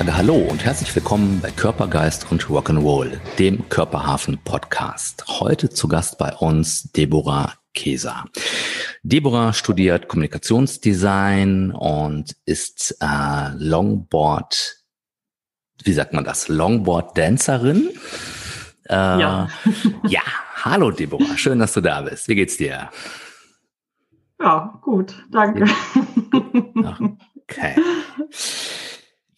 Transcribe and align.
Sage 0.00 0.16
Hallo 0.16 0.36
und 0.36 0.64
herzlich 0.64 0.96
willkommen 0.96 1.40
bei 1.42 1.50
Körpergeist 1.50 2.32
und 2.32 2.44
Rock'n'Roll, 2.44 3.18
dem 3.38 3.68
Körperhafen 3.68 4.38
Podcast. 4.38 5.26
Heute 5.28 5.68
zu 5.68 5.88
Gast 5.88 6.16
bei 6.16 6.32
uns 6.36 6.90
Deborah 6.92 7.52
Keser. 7.74 8.24
Deborah 9.02 9.52
studiert 9.52 10.08
Kommunikationsdesign 10.08 11.72
und 11.72 12.34
ist 12.46 12.96
äh, 13.02 13.50
Longboard, 13.58 14.78
wie 15.84 15.92
sagt 15.92 16.14
man 16.14 16.24
das, 16.24 16.48
Longboard-Dancerin. 16.48 17.90
Äh, 18.88 18.94
ja. 18.94 19.48
ja, 20.08 20.22
hallo 20.64 20.92
Deborah, 20.92 21.36
schön, 21.36 21.58
dass 21.58 21.74
du 21.74 21.82
da 21.82 22.00
bist. 22.00 22.26
Wie 22.26 22.36
geht's 22.36 22.56
dir? 22.56 22.88
Ja, 24.40 24.80
gut, 24.80 25.14
danke. 25.30 25.66
Okay. 27.44 27.74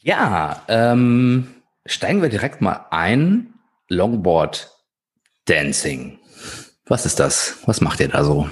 Ja, 0.05 0.62
ähm, 0.66 1.55
steigen 1.87 2.23
wir 2.23 2.29
direkt 2.29 2.61
mal 2.61 2.87
ein. 2.91 3.55
Longboard 3.88 4.69
Dancing. 5.45 6.19
Was 6.87 7.06
ist 7.06 7.20
das? 7.20 7.62
Was 7.66 7.80
macht 7.80 8.01
ihr 8.01 8.09
da 8.09 8.25
so? 8.25 8.48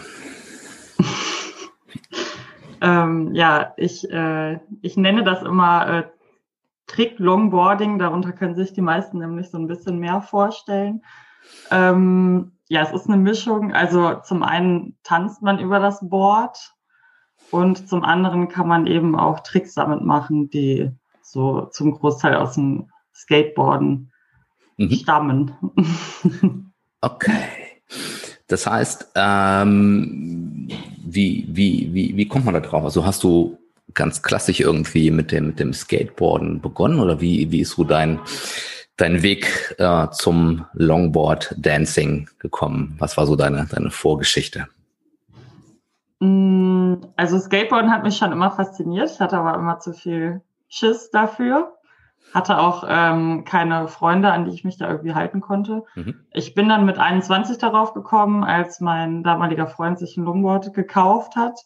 ähm, 2.81 3.35
ja, 3.35 3.73
ich, 3.77 4.09
äh, 4.11 4.61
ich 4.81 4.97
nenne 4.97 5.25
das 5.25 5.43
immer 5.43 5.89
äh, 5.89 6.03
Trick 6.87 7.19
Longboarding. 7.19 7.99
Darunter 7.99 8.33
können 8.33 8.55
sich 8.55 8.73
die 8.73 8.81
meisten 8.81 9.19
nämlich 9.19 9.51
so 9.51 9.59
ein 9.59 9.67
bisschen 9.67 9.99
mehr 9.99 10.21
vorstellen. 10.21 11.03
Ähm, 11.73 12.53
ja, 12.69 12.83
es 12.83 12.93
ist 12.93 13.09
eine 13.09 13.17
Mischung. 13.17 13.73
Also 13.73 14.21
zum 14.23 14.45
einen 14.45 14.97
tanzt 15.03 15.43
man 15.43 15.59
über 15.59 15.81
das 15.81 15.99
Board 16.09 16.75
und 17.51 17.89
zum 17.89 18.05
anderen 18.05 18.49
kann 18.49 18.69
man 18.69 18.87
eben 18.87 19.19
auch 19.19 19.41
Tricks 19.41 19.75
damit 19.75 20.03
machen, 20.03 20.49
die 20.51 20.93
so 21.31 21.67
zum 21.67 21.93
Großteil 21.93 22.35
aus 22.35 22.55
dem 22.55 22.91
Skateboarden 23.15 24.11
mhm. 24.77 24.91
stammen. 24.91 25.53
okay. 27.01 27.43
Das 28.49 28.67
heißt, 28.67 29.13
ähm, 29.15 30.69
wie, 31.05 31.47
wie, 31.49 31.91
wie, 31.93 32.17
wie 32.17 32.27
kommt 32.27 32.45
man 32.45 32.55
da 32.55 32.61
drauf? 32.61 32.83
Also 32.83 33.07
hast 33.07 33.23
du 33.23 33.59
ganz 33.95 34.23
klassisch 34.23 34.61
irgendwie 34.61 35.11
mit 35.11 35.31
dem, 35.31 35.49
mit 35.49 35.61
dem 35.61 35.73
Skateboarden 35.73 36.61
begonnen 36.61 37.01
oder 37.01 37.21
wie, 37.21 37.51
wie 37.53 37.61
ist 37.61 37.73
so 37.73 37.85
dein, 37.85 38.21
dein 38.97 39.23
Weg 39.23 39.75
äh, 39.79 40.09
zum 40.11 40.67
Longboard 40.73 41.55
Dancing 41.59 42.29
gekommen? 42.39 42.97
Was 42.99 43.17
war 43.17 43.27
so 43.27 43.37
deine, 43.37 43.67
deine 43.71 43.91
Vorgeschichte? 43.91 44.67
Mm, 46.19 46.95
also 47.17 47.39
Skateboarden 47.39 47.93
hat 47.93 48.03
mich 48.03 48.17
schon 48.17 48.33
immer 48.33 48.51
fasziniert. 48.51 49.11
Ich 49.11 49.21
hatte 49.21 49.39
aber 49.39 49.55
immer 49.55 49.79
zu 49.79 49.93
viel 49.93 50.43
Schiss 50.71 51.11
dafür. 51.11 51.77
Hatte 52.33 52.59
auch 52.59 52.85
ähm, 52.89 53.45
keine 53.45 53.89
Freunde, 53.89 54.33
an 54.33 54.45
die 54.45 54.53
ich 54.53 54.65
mich 54.65 54.79
da 54.79 54.89
irgendwie 54.89 55.15
halten 55.15 55.41
konnte. 55.41 55.83
Mhm. 55.97 56.15
Ich 56.33 56.55
bin 56.55 56.69
dann 56.69 56.87
mit 56.87 56.97
21 56.97 57.59
darauf 57.59 57.93
gekommen, 57.93 58.45
als 58.45 58.81
mein 58.81 59.25
damaliger 59.25 59.67
Freund 59.67 59.99
sich 59.99 60.17
ein 60.17 60.25
Longboard 60.25 60.73
gekauft 60.73 61.35
hat. 61.35 61.59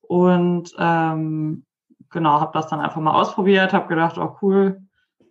Und 0.00 0.74
ähm, 0.78 1.66
genau, 2.10 2.40
habe 2.40 2.52
das 2.54 2.68
dann 2.68 2.80
einfach 2.80 3.00
mal 3.00 3.12
ausprobiert, 3.12 3.74
habe 3.74 3.88
gedacht, 3.88 4.16
oh 4.16 4.36
cool, 4.40 4.80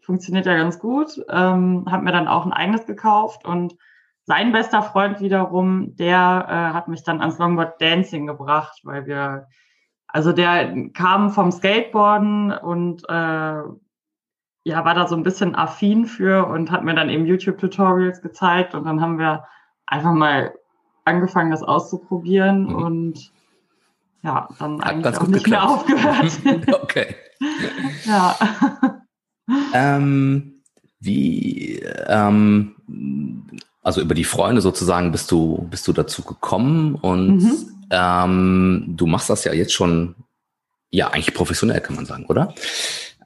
funktioniert 0.02 0.46
ja 0.46 0.56
ganz 0.56 0.78
gut. 0.78 1.20
Ähm, 1.30 1.86
habe 1.90 2.04
mir 2.04 2.12
dann 2.12 2.28
auch 2.28 2.46
ein 2.46 2.54
eigenes 2.54 2.86
gekauft 2.86 3.46
und 3.46 3.76
sein 4.26 4.52
bester 4.52 4.84
Freund 4.84 5.22
wiederum, 5.22 5.96
der 5.96 6.46
äh, 6.48 6.74
hat 6.76 6.88
mich 6.88 7.04
dann 7.04 7.20
ans 7.20 7.40
Longboard 7.40 7.82
Dancing 7.82 8.28
gebracht, 8.28 8.82
weil 8.84 9.08
wir 9.08 9.48
also 10.12 10.32
der 10.32 10.90
kam 10.94 11.32
vom 11.32 11.52
Skateboarden 11.52 12.52
und 12.52 13.04
äh, 13.08 13.62
ja, 14.64 14.86
war 14.86 14.94
da 14.94 15.08
so 15.08 15.16
ein 15.16 15.24
bisschen 15.24 15.56
affin 15.56 16.06
für 16.06 16.48
und 16.48 16.72
hat 16.72 16.84
mir 16.84 16.96
dann 16.96 17.10
eben 17.10 17.26
YouTube-Tutorials 17.26 18.22
gezeigt 18.22 18.76
und 18.76 18.86
dann 18.86 19.02
haben 19.02 19.18
wir 19.18 19.46
einfach 19.86 20.14
mal 20.14 20.54
angefangen, 21.06 21.52
das 21.52 21.64
auszuprobieren 21.64 22.64
mhm. 22.64 22.76
und 22.76 23.32
ja, 24.22 24.50
dann 24.60 24.82
hat 24.82 24.88
eigentlich 24.90 25.18
auch 25.18 25.28
nicht 25.28 25.44
geklappt. 25.46 25.90
mehr 25.90 26.04
aufgehört. 26.04 26.74
okay. 26.84 27.16
ja. 28.04 28.36
Ähm, 29.74 30.62
wie, 31.00 31.80
ähm, 32.08 32.76
also 33.82 34.02
über 34.02 34.14
die 34.14 34.26
Freunde 34.26 34.62
sozusagen 34.62 35.12
bist 35.12 35.32
du, 35.32 35.68
bist 35.70 35.88
du 35.88 35.94
dazu 35.94 36.24
gekommen 36.24 36.96
und 36.96 37.38
mhm. 37.38 37.79
Ähm, 37.92 38.86
du 38.88 39.08
machst 39.08 39.30
das 39.30 39.44
ja 39.44 39.54
jetzt 39.54 39.74
schon, 39.74 40.16
ja, 40.92 41.10
eigentlich 41.10 41.34
professionell, 41.34 41.82
kann 41.82 41.96
man 41.96 42.06
sagen, 42.06 42.26
oder? 42.28 42.54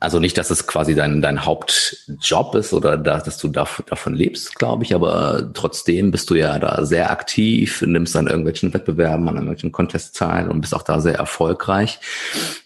Also 0.03 0.19
nicht, 0.19 0.37
dass 0.37 0.49
es 0.49 0.67
quasi 0.67 0.95
dein, 0.95 1.21
dein 1.21 1.45
Hauptjob 1.45 2.55
ist 2.55 2.73
oder 2.73 2.97
da, 2.97 3.19
dass 3.19 3.37
du 3.37 3.47
da, 3.47 3.65
davon 3.87 4.13
lebst, 4.13 4.55
glaube 4.55 4.83
ich, 4.83 4.93
aber 4.93 5.51
trotzdem 5.53 6.11
bist 6.11 6.29
du 6.29 6.35
ja 6.35 6.59
da 6.59 6.85
sehr 6.85 7.09
aktiv, 7.09 7.81
nimmst 7.83 8.13
an 8.17 8.27
irgendwelchen 8.27 8.73
Wettbewerben, 8.73 9.29
an 9.29 9.35
irgendwelchen 9.35 9.71
Contests 9.71 10.11
teil 10.11 10.49
und 10.49 10.59
bist 10.59 10.75
auch 10.75 10.81
da 10.81 10.99
sehr 10.99 11.15
erfolgreich. 11.15 12.01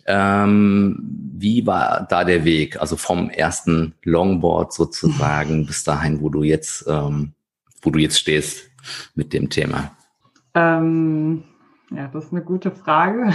Ähm, 0.08 0.98
wie 1.38 1.68
war 1.68 2.08
da 2.10 2.24
der 2.24 2.44
Weg? 2.44 2.82
Also 2.82 2.96
vom 2.96 3.30
ersten 3.30 3.94
Longboard 4.02 4.74
sozusagen 4.74 5.68
bis 5.68 5.84
dahin, 5.84 6.22
wo 6.22 6.30
du 6.30 6.42
jetzt, 6.42 6.86
ähm, 6.88 7.34
wo 7.84 7.92
du 7.92 8.00
jetzt 8.00 8.18
stehst 8.18 8.72
mit 9.14 9.32
dem 9.32 9.52
Thema? 9.52 9.92
Ähm 10.56 11.44
ja, 11.92 12.08
das 12.08 12.26
ist 12.26 12.34
eine 12.34 12.44
gute 12.44 12.72
Frage. 12.72 13.34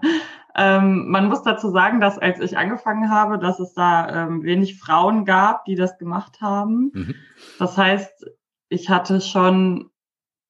ähm, 0.56 1.08
man 1.08 1.28
muss 1.28 1.42
dazu 1.42 1.70
sagen, 1.70 2.00
dass 2.00 2.18
als 2.18 2.40
ich 2.40 2.56
angefangen 2.56 3.10
habe, 3.10 3.38
dass 3.38 3.58
es 3.58 3.74
da 3.74 4.26
ähm, 4.26 4.42
wenig 4.42 4.78
Frauen 4.78 5.24
gab, 5.24 5.64
die 5.64 5.74
das 5.74 5.98
gemacht 5.98 6.40
haben. 6.40 6.90
Mhm. 6.94 7.14
Das 7.58 7.76
heißt, 7.76 8.26
ich 8.68 8.88
hatte 8.88 9.20
schon 9.20 9.90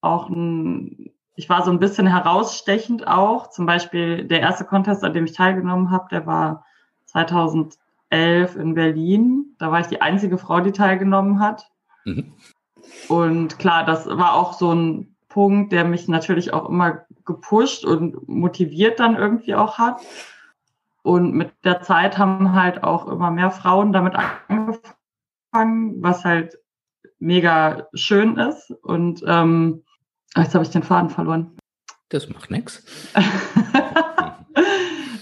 auch 0.01 0.29
ein, 0.29 1.11
ich 1.35 1.49
war 1.49 1.65
so 1.65 1.71
ein 1.71 1.79
bisschen 1.79 2.07
herausstechend 2.07 3.07
auch. 3.07 3.51
Zum 3.51 3.65
Beispiel 3.67 4.25
der 4.25 4.41
erste 4.41 4.65
Contest, 4.65 5.05
an 5.05 5.15
dem 5.15 5.25
ich 5.25 5.33
teilgenommen 5.33 5.91
habe, 5.91 6.09
der 6.11 6.27
war 6.27 6.65
2011 7.07 7.77
in 8.57 8.75
Berlin. 8.75 9.57
Da 9.59 9.73
war 9.73 9.81
ich 9.81 9.87
die 9.87 10.03
einzige 10.03 10.37
Frau, 10.37 10.61
die 10.61 10.73
teilgenommen 10.73 11.41
hat. 11.41 11.71
Mhm. 12.05 12.35
Und 13.09 13.59
klar, 13.59 13.85
das 13.85 14.07
war 14.07 14.35
auch 14.35 14.53
so 14.53 14.73
ein 14.73 15.17
Punkt, 15.29 15.73
der 15.73 15.85
mich 15.85 16.09
natürlich 16.09 16.53
auch 16.53 16.69
immer 16.69 17.03
gepusht 17.29 17.85
und 17.85 18.27
motiviert 18.27 18.99
dann 18.99 19.15
irgendwie 19.15 19.55
auch 19.55 19.79
hat. 19.79 20.01
Und 21.03 21.35
mit 21.35 21.53
der 21.65 21.83
Zeit 21.83 22.19
haben 22.19 22.55
halt 22.55 22.83
auch 22.83 23.07
immer 23.07 23.31
mehr 23.31 23.53
Frauen 23.53 23.93
damit 23.93 24.15
angefangen, 24.49 26.03
was 26.03 26.25
halt 26.25 26.59
mega 27.21 27.87
schön 27.95 28.37
ist. 28.37 28.71
Und 28.83 29.23
ähm, 29.27 29.85
jetzt 30.37 30.55
habe 30.55 30.65
ich 30.65 30.71
den 30.71 30.83
Faden 30.83 31.11
verloren. 31.11 31.57
Das 32.09 32.29
macht 32.29 32.51
nichts. 32.51 32.83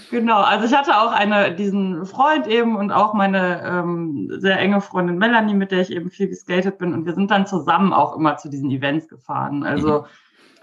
Genau, 0.09 0.41
also 0.41 0.65
ich 0.65 0.73
hatte 0.73 0.97
auch 0.97 1.11
eine, 1.11 1.53
diesen 1.53 2.05
Freund 2.05 2.47
eben 2.47 2.75
und 2.77 2.91
auch 2.91 3.13
meine 3.13 3.61
ähm, 3.63 4.29
sehr 4.39 4.57
enge 4.57 4.79
Freundin 4.81 5.17
Melanie, 5.17 5.53
mit 5.53 5.71
der 5.71 5.81
ich 5.81 5.91
eben 5.91 6.09
viel 6.09 6.29
geskatet 6.29 6.77
bin. 6.77 6.93
Und 6.93 7.05
wir 7.05 7.13
sind 7.13 7.29
dann 7.29 7.45
zusammen 7.45 7.93
auch 7.93 8.15
immer 8.15 8.37
zu 8.37 8.49
diesen 8.49 8.71
Events 8.71 9.07
gefahren. 9.07 9.63
Also 9.63 10.01
mhm. 10.01 10.05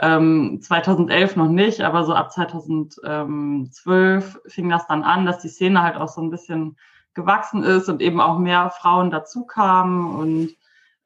Ähm, 0.00 0.60
2011 0.60 1.36
noch 1.36 1.48
nicht, 1.48 1.82
aber 1.82 2.04
so 2.04 2.14
ab 2.14 2.32
2012 2.32 4.40
fing 4.46 4.68
das 4.68 4.86
dann 4.86 5.02
an, 5.02 5.26
dass 5.26 5.40
die 5.40 5.48
Szene 5.48 5.82
halt 5.82 5.96
auch 5.96 6.08
so 6.08 6.20
ein 6.20 6.30
bisschen 6.30 6.76
gewachsen 7.14 7.62
ist 7.62 7.88
und 7.88 8.02
eben 8.02 8.20
auch 8.20 8.38
mehr 8.38 8.70
Frauen 8.70 9.10
dazu 9.10 9.44
kamen 9.44 10.16
und 10.16 10.50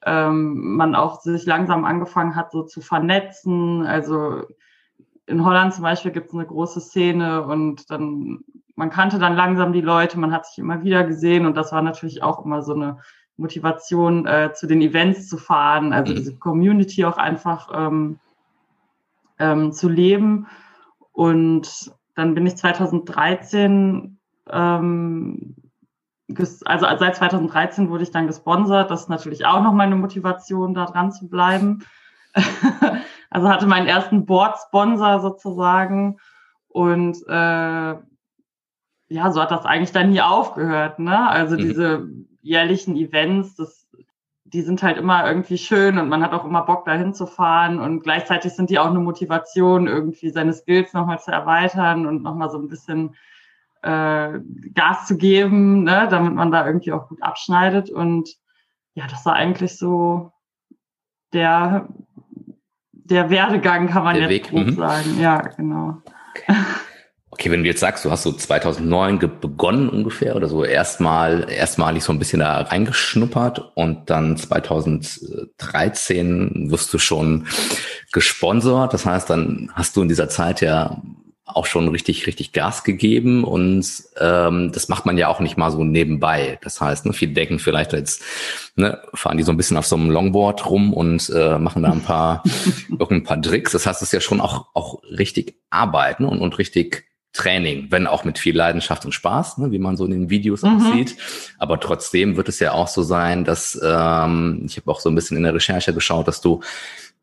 ähm, 0.06 0.76
man 0.76 0.94
auch 0.94 1.20
sich 1.20 1.44
langsam 1.44 1.84
angefangen 1.84 2.34
hat, 2.34 2.50
so 2.50 2.62
zu 2.62 2.80
vernetzen. 2.80 3.84
Also 3.84 4.44
in 5.26 5.44
Holland 5.44 5.74
zum 5.74 5.82
Beispiel 5.82 6.12
gibt 6.12 6.28
es 6.28 6.34
eine 6.34 6.46
große 6.46 6.80
Szene 6.80 7.44
und 7.44 7.90
dann, 7.90 8.40
man 8.74 8.90
kannte 8.90 9.18
dann 9.18 9.36
langsam 9.36 9.72
die 9.72 9.82
Leute, 9.82 10.18
man 10.18 10.32
hat 10.32 10.46
sich 10.46 10.58
immer 10.58 10.82
wieder 10.82 11.04
gesehen 11.04 11.44
und 11.44 11.56
das 11.56 11.72
war 11.72 11.82
natürlich 11.82 12.22
auch 12.22 12.44
immer 12.44 12.62
so 12.62 12.74
eine 12.74 12.98
Motivation, 13.36 14.26
äh, 14.26 14.52
zu 14.54 14.66
den 14.66 14.80
Events 14.80 15.28
zu 15.28 15.36
fahren, 15.36 15.92
also 15.92 16.12
mhm. 16.12 16.16
diese 16.16 16.38
Community 16.38 17.04
auch 17.04 17.18
einfach 17.18 17.68
ähm, 17.72 18.18
ähm, 19.38 19.72
zu 19.72 19.88
leben. 19.88 20.46
Und 21.12 21.92
dann 22.14 22.34
bin 22.34 22.46
ich 22.46 22.56
2013, 22.56 24.18
ähm, 24.50 25.56
also 26.64 26.86
seit 26.98 27.16
2013 27.16 27.90
wurde 27.90 28.02
ich 28.02 28.10
dann 28.10 28.26
gesponsert. 28.26 28.90
Das 28.90 29.02
ist 29.02 29.08
natürlich 29.08 29.46
auch 29.46 29.62
nochmal 29.62 29.86
eine 29.86 29.96
Motivation, 29.96 30.74
da 30.74 30.86
dran 30.86 31.12
zu 31.12 31.28
bleiben. 31.28 31.84
also 33.30 33.48
hatte 33.48 33.66
meinen 33.66 33.86
ersten 33.86 34.26
Board-Sponsor 34.26 35.20
sozusagen 35.20 36.18
und 36.68 37.16
äh, 37.26 37.94
ja, 39.10 39.30
so 39.30 39.40
hat 39.40 39.50
das 39.50 39.64
eigentlich 39.64 39.92
dann 39.92 40.10
nie 40.10 40.20
aufgehört. 40.20 40.98
Ne? 40.98 41.28
Also 41.28 41.54
mhm. 41.54 41.58
diese 41.60 42.08
jährlichen 42.42 42.96
Events, 42.96 43.56
das, 43.56 43.87
die 44.52 44.62
sind 44.62 44.82
halt 44.82 44.96
immer 44.96 45.26
irgendwie 45.26 45.58
schön 45.58 45.98
und 45.98 46.08
man 46.08 46.22
hat 46.22 46.32
auch 46.32 46.44
immer 46.44 46.62
Bock, 46.62 46.84
da 46.86 46.94
hinzufahren 46.94 47.80
und 47.80 48.00
gleichzeitig 48.00 48.52
sind 48.54 48.70
die 48.70 48.78
auch 48.78 48.86
eine 48.86 49.00
Motivation, 49.00 49.86
irgendwie 49.86 50.30
seine 50.30 50.52
Skills 50.52 50.92
nochmal 50.94 51.20
zu 51.20 51.30
erweitern 51.30 52.06
und 52.06 52.22
nochmal 52.22 52.50
so 52.50 52.58
ein 52.58 52.68
bisschen 52.68 53.14
äh, 53.82 54.40
Gas 54.74 55.06
zu 55.06 55.16
geben, 55.18 55.84
ne? 55.84 56.08
damit 56.10 56.34
man 56.34 56.50
da 56.50 56.66
irgendwie 56.66 56.92
auch 56.92 57.08
gut 57.08 57.22
abschneidet. 57.22 57.90
Und 57.90 58.30
ja, 58.94 59.06
das 59.06 59.24
war 59.26 59.34
eigentlich 59.34 59.76
so 59.76 60.32
der, 61.32 61.88
der 62.92 63.30
Werdegang, 63.30 63.88
kann 63.88 64.04
man 64.04 64.14
der 64.14 64.30
jetzt 64.30 64.30
Weg. 64.30 64.50
grob 64.50 64.66
mhm. 64.66 64.76
sagen. 64.76 65.20
Ja, 65.20 65.40
genau. 65.40 65.98
Okay. 66.30 66.54
Okay, 67.38 67.52
wenn 67.52 67.62
du 67.62 67.68
jetzt 67.68 67.78
sagst, 67.78 68.04
du 68.04 68.10
hast 68.10 68.24
so 68.24 68.32
2009 68.32 69.20
begonnen 69.40 69.88
ungefähr 69.88 70.34
oder 70.34 70.48
so 70.48 70.64
erstmal 70.64 71.48
erstmalig 71.48 72.02
so 72.02 72.12
ein 72.12 72.18
bisschen 72.18 72.40
da 72.40 72.62
reingeschnuppert 72.62 73.76
und 73.76 74.10
dann 74.10 74.36
2013 74.36 76.72
wirst 76.72 76.92
du 76.92 76.98
schon 76.98 77.46
gesponsert. 78.10 78.92
Das 78.92 79.06
heißt, 79.06 79.30
dann 79.30 79.70
hast 79.74 79.96
du 79.96 80.02
in 80.02 80.08
dieser 80.08 80.28
Zeit 80.28 80.62
ja 80.62 81.00
auch 81.44 81.66
schon 81.66 81.86
richtig, 81.86 82.26
richtig 82.26 82.52
Gas 82.52 82.82
gegeben 82.82 83.44
und 83.44 83.86
ähm, 84.18 84.72
das 84.72 84.88
macht 84.88 85.06
man 85.06 85.16
ja 85.16 85.28
auch 85.28 85.38
nicht 85.38 85.56
mal 85.56 85.70
so 85.70 85.84
nebenbei. 85.84 86.58
Das 86.62 86.80
heißt, 86.80 87.06
ne, 87.06 87.12
viele 87.12 87.34
denken 87.34 87.60
vielleicht 87.60 87.92
jetzt, 87.92 88.20
ne, 88.74 89.00
fahren 89.14 89.36
die 89.36 89.44
so 89.44 89.52
ein 89.52 89.56
bisschen 89.56 89.76
auf 89.76 89.86
so 89.86 89.94
einem 89.94 90.10
Longboard 90.10 90.68
rum 90.68 90.92
und 90.92 91.30
äh, 91.32 91.56
machen 91.56 91.84
da 91.84 91.92
ein 91.92 92.02
paar, 92.02 92.42
irgendein 92.90 93.22
paar 93.22 93.40
Tricks. 93.40 93.70
Das 93.70 93.86
heißt, 93.86 94.02
es 94.02 94.08
ist 94.08 94.12
ja 94.12 94.20
schon 94.20 94.40
auch, 94.40 94.66
auch 94.74 95.04
richtig 95.04 95.54
Arbeiten 95.70 96.24
und, 96.24 96.40
und 96.40 96.58
richtig 96.58 97.04
Training, 97.32 97.88
wenn 97.90 98.06
auch 98.06 98.24
mit 98.24 98.38
viel 98.38 98.56
Leidenschaft 98.56 99.04
und 99.04 99.12
Spaß, 99.12 99.58
ne, 99.58 99.70
wie 99.70 99.78
man 99.78 99.96
so 99.96 100.04
in 100.04 100.10
den 100.10 100.30
Videos 100.30 100.62
mhm. 100.62 100.76
auch 100.76 100.92
sieht. 100.92 101.16
Aber 101.58 101.78
trotzdem 101.78 102.36
wird 102.36 102.48
es 102.48 102.58
ja 102.58 102.72
auch 102.72 102.88
so 102.88 103.02
sein, 103.02 103.44
dass 103.44 103.78
ähm, 103.82 104.62
ich 104.66 104.76
habe 104.76 104.90
auch 104.90 105.00
so 105.00 105.08
ein 105.08 105.14
bisschen 105.14 105.36
in 105.36 105.42
der 105.42 105.54
Recherche 105.54 105.92
geschaut, 105.94 106.26
dass 106.26 106.40
du 106.40 106.60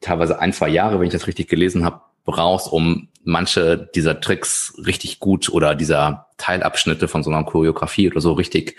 teilweise 0.01 0.39
ein, 0.39 0.53
zwei 0.53 0.69
Jahre, 0.69 0.99
wenn 0.99 1.07
ich 1.07 1.13
das 1.13 1.27
richtig 1.27 1.47
gelesen 1.47 1.83
habe, 1.83 2.01
brauchst, 2.23 2.71
um 2.71 3.07
manche 3.23 3.89
dieser 3.95 4.19
Tricks 4.19 4.73
richtig 4.85 5.19
gut 5.19 5.49
oder 5.49 5.75
dieser 5.75 6.27
Teilabschnitte 6.37 7.07
von 7.07 7.23
so 7.23 7.31
einer 7.31 7.43
Choreografie 7.43 8.11
oder 8.11 8.21
so 8.21 8.33
richtig, 8.33 8.77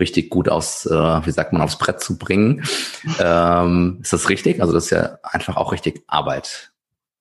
richtig 0.00 0.30
gut 0.30 0.48
aus, 0.48 0.86
äh, 0.86 0.90
wie 1.26 1.30
sagt 1.30 1.52
man, 1.52 1.62
aufs 1.62 1.78
Brett 1.78 2.00
zu 2.00 2.18
bringen. 2.18 2.64
ähm, 3.18 3.98
ist 4.02 4.12
das 4.12 4.28
richtig? 4.28 4.60
Also 4.60 4.72
das 4.72 4.84
ist 4.84 4.90
ja 4.90 5.18
einfach 5.22 5.56
auch 5.56 5.72
richtig 5.72 6.02
Arbeit. 6.06 6.72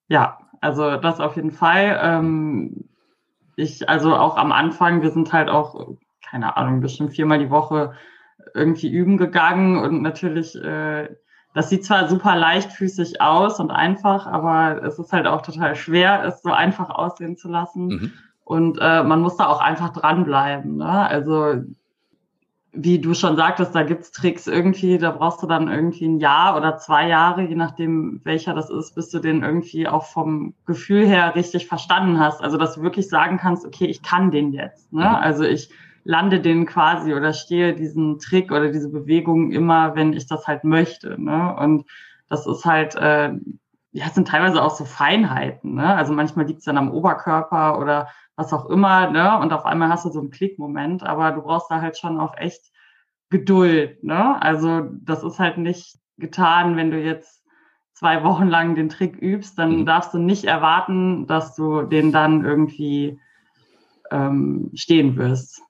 Ja, 0.07 0.37
also 0.61 0.97
das 0.97 1.19
auf 1.19 1.35
jeden 1.35 1.51
Fall. 1.51 1.99
Ähm, 2.01 2.85
ich, 3.55 3.87
also 3.89 4.15
auch 4.15 4.37
am 4.37 4.51
Anfang, 4.51 5.01
wir 5.01 5.11
sind 5.11 5.33
halt 5.33 5.49
auch, 5.49 5.95
keine 6.29 6.57
Ahnung, 6.57 6.81
bestimmt 6.81 7.13
viermal 7.13 7.39
die 7.39 7.49
Woche 7.49 7.93
irgendwie 8.53 8.91
üben 8.91 9.17
gegangen 9.17 9.77
und 9.77 10.01
natürlich 10.01 10.55
äh, 10.55 11.09
das 11.55 11.69
sieht 11.69 11.85
zwar 11.85 12.09
super 12.09 12.35
leichtfüßig 12.35 13.21
aus 13.21 13.61
und 13.61 13.71
einfach, 13.71 14.27
aber 14.27 14.83
es 14.83 14.99
ist 14.99 15.13
halt 15.13 15.25
auch 15.25 15.41
total 15.41 15.73
schwer, 15.75 16.25
es 16.25 16.41
so 16.41 16.51
einfach 16.51 16.89
aussehen 16.89 17.37
zu 17.37 17.47
lassen. 17.47 17.87
Mhm. 17.87 18.13
Und 18.43 18.77
äh, 18.81 19.03
man 19.03 19.21
muss 19.21 19.37
da 19.37 19.47
auch 19.47 19.61
einfach 19.61 19.93
dranbleiben. 19.93 20.75
Ne? 20.75 20.85
Also 20.85 21.63
wie 22.75 22.99
du 22.99 23.13
schon 23.13 23.35
sagtest, 23.35 23.73
da 23.73 23.83
gibt's 23.83 24.11
Tricks 24.11 24.47
irgendwie, 24.47 24.97
da 24.97 25.11
brauchst 25.11 25.41
du 25.41 25.47
dann 25.47 25.67
irgendwie 25.67 26.05
ein 26.05 26.19
Jahr 26.19 26.57
oder 26.57 26.77
zwei 26.77 27.07
Jahre, 27.07 27.43
je 27.43 27.55
nachdem 27.55 28.21
welcher 28.23 28.53
das 28.53 28.69
ist, 28.69 28.95
bis 28.95 29.09
du 29.09 29.19
den 29.19 29.43
irgendwie 29.43 29.87
auch 29.87 30.05
vom 30.05 30.53
Gefühl 30.65 31.07
her 31.07 31.35
richtig 31.35 31.67
verstanden 31.67 32.19
hast. 32.19 32.41
Also 32.41 32.57
dass 32.57 32.75
du 32.75 32.81
wirklich 32.81 33.07
sagen 33.07 33.37
kannst, 33.37 33.65
okay, 33.65 33.85
ich 33.85 34.03
kann 34.03 34.31
den 34.31 34.51
jetzt. 34.51 34.91
Ne? 34.91 35.03
Mhm. 35.03 35.15
Also 35.15 35.43
ich 35.43 35.69
lande 36.03 36.39
den 36.39 36.65
quasi 36.65 37.13
oder 37.13 37.33
stehe 37.33 37.73
diesen 37.73 38.19
Trick 38.19 38.51
oder 38.51 38.71
diese 38.71 38.89
Bewegung 38.89 39.51
immer, 39.51 39.95
wenn 39.95 40.13
ich 40.13 40.27
das 40.27 40.45
halt 40.47 40.63
möchte. 40.63 41.19
Ne? 41.21 41.55
Und 41.57 41.85
das 42.29 42.45
ist 42.45 42.65
halt, 42.65 42.95
äh, 42.95 43.31
ja, 43.91 44.05
es 44.07 44.13
sind 44.13 44.27
teilweise 44.27 44.61
auch 44.61 44.75
so 44.75 44.83
Feinheiten. 44.85 45.75
Ne? 45.75 45.95
Also 45.95 46.13
manchmal 46.13 46.45
liegt 46.45 46.59
es 46.59 46.65
dann 46.65 46.77
am 46.77 46.91
Oberkörper 46.91 47.79
oder 47.79 48.09
was 48.35 48.53
auch 48.53 48.69
immer, 48.69 49.09
ne? 49.09 49.39
Und 49.39 49.53
auf 49.53 49.65
einmal 49.65 49.89
hast 49.89 50.05
du 50.05 50.09
so 50.09 50.19
einen 50.19 50.31
Klickmoment, 50.31 51.03
aber 51.03 51.31
du 51.31 51.41
brauchst 51.41 51.71
da 51.71 51.81
halt 51.81 51.97
schon 51.97 52.19
auch 52.19 52.35
echt 52.37 52.71
Geduld, 53.29 54.03
ne? 54.03 54.41
Also 54.41 54.81
das 55.01 55.23
ist 55.23 55.39
halt 55.39 55.57
nicht 55.57 55.97
getan, 56.17 56.75
wenn 56.75 56.91
du 56.91 57.01
jetzt 57.01 57.43
zwei 57.93 58.23
Wochen 58.23 58.47
lang 58.47 58.75
den 58.75 58.89
Trick 58.89 59.21
übst, 59.21 59.57
dann 59.57 59.79
mhm. 59.79 59.85
darfst 59.85 60.13
du 60.13 60.19
nicht 60.19 60.45
erwarten, 60.45 61.27
dass 61.27 61.55
du 61.55 61.83
den 61.83 62.11
dann 62.11 62.43
irgendwie 62.45 63.19
ähm, 64.11 64.71
stehen 64.73 65.15
wirst. 65.15 65.61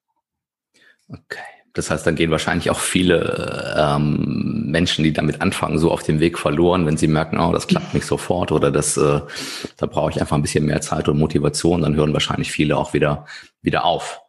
Okay. 1.07 1.55
Das 1.75 1.92
heißt, 1.92 2.07
dann 2.07 2.16
gehen 2.16 2.31
wahrscheinlich 2.31 2.72
auch 2.72 2.80
viele 2.80 3.75
ähm, 3.77 4.72
Menschen, 4.72 5.04
die 5.04 5.12
damit 5.12 5.42
anfangen, 5.42 5.77
so 5.77 5.92
auf 5.92 6.04
dem 6.04 6.22
Weg 6.22 6.39
verloren, 6.39 6.86
wenn 6.86 6.95
sie 6.95 7.07
merken, 7.07 7.38
oh, 7.38 7.51
das 7.51 7.68
klappt 7.68 7.94
nicht 7.94 8.06
sofort 8.06 8.54
oder 8.54 8.72
das, 8.72 8.95
äh, 8.95 9.19
da 9.77 9.86
brauche 9.86 10.10
ich 10.10 10.22
einfach 10.22 10.38
ein 10.38 10.42
bisschen 10.42 10.66
mehr 10.66 10.80
Zeit 10.80 11.10
und 11.10 11.19
Motivation, 11.19 11.81
dann 11.81 11.95
hören 11.95 12.13
wahrscheinlich 12.13 12.51
viele 12.51 12.77
auch 12.77 12.94
wieder, 12.94 13.25
wieder 13.62 13.83
auf. 13.83 14.22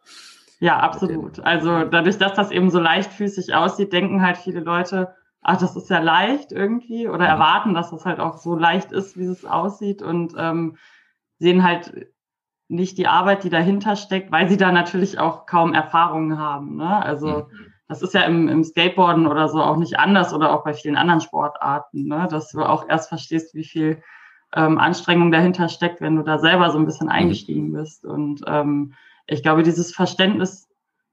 Ja, 0.59 0.79
absolut. 0.79 1.39
Also 1.39 1.85
dadurch, 1.85 2.17
dass 2.17 2.33
das 2.33 2.51
eben 2.51 2.69
so 2.69 2.79
leichtfüßig 2.79 3.55
aussieht, 3.55 3.93
denken 3.93 4.21
halt 4.21 4.37
viele 4.37 4.59
Leute, 4.59 5.15
ach, 5.41 5.57
das 5.57 5.75
ist 5.77 5.89
ja 5.89 5.99
leicht 5.99 6.51
irgendwie 6.51 7.07
oder 7.07 7.23
mhm. 7.23 7.31
erwarten, 7.31 7.73
dass 7.73 7.91
das 7.91 8.03
halt 8.05 8.19
auch 8.19 8.37
so 8.37 8.57
leicht 8.57 8.91
ist, 8.91 9.17
wie 9.17 9.25
es 9.25 9.45
aussieht 9.45 10.01
und 10.01 10.33
ähm, 10.37 10.75
sehen 11.39 11.63
halt 11.63 12.07
nicht 12.67 12.97
die 12.97 13.07
Arbeit, 13.07 13.43
die 13.43 13.49
dahinter 13.49 13.95
steckt, 13.95 14.31
weil 14.31 14.49
sie 14.49 14.57
da 14.57 14.71
natürlich 14.71 15.19
auch 15.19 15.45
kaum 15.45 15.73
Erfahrungen 15.73 16.37
haben. 16.37 16.75
Ne? 16.75 17.03
Also 17.03 17.27
mhm. 17.27 17.45
das 17.87 18.01
ist 18.01 18.13
ja 18.13 18.21
im, 18.21 18.49
im 18.49 18.63
Skateboarden 18.63 19.27
oder 19.27 19.47
so 19.47 19.61
auch 19.61 19.77
nicht 19.77 19.99
anders 19.99 20.33
oder 20.33 20.53
auch 20.53 20.63
bei 20.63 20.73
vielen 20.73 20.97
anderen 20.97 21.21
Sportarten, 21.21 22.07
ne? 22.07 22.27
dass 22.29 22.51
du 22.51 22.61
auch 22.61 22.87
erst 22.89 23.09
verstehst, 23.09 23.55
wie 23.55 23.63
viel 23.63 24.01
ähm, 24.55 24.77
Anstrengung 24.77 25.31
dahinter 25.31 25.69
steckt, 25.69 26.01
wenn 26.01 26.15
du 26.15 26.23
da 26.23 26.39
selber 26.39 26.71
so 26.71 26.77
ein 26.77 26.85
bisschen 26.85 27.07
mhm. 27.07 27.13
eingestiegen 27.13 27.71
bist. 27.71 28.05
Und 28.05 28.41
ähm, 28.47 28.93
ich 29.27 29.43
glaube, 29.43 29.63
dieses 29.63 29.93
Verständnis 29.93 30.69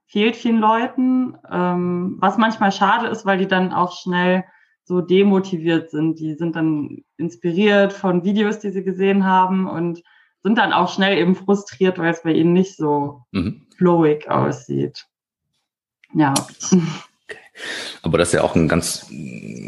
fehlt 0.07 0.37
vielen 0.37 0.59
Leuten, 0.59 1.37
ähm, 1.51 2.17
was 2.19 2.37
manchmal 2.37 2.73
schade 2.73 3.09
ist, 3.09 3.27
weil 3.27 3.39
die 3.39 3.49
dann 3.49 3.73
auch 3.73 3.97
schnell 3.97 4.45
so 4.85 5.01
demotiviert 5.01 5.91
sind. 5.91 6.21
Die 6.21 6.35
sind 6.35 6.57
dann 6.57 7.05
inspiriert 7.17 7.93
von 7.93 8.23
Videos, 8.23 8.59
die 8.59 8.71
sie 8.71 8.85
gesehen 8.85 9.25
haben 9.25 9.67
und 9.67 10.03
sind 10.45 10.59
dann 10.59 10.73
auch 10.73 10.95
schnell 10.95 11.19
eben 11.19 11.35
frustriert, 11.35 11.99
weil 11.99 12.13
es 12.13 12.23
bei 12.23 12.33
ihnen 12.33 12.53
nicht 12.53 12.77
so 12.77 13.25
mhm. 13.33 13.67
flowig 13.77 14.29
aussieht. 14.31 15.07
Ja. 16.15 16.35
Okay. 17.27 17.39
Aber 18.03 18.19
das 18.19 18.29
ist 18.29 18.35
ja 18.35 18.43
auch 18.43 18.55
ein 18.55 18.69
ganz 18.69 19.07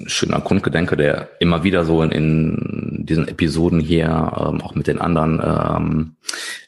schöner 0.06 0.40
Grundgedanke, 0.42 0.97
der 0.97 1.30
immer 1.40 1.64
wieder 1.64 1.87
so 1.87 2.02
in, 2.02 2.11
in 2.11 3.06
diesen 3.06 3.26
Episoden 3.26 3.80
hier, 3.80 4.06
ähm, 4.06 4.61
auch 4.61 4.75
mit 4.75 4.87
den 4.87 5.00
anderen 5.00 5.40
ähm, 5.42 6.16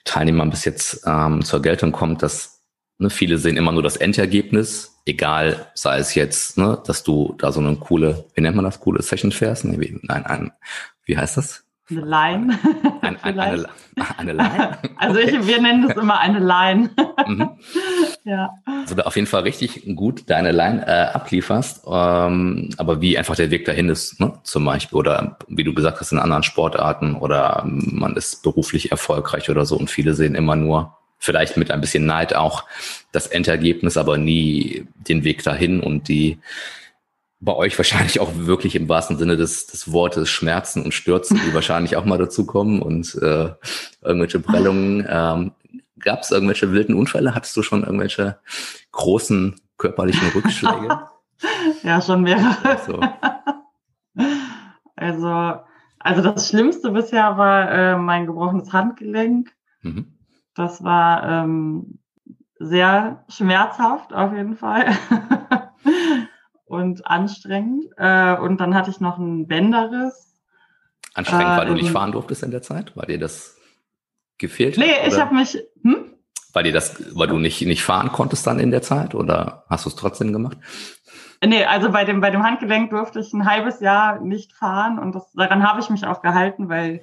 Teilnehmern 0.05 0.49
bis 0.49 0.65
jetzt 0.65 1.03
ähm, 1.07 1.45
zur 1.45 1.61
Geltung 1.61 1.93
kommt, 1.93 2.23
dass 2.23 2.63
ne, 2.97 3.11
viele 3.11 3.37
sehen 3.37 3.59
immer 3.59 3.73
nur 3.73 3.83
das 3.83 3.99
Endergebnis, 3.99 4.99
egal, 5.05 5.67
sei 5.75 5.99
es 5.99 6.15
jetzt, 6.15 6.57
ne, 6.57 6.83
dass 6.87 7.03
du 7.03 7.35
da 7.39 7.53
so 7.53 7.61
eine 7.61 7.77
coole, 7.77 8.25
wie 8.35 8.41
nennt 8.41 8.57
man 8.57 8.65
das, 8.65 8.81
coole 8.81 9.03
Session 9.03 9.33
fährst? 9.33 9.67
Nee, 9.67 9.79
wie, 9.79 10.01
nein, 10.03 10.25
ein, 10.25 10.53
wie 11.05 11.19
heißt 11.19 11.37
das? 11.37 11.68
Eine 11.91 12.01
Line. 12.01 12.59
Ein, 13.01 13.17
ein, 13.23 13.41
eine, 13.41 13.69
eine 14.19 14.33
Line? 14.33 14.79
Also 14.99 15.21
ich, 15.21 15.47
wir 15.47 15.61
nennen 15.61 15.87
das 15.87 15.97
immer 15.97 16.19
eine 16.21 16.39
Line. 16.41 16.91
Mhm. 17.27 17.51
ja. 18.25 18.51
Also 18.65 18.95
da 18.95 19.03
auf 19.03 19.17
jeden 19.17 19.27
Fall 19.27 19.43
richtig 19.43 19.83
gut 19.97 20.31
deine 20.31 20.51
Line 20.51 20.87
äh, 20.87 21.13
ablieferst, 21.13 21.85
ähm, 21.87 22.71
aber 22.79 23.03
wie 23.03 23.19
einfach 23.19 23.37
der 23.37 23.51
Weg 23.51 23.67
dahin 23.67 23.91
ist, 23.91 24.19
ne? 24.19 24.39
zum 24.45 24.65
Beispiel, 24.65 24.97
oder 24.97 25.37
wie 25.47 25.65
du 25.65 25.75
gesagt 25.75 26.01
hast, 26.01 26.13
in 26.13 26.19
anderen 26.21 26.45
Sportarten 26.45 27.17
oder 27.17 27.65
man 27.67 28.17
ist 28.17 28.43
beruflich 28.43 28.93
erfolgreich 28.93 29.51
oder 29.51 29.67
so 29.67 29.77
und 29.77 29.91
viele 29.91 30.15
sehen 30.15 30.35
immer 30.35 30.57
nur, 30.57 30.97
vielleicht 31.19 31.59
mit 31.59 31.71
ein 31.71 31.83
bisschen 31.83 32.07
Neid 32.07 32.35
auch, 32.35 32.65
das 33.13 33.27
Endergebnis, 33.27 33.99
aber 33.99 34.17
nie 34.17 34.87
den 34.97 35.25
Weg 35.25 35.43
dahin 35.43 35.81
und 35.81 36.09
die 36.09 36.39
bei 37.41 37.55
euch 37.55 37.79
wahrscheinlich 37.79 38.21
auch 38.21 38.31
wirklich 38.35 38.75
im 38.75 38.89
wahrsten 38.89 39.17
Sinne 39.17 39.37
des, 39.37 39.67
des 39.67 39.93
Wortes 39.93 40.29
Schmerzen 40.29 40.83
und 40.83 40.93
Stürzen, 40.93 41.41
die 41.45 41.55
wahrscheinlich 41.55 41.97
auch 41.97 42.05
mal 42.05 42.19
dazu 42.19 42.47
kommen 42.47 42.83
und 42.83 43.15
äh, 43.23 43.51
irgendwelche 44.03 44.41
Prellungen. 44.41 45.07
Ähm, 45.09 45.53
Gab 46.01 46.21
es 46.21 46.31
irgendwelche 46.31 46.71
wilden 46.71 46.95
Unfälle? 46.95 47.35
Hattest 47.35 47.57
du 47.57 47.63
schon 47.63 47.83
irgendwelche 47.83 48.39
großen 48.93 49.61
körperlichen 49.79 50.29
Rückschläge? 50.29 51.09
ja, 51.83 52.01
schon 52.01 52.23
mehrere. 52.23 52.57
Also. 52.65 53.01
also, 54.97 55.61
also 55.99 56.23
das 56.23 56.49
Schlimmste 56.49 56.93
bisher 56.93 57.37
war 57.37 57.71
äh, 57.71 57.97
mein 57.97 58.27
gebrochenes 58.27 58.73
Handgelenk. 58.73 59.53
Mhm. 59.83 60.19
Das 60.55 60.85
war 60.85 61.29
ähm, 61.29 61.99
sehr 62.61 63.25
schmerzhaft 63.29 64.13
auf 64.13 64.33
jeden 64.33 64.57
Fall 64.57 64.87
und 66.69 67.07
anstrengend. 67.07 67.87
Äh, 67.97 68.37
und 68.37 68.61
dann 68.61 68.75
hatte 68.75 68.91
ich 68.91 69.01
noch 69.01 69.19
einen 69.19 69.47
Bänderriss. 69.47 70.37
Anstrengend, 71.15 71.57
weil 71.57 71.67
äh, 71.67 71.71
du 71.71 71.75
nicht 71.75 71.91
fahren 71.91 72.13
durftest 72.13 72.43
in 72.43 72.51
der 72.51 72.63
Zeit? 72.63 72.97
Weil 72.97 73.07
dir 73.07 73.19
das 73.19 73.57
gefehlt 74.39 74.79
nee, 74.79 74.85
hat? 74.85 75.03
Nee, 75.03 75.09
ich 75.09 75.21
habe 75.21 75.35
mich. 75.35 75.59
Hm? 75.83 76.15
Weil 76.53 76.65
dir 76.65 76.73
das, 76.73 77.15
weil 77.15 77.29
du 77.29 77.39
nicht, 77.39 77.61
nicht 77.63 77.83
fahren 77.83 78.11
konntest 78.11 78.47
dann 78.47 78.59
in 78.59 78.71
der 78.71 78.83
Zeit 78.83 79.15
oder 79.15 79.65
hast 79.69 79.85
du 79.85 79.91
es 79.91 79.97
trotzdem 79.97 80.33
gemacht? 80.33 80.57
Nee, 81.45 81.65
also 81.65 81.93
bei 81.93 82.05
dem, 82.05 82.21
bei 82.21 82.31
dem 82.31 82.43
Handgelenk 82.43 82.91
durfte 82.91 83.21
ich 83.21 83.33
ein 83.33 83.49
halbes 83.49 83.81
Jahr 83.81 84.21
nicht 84.21 84.53
fahren 84.53 84.99
und 84.99 85.15
das, 85.15 85.31
daran 85.35 85.63
habe 85.63 85.81
ich 85.81 85.91
mich 85.91 86.05
auch 86.05 86.21
gehalten, 86.21 86.69
weil 86.69 87.03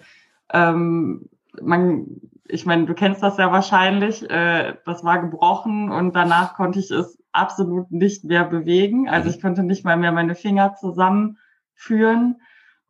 ähm, 0.51 1.29
man, 1.61 2.07
ich 2.47 2.65
meine, 2.65 2.85
du 2.85 2.93
kennst 2.93 3.23
das 3.23 3.37
ja 3.37 3.51
wahrscheinlich, 3.51 4.29
äh, 4.29 4.75
das 4.85 5.03
war 5.03 5.21
gebrochen 5.21 5.89
und 5.89 6.15
danach 6.15 6.55
konnte 6.55 6.79
ich 6.79 6.91
es 6.91 7.17
absolut 7.35 7.91
nicht 7.91 8.23
mehr 8.23 8.45
bewegen. 8.45 9.09
Also 9.09 9.29
ich 9.29 9.41
konnte 9.41 9.63
nicht 9.63 9.85
mal 9.85 9.97
mehr 9.97 10.11
meine 10.11 10.35
Finger 10.35 10.75
zusammenführen. 10.75 12.41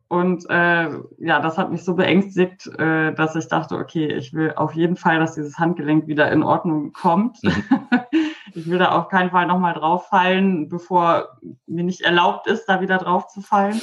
Und 0.07 0.47
äh, 0.49 0.89
ja, 1.17 1.39
das 1.39 1.57
hat 1.57 1.71
mich 1.71 1.83
so 1.83 1.95
beängstigt, 1.95 2.67
äh, 2.77 3.13
dass 3.13 3.35
ich 3.35 3.47
dachte, 3.47 3.77
okay, 3.77 4.07
ich 4.13 4.33
will 4.33 4.53
auf 4.55 4.73
jeden 4.75 4.97
Fall, 4.97 5.19
dass 5.19 5.33
dieses 5.33 5.57
Handgelenk 5.57 6.07
wieder 6.07 6.31
in 6.31 6.43
Ordnung 6.43 6.93
kommt. 6.93 7.43
Mhm. 7.43 7.63
ich 8.53 8.69
will 8.69 8.77
da 8.77 8.91
auf 8.91 9.09
keinen 9.09 9.31
Fall 9.31 9.47
nochmal 9.47 9.73
drauf 9.73 10.07
fallen, 10.07 10.69
bevor 10.69 11.39
mir 11.65 11.83
nicht 11.83 12.01
erlaubt 12.01 12.45
ist, 12.47 12.65
da 12.67 12.81
wieder 12.81 12.99
drauf 12.99 13.27
zu 13.27 13.41
fallen. 13.41 13.81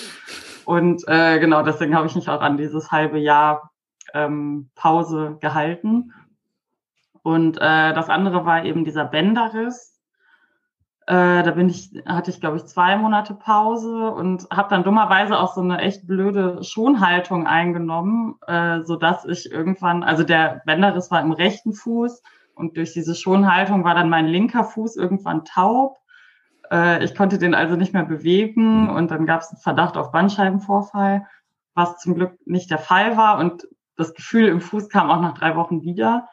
Und 0.65 1.03
äh, 1.09 1.41
genau, 1.41 1.63
deswegen 1.63 1.97
habe 1.97 2.07
ich 2.07 2.15
mich 2.15 2.29
auch 2.29 2.41
an 2.41 2.57
dieses 2.57 2.93
halbe 2.93 3.19
Jahr 3.19 3.73
ähm, 4.15 4.71
Pause 4.77 5.39
gehalten. 5.41 6.13
Und 7.23 7.57
äh, 7.59 7.95
das 7.95 8.09
andere 8.09 8.45
war 8.45 8.65
eben 8.65 8.85
dieser 8.85 9.05
Bänderriss. 9.05 9.92
Äh, 11.07 11.43
da 11.43 11.51
bin 11.51 11.69
ich, 11.69 11.91
hatte 12.07 12.31
ich, 12.31 12.41
glaube 12.41 12.59
ich, 12.59 12.65
zwei 12.67 12.97
Monate 12.97 13.35
Pause 13.35 14.13
und 14.13 14.47
habe 14.53 14.69
dann 14.69 14.85
dummerweise 14.85 15.39
auch 15.39 15.53
so 15.53 15.61
eine 15.61 15.79
echt 15.79 16.07
blöde 16.07 16.63
Schonhaltung 16.63 17.47
eingenommen, 17.47 18.37
äh, 18.47 18.83
so 18.83 18.95
dass 18.97 19.25
ich 19.25 19.51
irgendwann, 19.51 20.05
also 20.05 20.23
der 20.23 20.63
Bänderriss 20.65 21.11
war 21.11 21.21
im 21.21 21.33
rechten 21.33 21.73
Fuß 21.73 22.23
und 22.55 22.77
durch 22.77 22.93
diese 22.93 23.17
Schonhaltung 23.17 23.83
war 23.83 23.97
dann 23.97 24.11
mein 24.11 24.27
linker 24.27 24.63
Fuß 24.63 24.97
irgendwann 24.97 25.45
taub. 25.45 25.99
Äh, 26.71 27.03
ich 27.05 27.17
konnte 27.17 27.39
den 27.39 27.55
also 27.55 27.75
nicht 27.75 27.93
mehr 27.95 28.05
bewegen 28.05 28.89
und 28.89 29.11
dann 29.11 29.27
gab 29.27 29.41
es 29.41 29.51
einen 29.51 29.61
Verdacht 29.61 29.97
auf 29.97 30.13
Bandscheibenvorfall, 30.13 31.27
was 31.75 31.99
zum 31.99 32.15
Glück 32.15 32.39
nicht 32.47 32.71
der 32.71 32.79
Fall 32.79 33.17
war 33.17 33.39
und 33.39 33.67
das 33.97 34.15
Gefühl 34.15 34.47
im 34.47 34.61
Fuß 34.61 34.89
kam 34.89 35.11
auch 35.11 35.21
nach 35.21 35.35
drei 35.35 35.57
Wochen 35.57 35.83
wieder. 35.83 36.29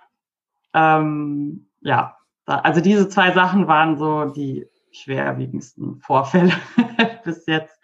Ähm, 0.75 1.69
ja, 1.81 2.18
also 2.55 2.81
diese 2.81 3.09
zwei 3.09 3.31
Sachen 3.31 3.67
waren 3.67 3.97
so 3.97 4.25
die 4.25 4.67
schwerwiegendsten 4.91 5.99
Vorfälle 6.01 6.53
bis 7.23 7.45
jetzt. 7.45 7.79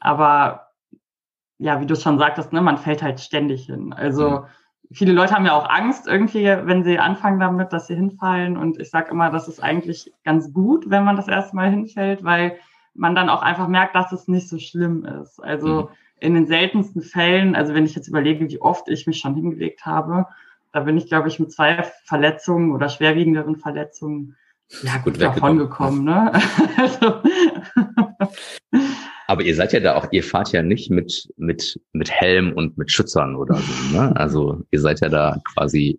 Aber 0.00 0.68
ja, 1.58 1.80
wie 1.80 1.86
du 1.86 1.96
schon 1.96 2.18
sagtest, 2.18 2.52
ne, 2.52 2.60
man 2.60 2.78
fällt 2.78 3.02
halt 3.02 3.20
ständig 3.20 3.66
hin. 3.66 3.92
Also 3.92 4.30
mhm. 4.30 4.44
viele 4.92 5.12
Leute 5.12 5.34
haben 5.34 5.46
ja 5.46 5.54
auch 5.54 5.68
Angst 5.68 6.06
irgendwie, 6.06 6.44
wenn 6.44 6.84
sie 6.84 6.98
anfangen 6.98 7.40
damit, 7.40 7.72
dass 7.72 7.88
sie 7.88 7.96
hinfallen. 7.96 8.56
Und 8.56 8.80
ich 8.80 8.90
sage 8.90 9.10
immer, 9.10 9.30
das 9.30 9.48
ist 9.48 9.60
eigentlich 9.60 10.12
ganz 10.24 10.52
gut, 10.52 10.88
wenn 10.88 11.04
man 11.04 11.16
das 11.16 11.28
erste 11.28 11.56
Mal 11.56 11.70
hinfällt, 11.70 12.22
weil 12.22 12.58
man 12.94 13.14
dann 13.14 13.28
auch 13.28 13.42
einfach 13.42 13.68
merkt, 13.68 13.94
dass 13.94 14.12
es 14.12 14.28
nicht 14.28 14.48
so 14.48 14.58
schlimm 14.58 15.04
ist. 15.04 15.42
Also 15.42 15.82
mhm. 15.82 15.88
in 16.20 16.34
den 16.34 16.46
seltensten 16.46 17.02
Fällen, 17.02 17.56
also 17.56 17.74
wenn 17.74 17.84
ich 17.84 17.96
jetzt 17.96 18.08
überlege, 18.08 18.48
wie 18.48 18.60
oft 18.60 18.88
ich 18.88 19.06
mich 19.06 19.18
schon 19.18 19.34
hingelegt 19.34 19.84
habe, 19.84 20.26
da 20.72 20.80
bin 20.80 20.96
ich, 20.96 21.08
glaube 21.08 21.28
ich, 21.28 21.38
mit 21.38 21.52
zwei 21.52 21.84
Verletzungen 22.04 22.72
oder 22.72 22.88
schwerwiegenderen 22.88 23.56
Verletzungen 23.56 24.36
ja, 24.82 24.98
gut 24.98 25.20
davon 25.20 25.58
gekommen. 25.58 26.04
Ne? 26.04 26.32
also. 26.76 27.22
Aber 29.26 29.42
ihr 29.42 29.54
seid 29.54 29.72
ja 29.72 29.80
da 29.80 29.94
auch, 29.94 30.06
ihr 30.10 30.24
fahrt 30.24 30.52
ja 30.52 30.62
nicht 30.62 30.90
mit, 30.90 31.28
mit, 31.36 31.80
mit 31.92 32.10
Helm 32.10 32.52
und 32.52 32.78
mit 32.78 32.90
Schützern 32.90 33.36
oder 33.36 33.56
so. 33.56 33.96
Ne? 33.96 34.16
Also 34.16 34.62
ihr 34.70 34.80
seid 34.80 35.00
ja 35.00 35.08
da 35.08 35.38
quasi 35.54 35.98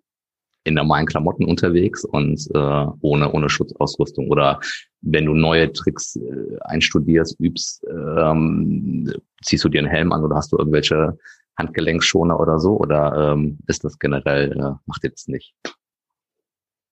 in 0.64 0.74
normalen 0.74 1.06
Klamotten 1.06 1.44
unterwegs 1.44 2.04
und 2.04 2.46
äh, 2.54 2.86
ohne, 3.00 3.32
ohne 3.32 3.48
Schutzausrüstung. 3.48 4.28
Oder 4.28 4.60
wenn 5.00 5.26
du 5.26 5.34
neue 5.34 5.72
Tricks 5.72 6.16
äh, 6.16 6.58
einstudierst, 6.62 7.38
übst, 7.40 7.84
ähm, 7.88 9.12
ziehst 9.42 9.64
du 9.64 9.68
dir 9.68 9.78
einen 9.78 9.88
Helm 9.88 10.12
an 10.12 10.22
oder 10.22 10.36
hast 10.36 10.52
du 10.52 10.58
irgendwelche 10.58 11.16
Handgelenkschoner 11.58 12.40
oder 12.40 12.58
so? 12.58 12.76
Oder 12.76 13.32
ähm, 13.32 13.58
ist 13.66 13.84
das 13.84 13.98
generell, 13.98 14.52
äh, 14.52 14.74
macht 14.86 15.04
ihr 15.04 15.10
das 15.10 15.28
nicht? 15.28 15.54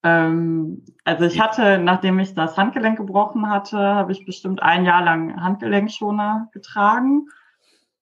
Ähm, 0.05 0.85
also 1.05 1.25
ich 1.25 1.41
hatte, 1.41 1.79
nachdem 1.79 2.19
ich 2.19 2.35
das 2.35 2.57
Handgelenk 2.57 2.97
gebrochen 2.97 3.50
hatte, 3.50 3.79
habe 3.79 4.12
ich 4.12 4.25
bestimmt 4.25 4.62
ein 4.62 4.85
Jahr 4.85 5.03
lang 5.05 5.43
Handgelenkschoner 5.43 6.49
getragen. 6.53 7.27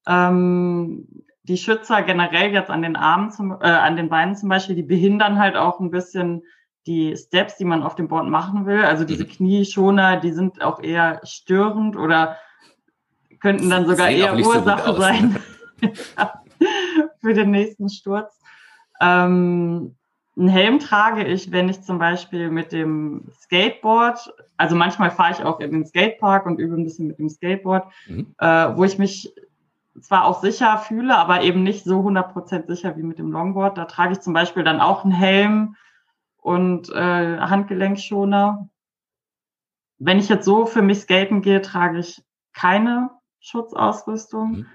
Ähm, 0.07 1.25
die 1.45 1.57
Schützer 1.57 2.03
generell 2.03 2.53
jetzt 2.53 2.71
an 2.71 2.83
den 2.83 2.97
Armen, 2.97 3.31
zum, 3.31 3.53
äh, 3.53 3.65
an 3.65 3.97
den 3.97 4.09
Beinen 4.09 4.37
zum 4.37 4.49
Beispiel, 4.49 4.77
die 4.77 4.83
behindern 4.83 5.39
halt 5.39 5.57
auch 5.57 5.81
ein 5.81 5.91
bisschen 5.91 6.43
die 6.87 7.17
Steps, 7.17 7.57
die 7.57 7.65
man 7.65 7.83
auf 7.83 7.95
dem 7.95 8.09
Board 8.09 8.29
machen 8.29 8.67
will. 8.67 8.85
Also 8.85 9.05
diese 9.05 9.25
mhm. 9.25 9.29
Knieschoner, 9.29 10.19
die 10.19 10.33
sind 10.33 10.63
auch 10.63 10.81
eher 10.81 11.21
störend 11.25 11.97
oder 11.97 12.37
könnten 13.41 13.71
dann 13.71 13.87
sogar 13.87 14.11
eher 14.11 14.35
Ursache 14.35 14.93
so 14.93 15.01
sein. 15.01 15.37
für 17.21 17.35
den 17.35 17.51
nächsten 17.51 17.89
Sturz. 17.89 18.39
Ähm, 19.01 19.97
einen 20.39 20.49
Helm 20.49 20.79
trage 20.79 21.25
ich, 21.25 21.51
wenn 21.51 21.69
ich 21.69 21.83
zum 21.83 21.99
Beispiel 21.99 22.51
mit 22.51 22.73
dem 22.73 23.29
Skateboard, 23.41 24.35
also 24.59 24.77
manchmal 24.77 25.11
fahre 25.11 25.33
ich 25.33 25.43
auch 25.43 25.61
in 25.61 25.71
den 25.71 25.87
Skatepark 25.87 26.45
und 26.45 26.59
übe 26.59 26.75
ein 26.75 26.85
bisschen 26.85 27.07
mit 27.07 27.19
dem 27.19 27.31
Skateboard, 27.31 27.91
mhm. 28.07 28.35
äh, 28.39 28.77
wo 28.77 28.85
ich 28.85 28.99
mich 28.99 29.33
zwar 30.01 30.27
auch 30.27 30.43
sicher 30.43 30.77
fühle, 30.79 31.17
aber 31.17 31.43
eben 31.43 31.63
nicht 31.63 31.85
so 31.85 32.01
100% 32.01 32.67
sicher 32.67 32.97
wie 32.97 33.03
mit 33.03 33.19
dem 33.19 33.33
Longboard. 33.33 33.79
Da 33.79 33.87
trage 33.87 34.13
ich 34.13 34.21
zum 34.21 34.35
Beispiel 34.35 34.63
dann 34.63 34.81
auch 34.81 35.05
einen 35.05 35.13
Helm 35.13 35.77
und 36.37 36.91
äh, 36.91 37.39
Handgelenkschoner. 37.39 38.69
Wenn 39.99 40.19
ich 40.19 40.29
jetzt 40.29 40.45
so 40.45 40.67
für 40.67 40.83
mich 40.83 41.01
skaten 41.01 41.41
gehe, 41.41 41.63
trage 41.63 41.99
ich 41.99 42.23
keine 42.53 43.11
Schutzausrüstung. 43.41 44.51
Mhm. 44.51 44.67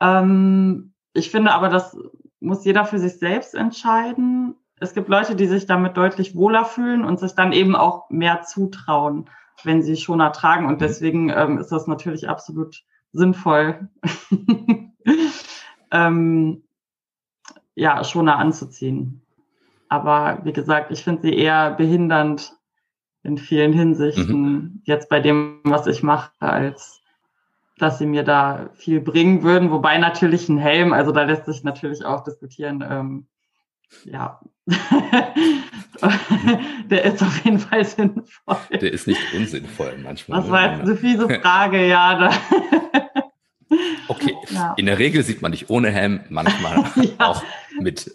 Ähm, 0.00 0.93
ich 1.14 1.30
finde 1.30 1.52
aber, 1.52 1.68
das 1.68 1.96
muss 2.40 2.64
jeder 2.64 2.84
für 2.84 2.98
sich 2.98 3.18
selbst 3.18 3.54
entscheiden. 3.54 4.56
Es 4.80 4.92
gibt 4.92 5.08
Leute, 5.08 5.36
die 5.36 5.46
sich 5.46 5.66
damit 5.66 5.96
deutlich 5.96 6.34
wohler 6.34 6.64
fühlen 6.64 7.04
und 7.04 7.18
sich 7.18 7.34
dann 7.34 7.52
eben 7.52 7.74
auch 7.76 8.10
mehr 8.10 8.42
zutrauen, 8.42 9.30
wenn 9.62 9.82
sie 9.82 9.96
Schoner 9.96 10.32
tragen. 10.32 10.66
Und 10.66 10.74
mhm. 10.74 10.78
deswegen 10.78 11.30
ähm, 11.30 11.58
ist 11.58 11.72
das 11.72 11.86
natürlich 11.86 12.28
absolut 12.28 12.82
sinnvoll, 13.12 13.88
ähm, 15.92 16.64
ja, 17.76 18.02
Schoner 18.04 18.38
anzuziehen. 18.38 19.22
Aber 19.88 20.40
wie 20.44 20.52
gesagt, 20.52 20.90
ich 20.90 21.04
finde 21.04 21.22
sie 21.22 21.34
eher 21.34 21.70
behindernd 21.70 22.56
in 23.22 23.38
vielen 23.38 23.72
Hinsichten, 23.72 24.42
mhm. 24.42 24.82
jetzt 24.84 25.08
bei 25.08 25.20
dem, 25.20 25.60
was 25.62 25.86
ich 25.86 26.02
mache, 26.02 26.32
als 26.40 27.03
dass 27.78 27.98
sie 27.98 28.06
mir 28.06 28.22
da 28.22 28.70
viel 28.74 29.00
bringen 29.00 29.42
würden. 29.42 29.70
Wobei 29.70 29.98
natürlich 29.98 30.48
ein 30.48 30.58
Helm, 30.58 30.92
also 30.92 31.12
da 31.12 31.24
lässt 31.24 31.46
sich 31.46 31.64
natürlich 31.64 32.04
auch 32.04 32.22
diskutieren. 32.22 32.84
Ähm, 32.88 33.26
ja, 34.04 34.40
der 36.90 37.04
ist 37.04 37.22
auf 37.22 37.44
jeden 37.44 37.58
Fall 37.58 37.84
sinnvoll. 37.84 38.56
Der 38.70 38.92
ist 38.92 39.06
nicht 39.06 39.20
unsinnvoll 39.34 39.98
manchmal. 40.02 40.40
Das 40.40 40.50
war 40.50 40.72
jetzt 40.72 40.80
eine 40.82 40.96
fiese 40.96 41.28
Frage, 41.42 41.86
ja. 41.86 42.18
Da 42.18 42.30
okay, 44.08 44.34
ja. 44.50 44.74
in 44.76 44.86
der 44.86 44.98
Regel 44.98 45.22
sieht 45.22 45.42
man 45.42 45.52
dich 45.52 45.70
ohne 45.70 45.90
Helm, 45.90 46.20
manchmal 46.28 46.84
ja. 46.96 47.12
auch 47.18 47.44
mit. 47.78 48.10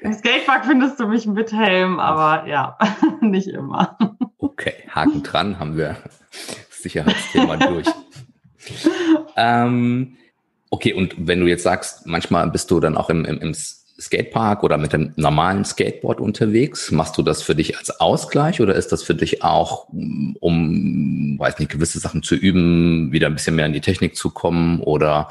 Im 0.00 0.12
Skatepark 0.12 0.66
findest 0.66 1.00
du 1.00 1.08
mich 1.08 1.26
mit 1.26 1.52
Helm, 1.52 1.98
aber 1.98 2.46
ja, 2.46 2.78
nicht 3.20 3.48
immer. 3.48 3.98
Okay, 4.38 4.74
Haken 4.88 5.22
dran, 5.22 5.58
haben 5.58 5.76
wir 5.76 5.96
das 6.04 6.82
Sicherheitsthema 6.82 7.56
durch 7.56 7.86
ähm, 9.36 10.16
okay, 10.70 10.92
und 10.92 11.14
wenn 11.18 11.40
du 11.40 11.46
jetzt 11.46 11.62
sagst, 11.62 12.06
manchmal 12.06 12.50
bist 12.50 12.70
du 12.70 12.80
dann 12.80 12.96
auch 12.96 13.10
im, 13.10 13.24
im, 13.24 13.38
im 13.38 13.54
Skatepark 13.98 14.62
oder 14.62 14.76
mit 14.76 14.92
dem 14.92 15.12
normalen 15.16 15.64
Skateboard 15.64 16.20
unterwegs, 16.20 16.90
machst 16.90 17.16
du 17.16 17.22
das 17.22 17.42
für 17.42 17.54
dich 17.54 17.78
als 17.78 18.00
Ausgleich 18.00 18.60
oder 18.60 18.74
ist 18.74 18.92
das 18.92 19.02
für 19.02 19.14
dich 19.14 19.42
auch, 19.42 19.88
um, 19.88 21.36
weiß 21.38 21.58
nicht, 21.58 21.70
gewisse 21.70 21.98
Sachen 21.98 22.22
zu 22.22 22.34
üben, 22.34 23.10
wieder 23.12 23.28
ein 23.28 23.34
bisschen 23.34 23.56
mehr 23.56 23.66
in 23.66 23.72
die 23.72 23.80
Technik 23.80 24.16
zu 24.16 24.30
kommen 24.30 24.80
oder 24.80 25.30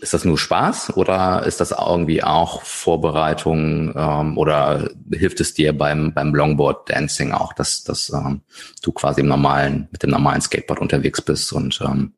ist 0.00 0.14
das 0.14 0.24
nur 0.24 0.38
Spaß 0.38 0.96
oder 0.96 1.44
ist 1.44 1.60
das 1.60 1.72
irgendwie 1.72 2.22
auch 2.22 2.62
Vorbereitung 2.62 3.92
ähm, 3.94 4.38
oder 4.38 4.88
hilft 5.12 5.40
es 5.40 5.52
dir 5.52 5.76
beim, 5.76 6.14
beim 6.14 6.34
Longboard 6.34 6.88
Dancing 6.88 7.32
auch, 7.32 7.52
dass, 7.52 7.84
dass 7.84 8.10
ähm, 8.10 8.40
du 8.82 8.92
quasi 8.92 9.20
im 9.20 9.28
normalen, 9.28 9.88
mit 9.92 10.02
dem 10.02 10.10
normalen 10.10 10.40
Skateboard 10.40 10.80
unterwegs 10.80 11.20
bist 11.20 11.52
und 11.52 11.80
ähm, 11.84 12.14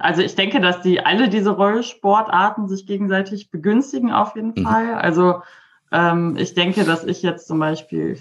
also 0.00 0.22
ich 0.22 0.34
denke, 0.34 0.60
dass 0.60 0.82
die 0.82 1.04
alle 1.04 1.28
diese 1.28 1.50
Rollsportarten 1.50 2.68
sich 2.68 2.86
gegenseitig 2.86 3.50
begünstigen 3.50 4.12
auf 4.12 4.34
jeden 4.34 4.54
mhm. 4.56 4.64
Fall. 4.64 4.94
Also 4.94 5.42
ähm, 5.92 6.36
ich 6.38 6.54
denke, 6.54 6.84
dass 6.84 7.04
ich 7.04 7.22
jetzt 7.22 7.46
zum 7.46 7.58
Beispiel 7.58 8.18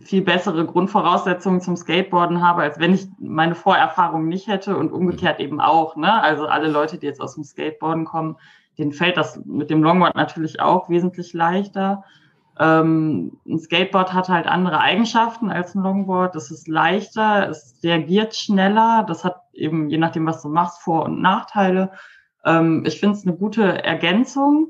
viel 0.00 0.22
bessere 0.22 0.64
Grundvoraussetzungen 0.64 1.60
zum 1.60 1.76
Skateboarden 1.76 2.40
habe, 2.40 2.62
als 2.62 2.78
wenn 2.78 2.94
ich 2.94 3.06
meine 3.18 3.54
Vorerfahrung 3.54 4.26
nicht 4.26 4.48
hätte 4.48 4.76
und 4.76 4.92
umgekehrt 4.92 5.38
eben 5.40 5.60
auch. 5.60 5.96
Ne? 5.96 6.22
Also 6.22 6.46
alle 6.46 6.68
Leute, 6.68 6.98
die 6.98 7.06
jetzt 7.06 7.20
aus 7.20 7.34
dem 7.34 7.44
Skateboarden 7.44 8.04
kommen, 8.04 8.36
denen 8.78 8.92
fällt 8.92 9.16
das 9.16 9.44
mit 9.44 9.70
dem 9.70 9.82
Longboard 9.82 10.14
natürlich 10.14 10.60
auch 10.60 10.88
wesentlich 10.88 11.34
leichter. 11.34 12.04
Ähm, 12.58 13.38
ein 13.46 13.58
Skateboard 13.58 14.12
hat 14.14 14.28
halt 14.28 14.46
andere 14.46 14.80
Eigenschaften 14.80 15.50
als 15.50 15.74
ein 15.74 15.82
Longboard. 15.82 16.36
Es 16.36 16.50
ist 16.50 16.68
leichter, 16.68 17.48
es 17.50 17.78
reagiert 17.82 18.34
schneller. 18.34 19.04
Das 19.06 19.24
hat 19.24 19.41
eben, 19.52 19.88
je 19.90 19.98
nachdem, 19.98 20.26
was 20.26 20.42
du 20.42 20.48
machst, 20.48 20.80
Vor- 20.82 21.04
und 21.04 21.20
Nachteile. 21.20 21.92
Ähm, 22.44 22.84
ich 22.86 23.00
finde 23.00 23.16
es 23.16 23.26
eine 23.26 23.36
gute 23.36 23.84
Ergänzung 23.84 24.68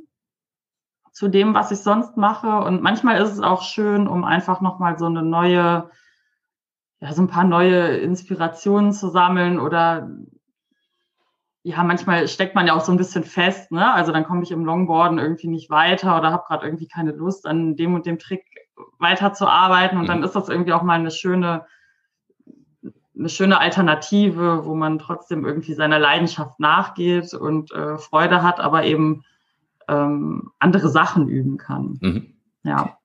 zu 1.12 1.28
dem, 1.28 1.54
was 1.54 1.70
ich 1.70 1.78
sonst 1.78 2.16
mache. 2.16 2.58
Und 2.64 2.82
manchmal 2.82 3.20
ist 3.20 3.30
es 3.30 3.40
auch 3.40 3.62
schön, 3.62 4.08
um 4.08 4.24
einfach 4.24 4.60
nochmal 4.60 4.98
so 4.98 5.06
eine 5.06 5.22
neue, 5.22 5.90
ja, 7.00 7.12
so 7.12 7.22
ein 7.22 7.28
paar 7.28 7.44
neue 7.44 7.96
Inspirationen 7.98 8.92
zu 8.92 9.08
sammeln 9.08 9.58
oder 9.58 10.10
ja, 11.64 11.84
manchmal 11.84 12.26
steckt 12.26 12.56
man 12.56 12.66
ja 12.66 12.74
auch 12.74 12.80
so 12.80 12.90
ein 12.90 12.98
bisschen 12.98 13.22
fest, 13.22 13.70
ne? 13.70 13.92
Also 13.94 14.10
dann 14.10 14.24
komme 14.24 14.42
ich 14.42 14.50
im 14.50 14.64
Longboarden 14.64 15.18
irgendwie 15.18 15.46
nicht 15.46 15.70
weiter 15.70 16.18
oder 16.18 16.32
habe 16.32 16.44
gerade 16.48 16.66
irgendwie 16.66 16.88
keine 16.88 17.12
Lust, 17.12 17.46
an 17.46 17.76
dem 17.76 17.94
und 17.94 18.04
dem 18.04 18.18
Trick 18.18 18.44
weiterzuarbeiten. 18.98 19.96
Und 19.96 20.04
mhm. 20.04 20.08
dann 20.08 20.22
ist 20.24 20.34
das 20.34 20.48
irgendwie 20.48 20.72
auch 20.72 20.82
mal 20.82 20.98
eine 20.98 21.12
schöne, 21.12 21.66
eine 23.18 23.28
schöne 23.28 23.60
Alternative, 23.60 24.64
wo 24.64 24.74
man 24.74 24.98
trotzdem 24.98 25.44
irgendwie 25.44 25.74
seiner 25.74 25.98
Leidenschaft 25.98 26.58
nachgeht 26.60 27.34
und 27.34 27.72
äh, 27.72 27.98
Freude 27.98 28.42
hat, 28.42 28.60
aber 28.60 28.84
eben 28.84 29.24
ähm, 29.88 30.50
andere 30.58 30.88
Sachen 30.88 31.28
üben 31.28 31.58
kann. 31.58 31.98
Mhm. 32.00 32.34
Ja. 32.64 32.96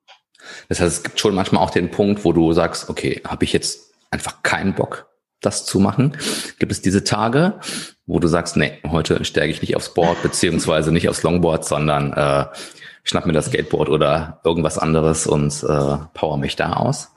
Das 0.69 0.79
heißt, 0.79 0.97
es 0.97 1.03
gibt 1.03 1.19
schon 1.19 1.35
manchmal 1.35 1.63
auch 1.63 1.71
den 1.71 1.91
Punkt, 1.91 2.23
wo 2.23 2.31
du 2.31 2.53
sagst, 2.53 2.89
okay, 2.89 3.21
habe 3.27 3.43
ich 3.43 3.53
jetzt 3.53 3.93
einfach 4.11 4.43
keinen 4.43 4.75
Bock, 4.75 5.07
das 5.41 5.65
zu 5.65 5.79
machen? 5.79 6.15
Gibt 6.59 6.71
es 6.71 6.81
diese 6.81 7.03
Tage, 7.03 7.59
wo 8.05 8.19
du 8.19 8.27
sagst, 8.27 8.55
nee, 8.55 8.79
heute 8.87 9.25
steige 9.25 9.51
ich 9.51 9.61
nicht 9.61 9.75
aufs 9.75 9.93
Board, 9.93 10.21
beziehungsweise 10.21 10.91
nicht 10.91 11.09
aufs 11.09 11.23
Longboard, 11.23 11.65
sondern 11.65 12.13
äh, 12.13 12.45
schnapp 13.03 13.25
mir 13.25 13.33
das 13.33 13.47
Skateboard 13.47 13.89
oder 13.89 14.39
irgendwas 14.43 14.77
anderes 14.77 15.27
und 15.27 15.63
äh, 15.63 15.97
power 16.13 16.37
mich 16.37 16.55
da 16.55 16.73
aus? 16.73 17.11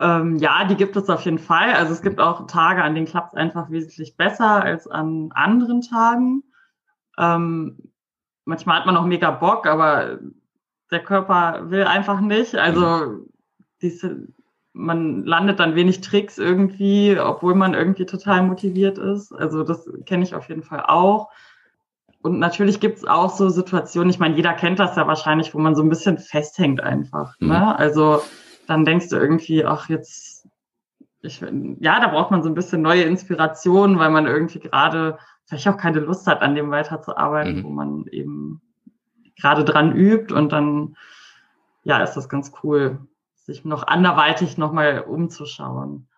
Ähm, 0.00 0.36
ja, 0.36 0.64
die 0.64 0.76
gibt 0.76 0.96
es 0.96 1.08
auf 1.08 1.22
jeden 1.22 1.38
Fall. 1.38 1.72
Also 1.72 1.92
es 1.92 2.02
gibt 2.02 2.20
auch 2.20 2.46
Tage, 2.46 2.82
an 2.82 2.94
denen 2.94 3.06
klappt 3.06 3.34
es 3.34 3.38
einfach 3.38 3.70
wesentlich 3.70 4.16
besser 4.16 4.62
als 4.62 4.86
an 4.88 5.30
anderen 5.34 5.82
Tagen. 5.82 6.42
Ähm, 7.18 7.78
manchmal 8.44 8.78
hat 8.78 8.86
man 8.86 8.96
auch 8.96 9.06
mega 9.06 9.30
Bock, 9.30 9.66
aber 9.66 10.18
der 10.90 11.02
Körper 11.02 11.70
will 11.70 11.84
einfach 11.84 12.20
nicht. 12.20 12.56
Also 12.56 13.24
diese, 13.82 14.28
man 14.72 15.24
landet 15.24 15.60
dann 15.60 15.76
wenig 15.76 16.00
Tricks 16.00 16.38
irgendwie, 16.38 17.18
obwohl 17.18 17.54
man 17.54 17.74
irgendwie 17.74 18.06
total 18.06 18.42
motiviert 18.42 18.98
ist. 18.98 19.32
Also 19.32 19.62
das 19.62 19.88
kenne 20.06 20.24
ich 20.24 20.34
auf 20.34 20.48
jeden 20.48 20.64
Fall 20.64 20.84
auch. 20.86 21.30
Und 22.20 22.38
natürlich 22.38 22.80
gibt 22.80 22.98
es 22.98 23.06
auch 23.06 23.30
so 23.30 23.50
Situationen, 23.50 24.10
ich 24.10 24.18
meine, 24.18 24.34
jeder 24.34 24.54
kennt 24.54 24.78
das 24.78 24.96
ja 24.96 25.06
wahrscheinlich, 25.06 25.54
wo 25.54 25.58
man 25.58 25.76
so 25.76 25.82
ein 25.82 25.90
bisschen 25.90 26.18
festhängt 26.18 26.82
einfach. 26.82 27.34
Mhm. 27.38 27.48
Ne? 27.48 27.78
Also 27.78 28.22
dann 28.66 28.84
denkst 28.84 29.08
du 29.08 29.16
irgendwie, 29.16 29.64
ach, 29.64 29.88
jetzt, 29.88 30.48
ich, 31.20 31.40
ja, 31.40 32.00
da 32.00 32.08
braucht 32.08 32.30
man 32.30 32.42
so 32.42 32.48
ein 32.48 32.54
bisschen 32.54 32.82
neue 32.82 33.02
Inspiration, 33.02 33.98
weil 33.98 34.10
man 34.10 34.26
irgendwie 34.26 34.60
gerade 34.60 35.18
vielleicht 35.46 35.68
auch 35.68 35.76
keine 35.76 36.00
Lust 36.00 36.26
hat, 36.26 36.42
an 36.42 36.54
dem 36.54 36.70
weiterzuarbeiten, 36.70 37.58
mhm. 37.58 37.64
wo 37.64 37.70
man 37.70 38.06
eben 38.06 38.62
gerade 39.36 39.64
dran 39.64 39.94
übt 39.94 40.32
und 40.32 40.52
dann, 40.52 40.96
ja, 41.82 42.02
ist 42.02 42.14
das 42.14 42.28
ganz 42.28 42.52
cool, 42.62 42.98
sich 43.34 43.64
noch 43.64 43.86
anderweitig 43.86 44.56
nochmal 44.56 45.00
umzuschauen. 45.00 46.08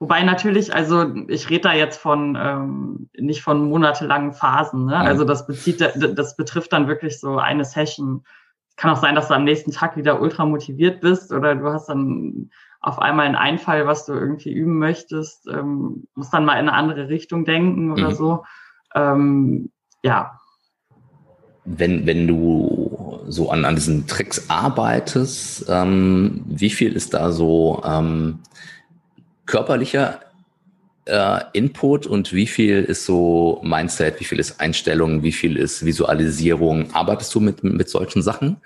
Wobei 0.00 0.22
natürlich, 0.22 0.72
also 0.72 1.12
ich 1.26 1.50
rede 1.50 1.62
da 1.62 1.72
jetzt 1.72 2.00
von 2.00 2.38
ähm, 2.40 3.10
nicht 3.18 3.42
von 3.42 3.68
monatelangen 3.68 4.32
Phasen. 4.32 4.86
Ne? 4.86 4.96
Also 4.96 5.24
das 5.24 5.46
bezieht, 5.46 5.80
das 5.80 6.36
betrifft 6.36 6.72
dann 6.72 6.86
wirklich 6.86 7.18
so 7.18 7.38
eine 7.38 7.64
Session. 7.64 8.24
Kann 8.78 8.92
auch 8.92 9.00
sein, 9.00 9.16
dass 9.16 9.28
du 9.28 9.34
am 9.34 9.44
nächsten 9.44 9.72
Tag 9.72 9.96
wieder 9.96 10.22
ultra 10.22 10.46
motiviert 10.46 11.00
bist 11.00 11.32
oder 11.32 11.56
du 11.56 11.66
hast 11.66 11.88
dann 11.88 12.48
auf 12.80 13.00
einmal 13.00 13.26
einen 13.26 13.34
Einfall, 13.34 13.86
was 13.86 14.06
du 14.06 14.12
irgendwie 14.12 14.52
üben 14.52 14.78
möchtest, 14.78 15.48
ähm, 15.48 16.06
musst 16.14 16.32
dann 16.32 16.44
mal 16.44 16.54
in 16.54 16.68
eine 16.68 16.74
andere 16.74 17.08
Richtung 17.08 17.44
denken 17.44 17.90
oder 17.90 18.10
mhm. 18.10 18.14
so. 18.14 18.44
Ähm, 18.94 19.70
ja. 20.04 20.38
Wenn, 21.64 22.06
wenn 22.06 22.28
du 22.28 23.20
so 23.26 23.50
an, 23.50 23.64
an 23.64 23.74
diesen 23.74 24.06
Tricks 24.06 24.48
arbeitest, 24.48 25.66
ähm, 25.68 26.44
wie 26.46 26.70
viel 26.70 26.92
ist 26.92 27.14
da 27.14 27.32
so 27.32 27.82
ähm, 27.84 28.38
körperlicher 29.44 30.20
äh, 31.08 31.40
Input 31.52 32.06
und 32.06 32.32
wie 32.32 32.46
viel 32.46 32.84
ist 32.84 33.04
so 33.04 33.60
Mindset, 33.62 34.20
wie 34.20 34.24
viel 34.24 34.38
ist 34.38 34.60
Einstellung, 34.60 35.22
wie 35.22 35.32
viel 35.32 35.56
ist 35.56 35.84
Visualisierung? 35.84 36.94
Arbeitest 36.94 37.34
du 37.34 37.40
mit, 37.40 37.64
mit 37.64 37.88
solchen 37.88 38.22
Sachen? 38.22 38.58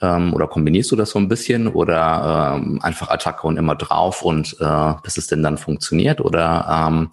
Ähm, 0.00 0.34
oder 0.34 0.46
kombinierst 0.46 0.90
du 0.92 0.96
das 0.96 1.10
so 1.10 1.18
ein 1.18 1.28
bisschen 1.28 1.68
oder 1.68 2.56
ähm, 2.56 2.80
einfach 2.82 3.08
Attacke 3.08 3.46
und 3.46 3.56
immer 3.56 3.74
drauf 3.74 4.22
und 4.22 4.56
äh, 4.60 4.92
bis 5.02 5.16
es 5.16 5.26
denn 5.26 5.42
dann 5.42 5.58
funktioniert? 5.58 6.20
Oder 6.20 6.88
ähm, 6.88 7.10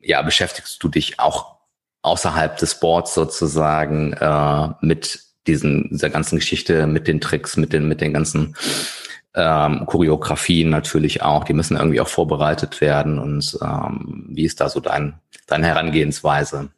ja, 0.00 0.22
beschäftigst 0.22 0.82
du 0.82 0.88
dich 0.88 1.20
auch 1.20 1.56
außerhalb 2.02 2.56
des 2.56 2.80
Boards 2.80 3.14
sozusagen 3.14 4.12
äh, 4.14 4.68
mit 4.80 5.20
diesen, 5.46 5.88
dieser 5.90 6.10
ganzen 6.10 6.36
Geschichte, 6.36 6.86
mit 6.86 7.08
den 7.08 7.20
Tricks, 7.20 7.56
mit 7.56 7.72
den, 7.72 7.88
mit 7.88 8.00
den 8.00 8.12
ganzen 8.12 8.56
ähm, 9.36 9.84
Choreografien 9.86 10.70
natürlich 10.70 11.22
auch, 11.22 11.44
die 11.44 11.52
müssen 11.52 11.76
irgendwie 11.76 12.00
auch 12.00 12.08
vorbereitet 12.08 12.80
werden. 12.80 13.18
Und 13.18 13.58
ähm, 13.62 14.26
wie 14.30 14.44
ist 14.44 14.60
da 14.60 14.68
so 14.68 14.80
dein, 14.80 15.20
deine 15.46 15.66
Herangehensweise? 15.66 16.70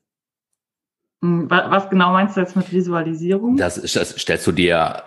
Hm, 1.22 1.48
was 1.48 1.88
genau 1.88 2.12
meinst 2.12 2.36
du 2.36 2.40
jetzt 2.40 2.56
mit 2.56 2.72
Visualisierung? 2.72 3.56
Das, 3.56 3.80
das 3.80 4.10
stellst 4.18 4.46
du 4.46 4.52
dir, 4.52 5.02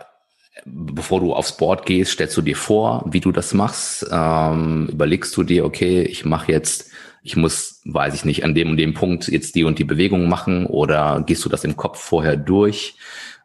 bevor 0.66 1.20
du 1.20 1.34
aufs 1.34 1.56
Board 1.58 1.86
gehst, 1.86 2.14
stellst 2.14 2.38
du 2.38 2.42
dir 2.42 2.56
vor, 2.56 3.04
wie 3.06 3.20
du 3.20 3.34
das 3.34 3.54
machst. 3.54 4.08
Ähm, 4.10 4.88
überlegst 4.90 5.36
du 5.36 5.44
dir, 5.44 5.66
okay, 5.66 6.04
ich 6.04 6.24
mache 6.24 6.52
jetzt, 6.54 6.90
ich 7.22 7.36
muss, 7.36 7.82
weiß 7.86 8.14
ich 8.14 8.26
nicht, 8.26 8.46
an 8.46 8.56
dem 8.56 8.72
und 8.72 8.78
dem 8.78 8.94
Punkt 8.94 9.28
jetzt 9.28 9.56
die 9.56 9.66
und 9.66 9.78
die 9.78 9.84
Bewegung 9.84 10.30
machen 10.30 10.66
oder 10.66 11.22
gehst 11.26 11.44
du 11.44 11.50
das 11.50 11.66
im 11.66 11.76
Kopf 11.76 12.00
vorher 12.00 12.38
durch? 12.38 12.96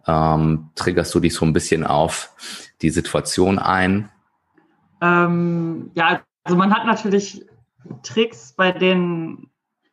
Ähm, 0.06 0.70
triggerst 0.74 1.14
du 1.14 1.20
dich 1.20 1.34
so 1.34 1.44
ein 1.44 1.52
bisschen 1.52 1.84
auf 1.84 2.32
die 2.82 2.90
Situation 2.90 3.58
ein? 3.58 4.08
Ähm, 5.00 5.90
ja, 5.94 6.20
also 6.44 6.56
man 6.56 6.74
hat 6.74 6.86
natürlich 6.86 7.44
Tricks, 8.02 8.52
bei 8.52 8.72
denen, 8.72 9.50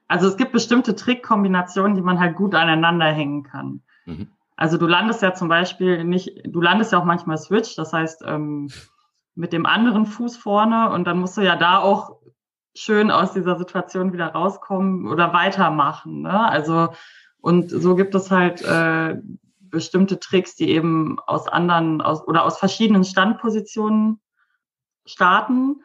also 0.07 0.27
es 0.27 0.37
gibt 0.37 0.51
bestimmte 0.51 0.95
Trickkombinationen, 0.95 1.95
die 1.95 2.01
man 2.01 2.19
halt 2.19 2.35
gut 2.35 2.55
aneinander 2.55 3.07
hängen 3.07 3.43
kann. 3.43 3.81
Mhm. 4.05 4.27
Also 4.55 4.77
du 4.77 4.85
landest 4.85 5.21
ja 5.21 5.33
zum 5.33 5.49
Beispiel 5.49 6.03
nicht, 6.03 6.41
du 6.45 6.61
landest 6.61 6.91
ja 6.91 6.99
auch 6.99 7.05
manchmal 7.05 7.37
Switch, 7.37 7.75
das 7.75 7.91
heißt 7.91 8.23
ähm, 8.25 8.69
mit 9.35 9.51
dem 9.51 9.65
anderen 9.65 10.05
Fuß 10.05 10.37
vorne 10.37 10.91
und 10.91 11.05
dann 11.05 11.19
musst 11.19 11.37
du 11.37 11.41
ja 11.41 11.55
da 11.55 11.79
auch 11.79 12.17
schön 12.75 13.11
aus 13.11 13.33
dieser 13.33 13.57
Situation 13.57 14.13
wieder 14.13 14.27
rauskommen 14.27 15.07
oder 15.07 15.33
weitermachen. 15.33 16.21
Ne? 16.21 16.49
Also 16.49 16.89
und 17.41 17.69
so 17.71 17.95
gibt 17.95 18.15
es 18.15 18.31
halt 18.31 18.61
äh, 18.61 19.17
bestimmte 19.73 20.19
Tricks, 20.19 20.55
die 20.55 20.69
eben 20.69 21.19
aus 21.25 21.47
anderen 21.47 22.01
aus, 22.01 22.25
oder 22.25 22.45
aus 22.45 22.59
verschiedenen 22.59 23.03
Standpositionen 23.03 24.21
starten. 25.05 25.81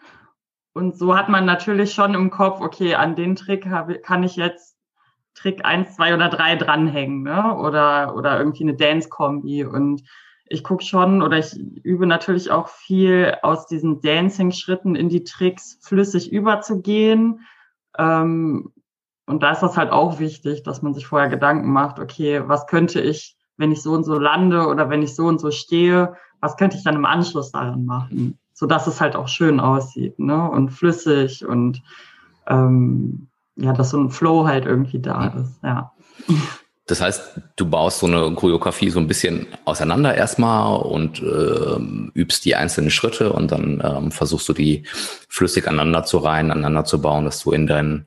Und 0.74 0.96
so 0.96 1.16
hat 1.16 1.28
man 1.28 1.46
natürlich 1.46 1.92
schon 1.94 2.14
im 2.14 2.30
Kopf, 2.30 2.60
okay, 2.60 2.94
an 2.94 3.16
den 3.16 3.34
Trick 3.34 3.66
habe, 3.66 3.98
kann 3.98 4.22
ich 4.22 4.36
jetzt 4.36 4.76
Trick 5.34 5.64
eins, 5.64 5.96
zwei 5.96 6.14
oder 6.14 6.28
drei 6.28 6.54
dranhängen, 6.54 7.22
ne? 7.22 7.56
Oder, 7.56 8.14
oder 8.14 8.38
irgendwie 8.38 8.64
eine 8.64 8.74
Dance-Kombi. 8.74 9.64
Und 9.64 10.02
ich 10.46 10.62
gucke 10.62 10.84
schon 10.84 11.22
oder 11.22 11.38
ich 11.38 11.56
übe 11.56 12.06
natürlich 12.06 12.50
auch 12.50 12.68
viel 12.68 13.36
aus 13.42 13.66
diesen 13.66 14.02
Dancing-Schritten 14.02 14.96
in 14.96 15.08
die 15.08 15.24
Tricks 15.24 15.78
flüssig 15.82 16.30
überzugehen. 16.30 17.46
Ähm, 17.96 18.72
und 19.26 19.42
da 19.42 19.52
ist 19.52 19.60
das 19.60 19.76
halt 19.76 19.90
auch 19.90 20.18
wichtig, 20.18 20.62
dass 20.62 20.82
man 20.82 20.92
sich 20.92 21.06
vorher 21.06 21.28
Gedanken 21.28 21.72
macht, 21.72 21.98
okay, 21.98 22.42
was 22.46 22.66
könnte 22.66 23.00
ich 23.00 23.37
wenn 23.58 23.72
ich 23.72 23.82
so 23.82 23.92
und 23.92 24.04
so 24.04 24.18
lande 24.18 24.66
oder 24.66 24.88
wenn 24.88 25.02
ich 25.02 25.14
so 25.14 25.26
und 25.26 25.40
so 25.40 25.50
stehe, 25.50 26.14
was 26.40 26.56
könnte 26.56 26.76
ich 26.76 26.84
dann 26.84 26.94
im 26.94 27.04
Anschluss 27.04 27.52
daran 27.52 27.84
machen, 27.84 28.38
so 28.54 28.66
dass 28.66 28.86
es 28.86 29.00
halt 29.00 29.16
auch 29.16 29.28
schön 29.28 29.60
aussieht, 29.60 30.18
ne? 30.18 30.50
Und 30.50 30.70
flüssig 30.70 31.44
und 31.44 31.82
ähm, 32.46 33.28
ja, 33.56 33.72
dass 33.72 33.90
so 33.90 33.98
ein 33.98 34.10
Flow 34.10 34.46
halt 34.46 34.64
irgendwie 34.64 35.00
da 35.00 35.30
mhm. 35.30 35.42
ist, 35.42 35.60
ja. 35.62 35.92
Das 36.86 37.02
heißt, 37.02 37.40
du 37.56 37.66
baust 37.68 37.98
so 37.98 38.06
eine 38.06 38.34
Choreografie 38.34 38.88
so 38.88 38.98
ein 38.98 39.08
bisschen 39.08 39.46
auseinander 39.66 40.14
erstmal 40.14 40.80
und 40.80 41.22
äh, 41.22 41.78
übst 42.14 42.46
die 42.46 42.56
einzelnen 42.56 42.90
Schritte 42.90 43.32
und 43.32 43.52
dann 43.52 43.82
ähm, 43.84 44.10
versuchst 44.10 44.48
du 44.48 44.54
die 44.54 44.84
flüssig 45.28 45.68
aneinander 45.68 46.04
zu 46.04 46.16
reihen, 46.16 46.50
aneinander 46.50 46.84
zu 46.84 47.02
bauen, 47.02 47.26
dass 47.26 47.40
du 47.40 47.52
in 47.52 47.66
deinen 47.66 48.06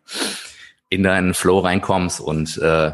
in 0.90 1.04
deinen 1.04 1.34
Flow 1.34 1.60
reinkommst 1.60 2.20
und 2.20 2.58
äh, 2.58 2.92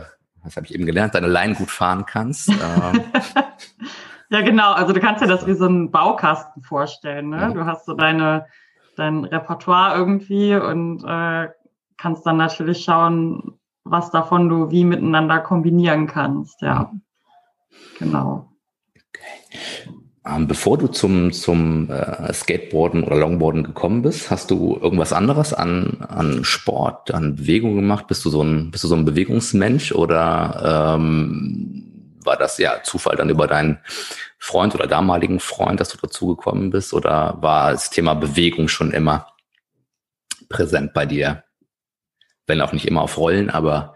das 0.48 0.56
habe 0.56 0.66
ich 0.66 0.74
eben 0.74 0.86
gelernt, 0.86 1.16
deine 1.16 1.28
Line 1.28 1.56
gut 1.56 1.72
fahren 1.72 2.06
kannst. 2.06 2.50
Ähm, 2.62 3.02
Ja, 4.30 4.42
genau. 4.42 4.74
Also 4.74 4.94
du 4.94 5.00
kannst 5.00 5.22
dir 5.22 5.28
das 5.28 5.48
wie 5.48 5.54
so 5.54 5.66
einen 5.66 5.92
Baukasten 5.92 6.62
vorstellen. 6.62 7.30
Ne? 7.30 7.48
Mhm. 7.50 7.54
Du 7.54 7.66
hast 7.66 7.86
so 7.86 7.94
deine, 7.94 8.48
dein 8.96 9.24
Repertoire 9.24 9.96
irgendwie 9.96 10.56
und 10.56 11.04
äh, 11.04 11.50
kannst 11.98 12.26
dann 12.26 12.38
natürlich 12.38 12.84
schauen, 12.84 13.58
was 13.84 14.12
davon 14.12 14.50
du 14.50 14.70
wie 14.70 14.84
miteinander 14.84 15.40
kombinieren 15.40 16.08
kannst. 16.08 16.62
Ja, 16.62 16.92
genau. 18.00 18.52
Okay. 18.96 19.94
Ähm, 20.28 20.48
bevor 20.48 20.78
du 20.78 20.88
zum, 20.88 21.32
zum 21.32 21.90
äh, 21.90 22.34
Skateboarden 22.34 23.04
oder 23.04 23.18
Longboarden 23.18 23.64
gekommen 23.64 24.02
bist, 24.02 24.30
hast 24.30 24.52
du 24.52 24.78
irgendwas 24.82 25.14
anderes 25.14 25.54
an, 25.54 26.06
an 26.08 26.44
Sport, 26.44 27.12
an 27.12 27.36
Bewegung 27.36 27.76
gemacht? 27.76 28.08
Bist 28.08 28.26
du 28.26 28.30
so 28.30 28.42
ein, 28.42 28.72
bist 28.72 28.84
du 28.84 28.88
so 28.88 28.96
ein 28.96 29.06
Bewegungsmensch 29.06 29.92
oder 29.94 30.96
ähm, 30.98 32.18
war 32.24 32.36
das 32.36 32.58
ja 32.58 32.84
Zufall 32.84 33.16
dann 33.16 33.30
über 33.30 33.48
deinen 33.48 33.78
Freund 34.38 34.76
oder 34.76 34.88
damaligen 34.88 35.40
Freund, 35.40 35.80
dass 35.80 35.90
du 35.90 35.98
dazu 35.98 36.28
gekommen 36.28 36.72
bist? 36.72 36.94
Oder 36.94 37.38
war 37.40 37.72
das 37.72 37.90
Thema 37.90 38.14
Bewegung 38.14 38.68
schon 38.68 38.92
immer 38.92 39.28
präsent 40.50 40.94
bei 40.94 41.06
dir? 41.06 41.44
Wenn 42.48 42.62
auch 42.62 42.74
nicht 42.74 42.88
immer 42.88 43.02
auf 43.02 43.18
Rollen, 43.18 43.50
aber 43.50 43.96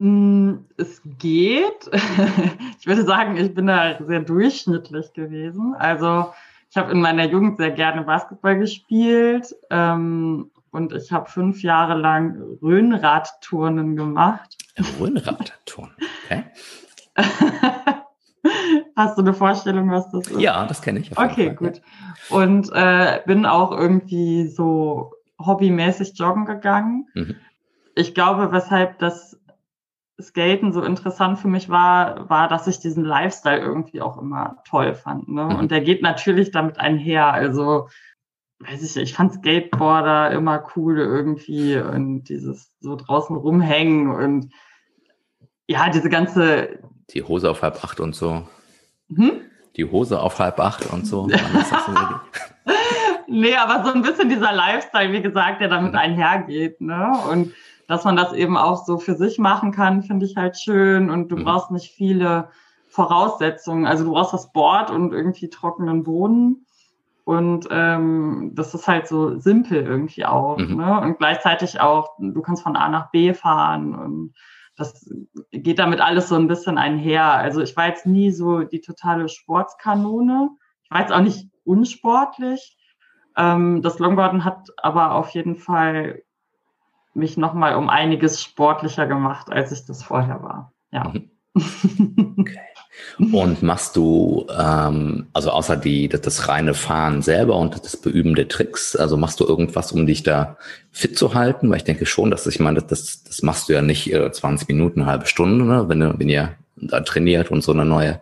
es 0.00 1.02
geht. 1.18 1.90
Ich 2.80 2.86
würde 2.86 3.04
sagen, 3.04 3.36
ich 3.36 3.52
bin 3.52 3.66
da 3.66 3.98
sehr 4.02 4.20
durchschnittlich 4.20 5.12
gewesen. 5.12 5.74
Also 5.78 6.32
ich 6.70 6.76
habe 6.76 6.92
in 6.92 7.00
meiner 7.00 7.26
Jugend 7.28 7.56
sehr 7.58 7.72
gerne 7.72 8.02
Basketball 8.02 8.56
gespielt 8.56 9.54
ähm, 9.68 10.50
und 10.70 10.92
ich 10.92 11.10
habe 11.10 11.28
fünf 11.28 11.62
Jahre 11.62 11.98
lang 11.98 12.40
Röhnradturnen 12.62 13.96
gemacht. 13.96 14.56
Röhnradturnen, 15.00 15.94
okay. 16.24 16.44
Hast 18.96 19.18
du 19.18 19.22
eine 19.22 19.34
Vorstellung, 19.34 19.90
was 19.90 20.10
das 20.12 20.28
ist? 20.28 20.40
Ja, 20.40 20.64
das 20.66 20.80
kenne 20.80 21.00
ich. 21.00 21.18
Okay, 21.18 21.50
gut. 21.54 21.82
Und 22.30 22.70
äh, 22.72 23.20
bin 23.26 23.44
auch 23.44 23.72
irgendwie 23.72 24.46
so 24.46 25.12
hobbymäßig 25.44 26.12
joggen 26.14 26.46
gegangen. 26.46 27.08
Mhm. 27.14 27.36
Ich 27.94 28.14
glaube, 28.14 28.52
weshalb 28.52 28.98
das 29.00 29.37
Skaten 30.20 30.72
so 30.72 30.82
interessant 30.82 31.38
für 31.38 31.48
mich 31.48 31.68
war, 31.68 32.28
war, 32.28 32.48
dass 32.48 32.66
ich 32.66 32.80
diesen 32.80 33.04
Lifestyle 33.04 33.60
irgendwie 33.60 34.00
auch 34.00 34.20
immer 34.20 34.62
toll 34.68 34.94
fand. 34.94 35.28
Ne? 35.28 35.44
Mhm. 35.44 35.56
Und 35.56 35.70
der 35.70 35.80
geht 35.80 36.02
natürlich 36.02 36.50
damit 36.50 36.80
einher. 36.80 37.32
Also, 37.32 37.88
weiß 38.60 38.82
ich, 38.82 38.96
ich 39.00 39.14
fand 39.14 39.34
Skateboarder 39.34 40.32
immer 40.32 40.64
cool 40.74 40.98
irgendwie 40.98 41.76
und 41.78 42.24
dieses 42.24 42.72
so 42.80 42.96
draußen 42.96 43.36
rumhängen 43.36 44.10
und 44.10 44.52
ja, 45.68 45.88
diese 45.90 46.08
ganze. 46.08 46.80
Die 47.14 47.22
Hose 47.22 47.50
auf 47.50 47.62
halb 47.62 47.82
acht 47.84 48.00
und 48.00 48.14
so. 48.14 48.48
Hm? 49.14 49.42
Die 49.76 49.84
Hose 49.84 50.20
auf 50.20 50.38
halb 50.40 50.58
acht 50.58 50.92
und 50.92 51.06
so. 51.06 51.28
nee, 53.28 53.54
aber 53.54 53.84
so 53.84 53.92
ein 53.92 54.02
bisschen 54.02 54.28
dieser 54.28 54.52
Lifestyle, 54.52 55.12
wie 55.12 55.22
gesagt, 55.22 55.60
der 55.60 55.68
damit 55.68 55.92
mhm. 55.92 55.98
einhergeht. 55.98 56.80
Ne? 56.80 57.12
Und 57.30 57.54
dass 57.88 58.04
man 58.04 58.16
das 58.16 58.32
eben 58.34 58.56
auch 58.56 58.84
so 58.84 58.98
für 58.98 59.14
sich 59.14 59.38
machen 59.38 59.72
kann, 59.72 60.02
finde 60.02 60.26
ich 60.26 60.36
halt 60.36 60.58
schön. 60.58 61.10
Und 61.10 61.30
du 61.30 61.36
mhm. 61.36 61.44
brauchst 61.44 61.70
nicht 61.70 61.90
viele 61.90 62.50
Voraussetzungen. 62.86 63.86
Also 63.86 64.04
du 64.04 64.12
brauchst 64.12 64.34
das 64.34 64.52
Board 64.52 64.90
und 64.90 65.12
irgendwie 65.12 65.48
trockenen 65.48 66.04
Boden. 66.04 66.66
Und 67.24 67.66
ähm, 67.70 68.52
das 68.54 68.74
ist 68.74 68.88
halt 68.88 69.08
so 69.08 69.38
simpel 69.38 69.82
irgendwie 69.82 70.26
auch. 70.26 70.58
Mhm. 70.58 70.76
Ne? 70.76 71.00
Und 71.00 71.18
gleichzeitig 71.18 71.80
auch, 71.80 72.10
du 72.18 72.42
kannst 72.42 72.62
von 72.62 72.76
A 72.76 72.90
nach 72.90 73.10
B 73.10 73.32
fahren 73.32 73.94
und 73.94 74.34
das 74.76 75.10
geht 75.50 75.78
damit 75.78 76.00
alles 76.00 76.28
so 76.28 76.36
ein 76.36 76.46
bisschen 76.46 76.78
einher. 76.78 77.24
Also 77.32 77.62
ich 77.62 77.76
war 77.76 77.88
jetzt 77.88 78.06
nie 78.06 78.30
so 78.30 78.60
die 78.60 78.80
totale 78.80 79.28
Sportskanone. 79.28 80.50
Ich 80.84 80.90
war 80.90 81.00
jetzt 81.00 81.12
auch 81.12 81.20
nicht 81.20 81.48
unsportlich. 81.64 82.78
Ähm, 83.36 83.80
das 83.82 83.98
Longboarden 83.98 84.44
hat 84.44 84.68
aber 84.76 85.12
auf 85.12 85.30
jeden 85.30 85.56
Fall 85.56 86.22
mich 87.18 87.36
nochmal 87.36 87.76
um 87.76 87.88
einiges 87.88 88.42
sportlicher 88.42 89.06
gemacht, 89.06 89.50
als 89.50 89.72
ich 89.72 89.84
das 89.84 90.02
vorher 90.02 90.42
war. 90.42 90.72
Ja. 90.92 91.12
Mhm. 91.12 91.30
Okay. 92.38 92.58
Und 93.32 93.62
machst 93.62 93.96
du, 93.96 94.46
ähm, 94.56 95.26
also 95.32 95.50
außer 95.50 95.76
die, 95.76 96.08
das, 96.08 96.20
das 96.20 96.48
reine 96.48 96.74
Fahren 96.74 97.22
selber 97.22 97.56
und 97.56 97.84
das 97.84 97.96
Beüben 97.96 98.34
der 98.34 98.48
Tricks, 98.48 98.96
also 98.96 99.16
machst 99.16 99.40
du 99.40 99.46
irgendwas, 99.46 99.92
um 99.92 100.06
dich 100.06 100.22
da 100.22 100.56
fit 100.90 101.18
zu 101.18 101.34
halten? 101.34 101.70
Weil 101.70 101.78
ich 101.78 101.84
denke 101.84 102.06
schon, 102.06 102.30
dass 102.30 102.46
ich 102.46 102.60
meine, 102.60 102.82
das, 102.82 103.22
das 103.24 103.42
machst 103.42 103.68
du 103.68 103.72
ja 103.72 103.82
nicht 103.82 104.12
20 104.12 104.68
Minuten, 104.68 105.02
eine 105.02 105.10
halbe 105.10 105.26
Stunde, 105.26 105.64
ne? 105.64 105.88
wenn, 105.88 106.18
wenn 106.18 106.28
ihr 106.28 106.54
da 106.76 107.00
trainiert 107.00 107.50
und 107.50 107.62
so 107.62 107.72
eine 107.72 107.84
neue 107.84 108.20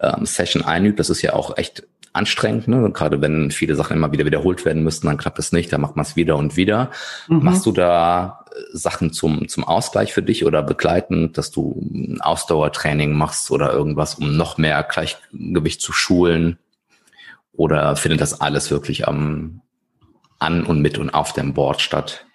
ähm, 0.00 0.24
Session 0.26 0.64
einübt. 0.64 0.98
Das 0.98 1.10
ist 1.10 1.22
ja 1.22 1.32
auch 1.34 1.56
echt 1.58 1.84
anstrengend, 2.12 2.68
ne? 2.68 2.90
gerade 2.92 3.20
wenn 3.20 3.50
viele 3.50 3.76
Sachen 3.76 3.96
immer 3.96 4.12
wieder 4.12 4.24
wiederholt 4.24 4.64
werden 4.64 4.82
müssten, 4.82 5.06
dann 5.06 5.16
klappt 5.16 5.38
es 5.38 5.52
nicht, 5.52 5.72
dann 5.72 5.80
macht 5.80 5.96
man 5.96 6.04
es 6.04 6.16
wieder 6.16 6.36
und 6.36 6.56
wieder. 6.56 6.90
Mhm. 7.28 7.44
Machst 7.44 7.66
du 7.66 7.72
da 7.72 8.44
äh, 8.50 8.76
Sachen 8.76 9.12
zum, 9.12 9.48
zum 9.48 9.64
Ausgleich 9.64 10.12
für 10.12 10.22
dich 10.22 10.44
oder 10.44 10.62
begleitend, 10.62 11.38
dass 11.38 11.50
du 11.50 11.80
ein 11.92 12.20
Ausdauertraining 12.20 13.12
machst 13.12 13.50
oder 13.50 13.72
irgendwas, 13.72 14.16
um 14.16 14.36
noch 14.36 14.58
mehr 14.58 14.82
Gleichgewicht 14.82 15.80
zu 15.80 15.92
schulen? 15.92 16.58
Oder 17.52 17.94
findet 17.96 18.20
das 18.20 18.40
alles 18.40 18.70
wirklich 18.70 19.06
am, 19.06 19.60
an 20.38 20.64
und 20.64 20.80
mit 20.80 20.98
und 20.98 21.10
auf 21.10 21.32
dem 21.32 21.54
Board 21.54 21.80
statt? 21.80 22.26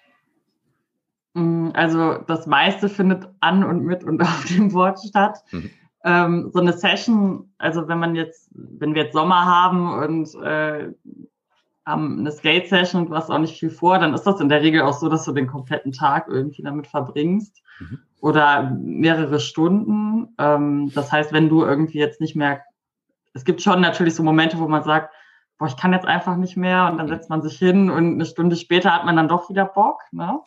Mm, 1.34 1.70
also 1.74 2.18
das 2.26 2.46
meiste 2.46 2.88
findet 2.88 3.28
an 3.40 3.62
und 3.62 3.84
mit 3.84 4.04
und 4.04 4.22
auf 4.22 4.44
dem 4.46 4.70
Board 4.72 5.00
statt. 5.00 5.40
Mhm 5.50 5.70
ähm, 6.06 6.50
so 6.52 6.60
eine 6.60 6.72
Session, 6.72 7.52
also 7.58 7.88
wenn 7.88 7.98
man 7.98 8.14
jetzt, 8.14 8.48
wenn 8.52 8.94
wir 8.94 9.02
jetzt 9.04 9.12
Sommer 9.12 9.44
haben 9.44 9.92
und 9.92 10.34
äh, 10.36 10.92
haben 11.84 12.20
eine 12.20 12.30
Skate-Session 12.30 13.02
und 13.02 13.10
du 13.10 13.16
hast 13.16 13.28
auch 13.28 13.38
nicht 13.38 13.58
viel 13.58 13.70
vor, 13.70 13.98
dann 13.98 14.14
ist 14.14 14.22
das 14.22 14.40
in 14.40 14.48
der 14.48 14.62
Regel 14.62 14.82
auch 14.82 14.92
so, 14.92 15.08
dass 15.08 15.24
du 15.24 15.32
den 15.32 15.48
kompletten 15.48 15.92
Tag 15.92 16.28
irgendwie 16.28 16.62
damit 16.62 16.86
verbringst 16.86 17.60
mhm. 17.80 17.98
oder 18.20 18.70
mehrere 18.70 19.40
Stunden. 19.40 20.32
Ähm, 20.38 20.92
das 20.94 21.10
heißt, 21.10 21.32
wenn 21.32 21.48
du 21.48 21.64
irgendwie 21.64 21.98
jetzt 21.98 22.20
nicht 22.20 22.36
mehr, 22.36 22.62
es 23.34 23.44
gibt 23.44 23.60
schon 23.60 23.80
natürlich 23.80 24.14
so 24.14 24.22
Momente, 24.22 24.60
wo 24.60 24.68
man 24.68 24.84
sagt, 24.84 25.12
boah, 25.58 25.66
ich 25.66 25.76
kann 25.76 25.92
jetzt 25.92 26.06
einfach 26.06 26.36
nicht 26.36 26.56
mehr 26.56 26.88
und 26.88 26.98
dann 26.98 27.06
mhm. 27.06 27.10
setzt 27.10 27.30
man 27.30 27.42
sich 27.42 27.58
hin 27.58 27.90
und 27.90 28.14
eine 28.14 28.26
Stunde 28.26 28.54
später 28.54 28.94
hat 28.94 29.04
man 29.04 29.16
dann 29.16 29.28
doch 29.28 29.50
wieder 29.50 29.64
Bock. 29.64 30.02
Ne? 30.12 30.38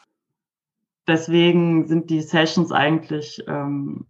Deswegen 1.06 1.86
sind 1.88 2.10
die 2.10 2.22
Sessions 2.22 2.72
eigentlich 2.72 3.44
ähm, 3.48 4.06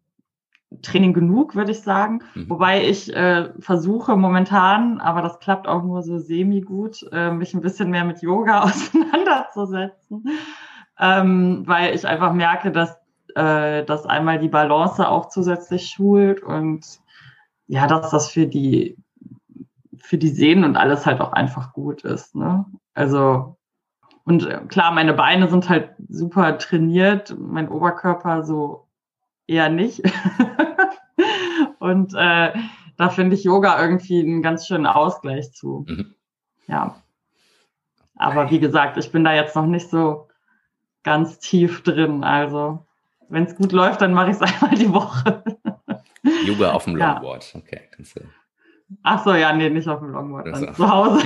Training 0.82 1.14
genug, 1.14 1.56
würde 1.56 1.72
ich 1.72 1.82
sagen. 1.82 2.22
Mhm. 2.36 2.50
Wobei 2.50 2.88
ich 2.88 3.14
äh, 3.16 3.50
versuche 3.60 4.16
momentan, 4.16 5.00
aber 5.00 5.22
das 5.22 5.40
klappt 5.40 5.68
auch 5.68 5.84
nur 5.84 6.04
so 6.04 6.20
semi-gut, 6.20 7.08
äh, 7.12 7.32
mich 7.32 7.54
ein 7.54 7.62
bisschen 7.62 7.90
mehr 7.90 8.06
mit 8.06 8.22
Yoga 8.22 8.62
auseinanderzusetzen, 8.64 10.30
ähm, 11.00 11.64
weil 11.66 11.96
ich 11.96 12.08
einfach 12.08 12.34
merke, 12.34 12.72
dass 12.72 12.98
äh, 13.36 13.84
das 13.84 14.06
einmal 14.06 14.40
die 14.40 14.48
Balance 14.48 15.08
auch 15.08 15.30
zusätzlich 15.30 15.90
schult 15.90 16.44
und 16.44 16.86
ja, 17.68 17.88
dass 17.88 18.12
das 18.12 18.30
für 18.30 18.48
die 18.48 18.98
für 20.02 20.18
die 20.18 20.30
Sehnen 20.30 20.64
und 20.64 20.76
alles 20.76 21.06
halt 21.06 21.22
auch 21.22 21.34
einfach 21.34 21.74
gut 21.74 22.04
ist. 22.04 22.36
Ne? 22.36 22.66
Also 22.94 23.58
und 24.24 24.46
äh, 24.46 24.62
klar, 24.68 24.92
meine 24.92 25.14
Beine 25.14 25.48
sind 25.50 25.70
halt 25.70 25.92
super 26.08 26.58
trainiert, 26.58 27.36
mein 27.40 27.70
Oberkörper 27.70 28.44
so 28.44 28.89
eher 29.50 29.70
nicht. 29.70 30.02
Und 31.80 32.14
äh, 32.14 32.54
da 32.98 33.10
finde 33.10 33.36
ich 33.36 33.44
Yoga 33.44 33.82
irgendwie 33.82 34.20
einen 34.20 34.42
ganz 34.42 34.68
schönen 34.68 34.86
Ausgleich 34.86 35.54
zu. 35.54 35.86
Mhm. 35.88 36.16
Ja. 36.68 37.02
Aber 38.16 38.52
wie 38.52 38.60
gesagt, 38.60 38.98
ich 38.98 39.12
bin 39.12 39.24
da 39.24 39.34
jetzt 39.34 39.56
noch 39.56 39.66
nicht 39.66 39.90
so 39.90 40.28
ganz 41.04 41.40
tief 41.40 41.82
drin. 41.84 42.24
Also, 42.24 42.86
wenn 43.30 43.46
es 43.46 43.56
gut 43.56 43.72
läuft, 43.72 44.02
dann 44.02 44.14
mache 44.14 44.32
ich 44.32 44.36
es 44.36 44.42
einmal 44.62 44.78
die 44.78 44.94
Woche. 44.94 45.44
Yoga 46.46 46.74
auf 46.74 46.84
dem 46.84 46.96
Longboard, 46.96 47.54
ja. 47.54 47.60
okay. 47.60 47.90
Kannst 47.96 48.18
du. 48.18 48.22
Ach 49.04 49.24
so, 49.24 49.34
ja, 49.34 49.54
nee, 49.54 49.70
nicht 49.70 49.88
auf 49.88 50.00
dem 50.00 50.12
Longboard, 50.12 50.48
dann 50.48 50.74
zu 50.74 50.90
Hause. 50.90 51.24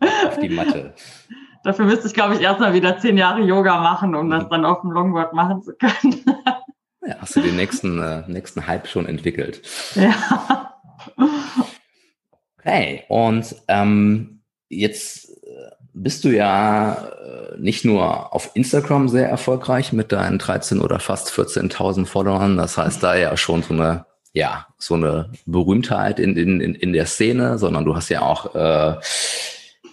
auf 0.00 0.38
die 0.38 0.50
Matte. 0.50 0.94
Dafür 1.64 1.86
müsste 1.86 2.06
ich, 2.06 2.14
glaube 2.14 2.34
ich, 2.34 2.42
erstmal 2.42 2.74
wieder 2.74 2.98
zehn 2.98 3.16
Jahre 3.16 3.40
Yoga 3.40 3.80
machen, 3.80 4.14
um 4.14 4.30
das 4.30 4.44
mhm. 4.44 4.50
dann 4.50 4.64
auf 4.66 4.82
dem 4.82 4.90
Longboard 4.90 5.32
machen 5.32 5.62
zu 5.62 5.74
können. 5.74 6.24
Ja, 7.06 7.16
hast 7.20 7.36
du 7.36 7.40
den 7.40 7.56
nächsten, 7.56 8.00
äh, 8.00 8.22
nächsten 8.28 8.66
Hype 8.66 8.86
schon 8.86 9.06
entwickelt. 9.06 9.62
Ja. 9.94 10.74
Okay, 12.58 13.04
und 13.08 13.54
ähm, 13.68 14.40
jetzt 14.70 15.28
äh, 15.44 15.70
bist 15.92 16.24
du 16.24 16.28
ja 16.30 16.94
äh, 16.94 17.58
nicht 17.58 17.84
nur 17.84 18.32
auf 18.34 18.50
Instagram 18.54 19.08
sehr 19.08 19.28
erfolgreich 19.28 19.92
mit 19.92 20.12
deinen 20.12 20.38
13 20.38 20.80
oder 20.80 20.98
fast 20.98 21.30
14.000 21.30 22.06
Followern. 22.06 22.56
Das 22.56 22.78
heißt, 22.78 23.02
da 23.02 23.16
ja 23.16 23.36
schon 23.36 23.62
so 23.62 23.74
eine, 23.74 24.06
ja, 24.32 24.66
so 24.78 24.94
eine 24.94 25.30
Berühmtheit 25.44 26.18
in, 26.18 26.36
in, 26.36 26.74
in 26.74 26.92
der 26.94 27.04
Szene, 27.04 27.58
sondern 27.58 27.84
du 27.84 27.94
hast 27.94 28.08
ja 28.08 28.22
auch 28.22 28.54
äh, 28.54 28.96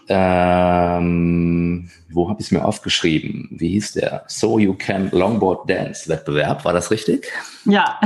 ähm, 0.08 1.90
wo 2.10 2.30
habe 2.30 2.40
ich 2.40 2.48
es 2.48 2.52
mir 2.52 2.66
aufgeschrieben? 2.66 3.50
Wie 3.52 3.70
hieß 3.70 3.94
der? 3.94 4.24
So 4.28 4.60
You 4.60 4.74
Can 4.74 5.10
Longboard 5.12 5.70
Dance 5.70 6.10
Wettbewerb, 6.10 6.66
war 6.66 6.74
das 6.74 6.92
richtig? 6.92 7.28
Ja. 7.66 8.00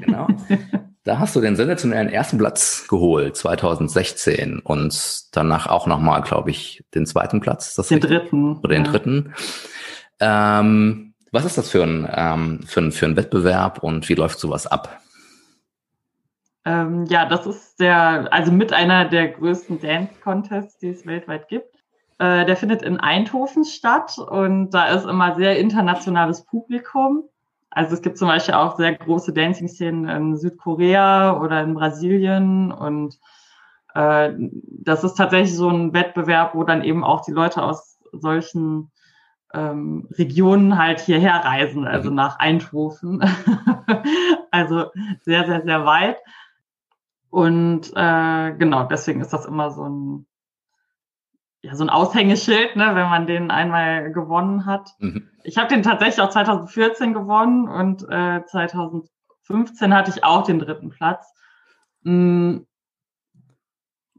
Genau. 0.00 0.26
Da 1.04 1.18
hast 1.18 1.34
du 1.34 1.40
den 1.40 1.56
sensationellen 1.56 2.08
ersten 2.08 2.38
Platz 2.38 2.86
geholt, 2.88 3.36
2016 3.36 4.60
und 4.60 5.24
danach 5.32 5.66
auch 5.66 5.88
nochmal, 5.88 6.22
glaube 6.22 6.50
ich, 6.50 6.84
den 6.94 7.06
zweiten 7.06 7.40
Platz. 7.40 7.74
den 7.74 7.82
richtig? 7.82 8.00
dritten. 8.02 8.56
Oder 8.58 8.68
den 8.68 8.84
ja. 8.84 8.90
dritten. 8.90 9.34
Ähm, 10.20 11.14
was 11.32 11.44
ist 11.44 11.58
das 11.58 11.70
für 11.70 11.82
ein, 11.82 12.08
ähm, 12.14 12.60
für, 12.66 12.80
ein, 12.80 12.92
für 12.92 13.06
ein 13.06 13.16
Wettbewerb 13.16 13.82
und 13.82 14.08
wie 14.08 14.14
läuft 14.14 14.38
sowas 14.38 14.68
ab? 14.68 15.00
Ähm, 16.64 17.06
ja, 17.06 17.26
das 17.26 17.46
ist 17.46 17.80
der, 17.80 18.32
also 18.32 18.52
mit 18.52 18.72
einer 18.72 19.04
der 19.06 19.28
größten 19.28 19.80
Dance-Contests, 19.80 20.78
die 20.78 20.88
es 20.88 21.06
weltweit 21.06 21.48
gibt. 21.48 21.74
Äh, 22.18 22.44
der 22.46 22.56
findet 22.56 22.82
in 22.82 23.00
Eindhoven 23.00 23.64
statt 23.64 24.16
und 24.18 24.70
da 24.70 24.86
ist 24.94 25.06
immer 25.06 25.34
sehr 25.34 25.58
internationales 25.58 26.44
Publikum. 26.44 27.24
Also 27.70 27.94
es 27.94 28.02
gibt 28.02 28.18
zum 28.18 28.28
Beispiel 28.28 28.54
auch 28.54 28.76
sehr 28.76 28.94
große 28.94 29.32
Dancing-Szenen 29.32 30.08
in 30.08 30.36
Südkorea 30.36 31.40
oder 31.40 31.62
in 31.62 31.74
Brasilien 31.74 32.70
und 32.70 33.18
äh, 33.94 34.32
das 34.66 35.04
ist 35.04 35.14
tatsächlich 35.14 35.56
so 35.56 35.68
ein 35.68 35.92
Wettbewerb, 35.92 36.54
wo 36.54 36.64
dann 36.64 36.84
eben 36.84 37.02
auch 37.02 37.24
die 37.24 37.32
Leute 37.32 37.62
aus 37.62 37.98
solchen 38.12 38.90
ähm, 39.54 40.08
Regionen 40.12 40.78
halt 40.78 41.00
hierher 41.00 41.44
reisen, 41.44 41.86
also 41.86 42.10
mhm. 42.10 42.16
nach 42.16 42.38
Eindhoven. 42.38 43.22
also 44.50 44.86
sehr, 45.22 45.46
sehr, 45.46 45.62
sehr 45.62 45.84
weit. 45.84 46.18
Und 47.32 47.90
äh, 47.96 48.52
genau, 48.58 48.84
deswegen 48.84 49.22
ist 49.22 49.32
das 49.32 49.46
immer 49.46 49.70
so 49.70 49.88
ein, 49.88 50.26
ja, 51.62 51.74
so 51.74 51.82
ein 51.82 51.88
Aushängeschild, 51.88 52.76
ne, 52.76 52.94
wenn 52.94 53.08
man 53.08 53.26
den 53.26 53.50
einmal 53.50 54.12
gewonnen 54.12 54.66
hat. 54.66 54.90
Mhm. 54.98 55.30
Ich 55.42 55.56
habe 55.56 55.68
den 55.68 55.82
tatsächlich 55.82 56.20
auch 56.20 56.28
2014 56.28 57.14
gewonnen 57.14 57.68
und 57.68 58.02
äh, 58.10 58.44
2015 58.44 59.94
hatte 59.94 60.10
ich 60.10 60.24
auch 60.24 60.44
den 60.44 60.58
dritten 60.58 60.90
Platz. 60.90 61.32
Mhm. 62.02 62.66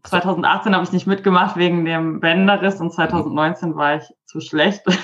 2018 0.01 0.73
habe 0.73 0.83
ich 0.83 0.91
nicht 0.91 1.05
mitgemacht 1.05 1.55
wegen 1.55 1.85
dem 1.85 2.19
Bänderriss 2.19 2.81
und 2.81 2.91
2019 2.91 3.69
mhm. 3.69 3.75
war 3.75 3.97
ich 3.97 4.11
zu 4.25 4.39
schlecht. 4.39 4.81
Was 4.87 4.97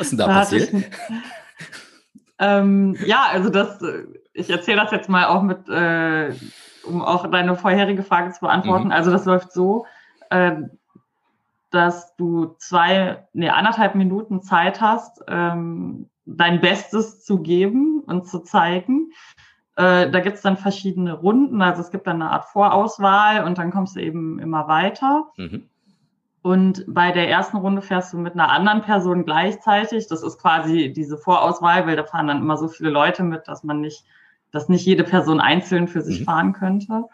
ist 0.00 0.10
denn 0.10 0.18
da, 0.18 0.26
da 0.26 0.32
passiert? 0.32 0.72
Ähm, 2.38 2.96
ja, 3.04 3.26
also 3.32 3.48
das 3.48 3.80
ich 4.36 4.50
erzähle 4.50 4.82
das 4.82 4.92
jetzt 4.92 5.08
mal 5.08 5.26
auch 5.26 5.42
mit, 5.42 5.68
äh, 5.68 6.34
um 6.84 7.02
auch 7.02 7.26
deine 7.30 7.56
vorherige 7.56 8.02
Frage 8.02 8.32
zu 8.32 8.40
beantworten. 8.40 8.86
Mhm. 8.86 8.92
Also 8.92 9.10
das 9.10 9.24
läuft 9.24 9.52
so, 9.52 9.86
äh, 10.30 10.56
dass 11.70 12.14
du 12.16 12.54
zwei, 12.58 13.26
nee, 13.32 13.48
anderthalb 13.48 13.94
Minuten 13.94 14.42
Zeit 14.42 14.80
hast, 14.80 15.22
ähm, 15.26 16.08
dein 16.26 16.60
Bestes 16.60 17.24
zu 17.24 17.40
geben 17.40 18.02
und 18.06 18.28
zu 18.28 18.40
zeigen. 18.40 19.10
Äh, 19.76 20.10
da 20.10 20.20
gibt 20.20 20.36
es 20.36 20.42
dann 20.42 20.56
verschiedene 20.56 21.14
Runden, 21.14 21.60
also 21.62 21.80
es 21.80 21.90
gibt 21.90 22.06
dann 22.06 22.22
eine 22.22 22.30
Art 22.30 22.46
Vorauswahl 22.46 23.44
und 23.44 23.58
dann 23.58 23.70
kommst 23.70 23.96
du 23.96 24.00
eben 24.00 24.38
immer 24.38 24.68
weiter. 24.68 25.28
Mhm. 25.36 25.68
Und 26.46 26.84
bei 26.86 27.10
der 27.10 27.28
ersten 27.28 27.56
Runde 27.56 27.82
fährst 27.82 28.12
du 28.12 28.18
mit 28.18 28.34
einer 28.34 28.50
anderen 28.50 28.82
Person 28.82 29.24
gleichzeitig. 29.24 30.06
Das 30.06 30.22
ist 30.22 30.38
quasi 30.38 30.92
diese 30.92 31.18
Vorauswahl, 31.18 31.88
weil 31.88 31.96
da 31.96 32.04
fahren 32.04 32.28
dann 32.28 32.38
immer 32.38 32.56
so 32.56 32.68
viele 32.68 32.90
Leute 32.90 33.24
mit, 33.24 33.48
dass 33.48 33.64
man 33.64 33.80
nicht 33.80 34.04
dass 34.52 34.68
nicht 34.68 34.86
jede 34.86 35.02
Person 35.02 35.40
einzeln 35.40 35.88
für 35.88 36.02
sich 36.02 36.20
mhm. 36.20 36.24
fahren 36.24 36.52
könnte. 36.52 37.04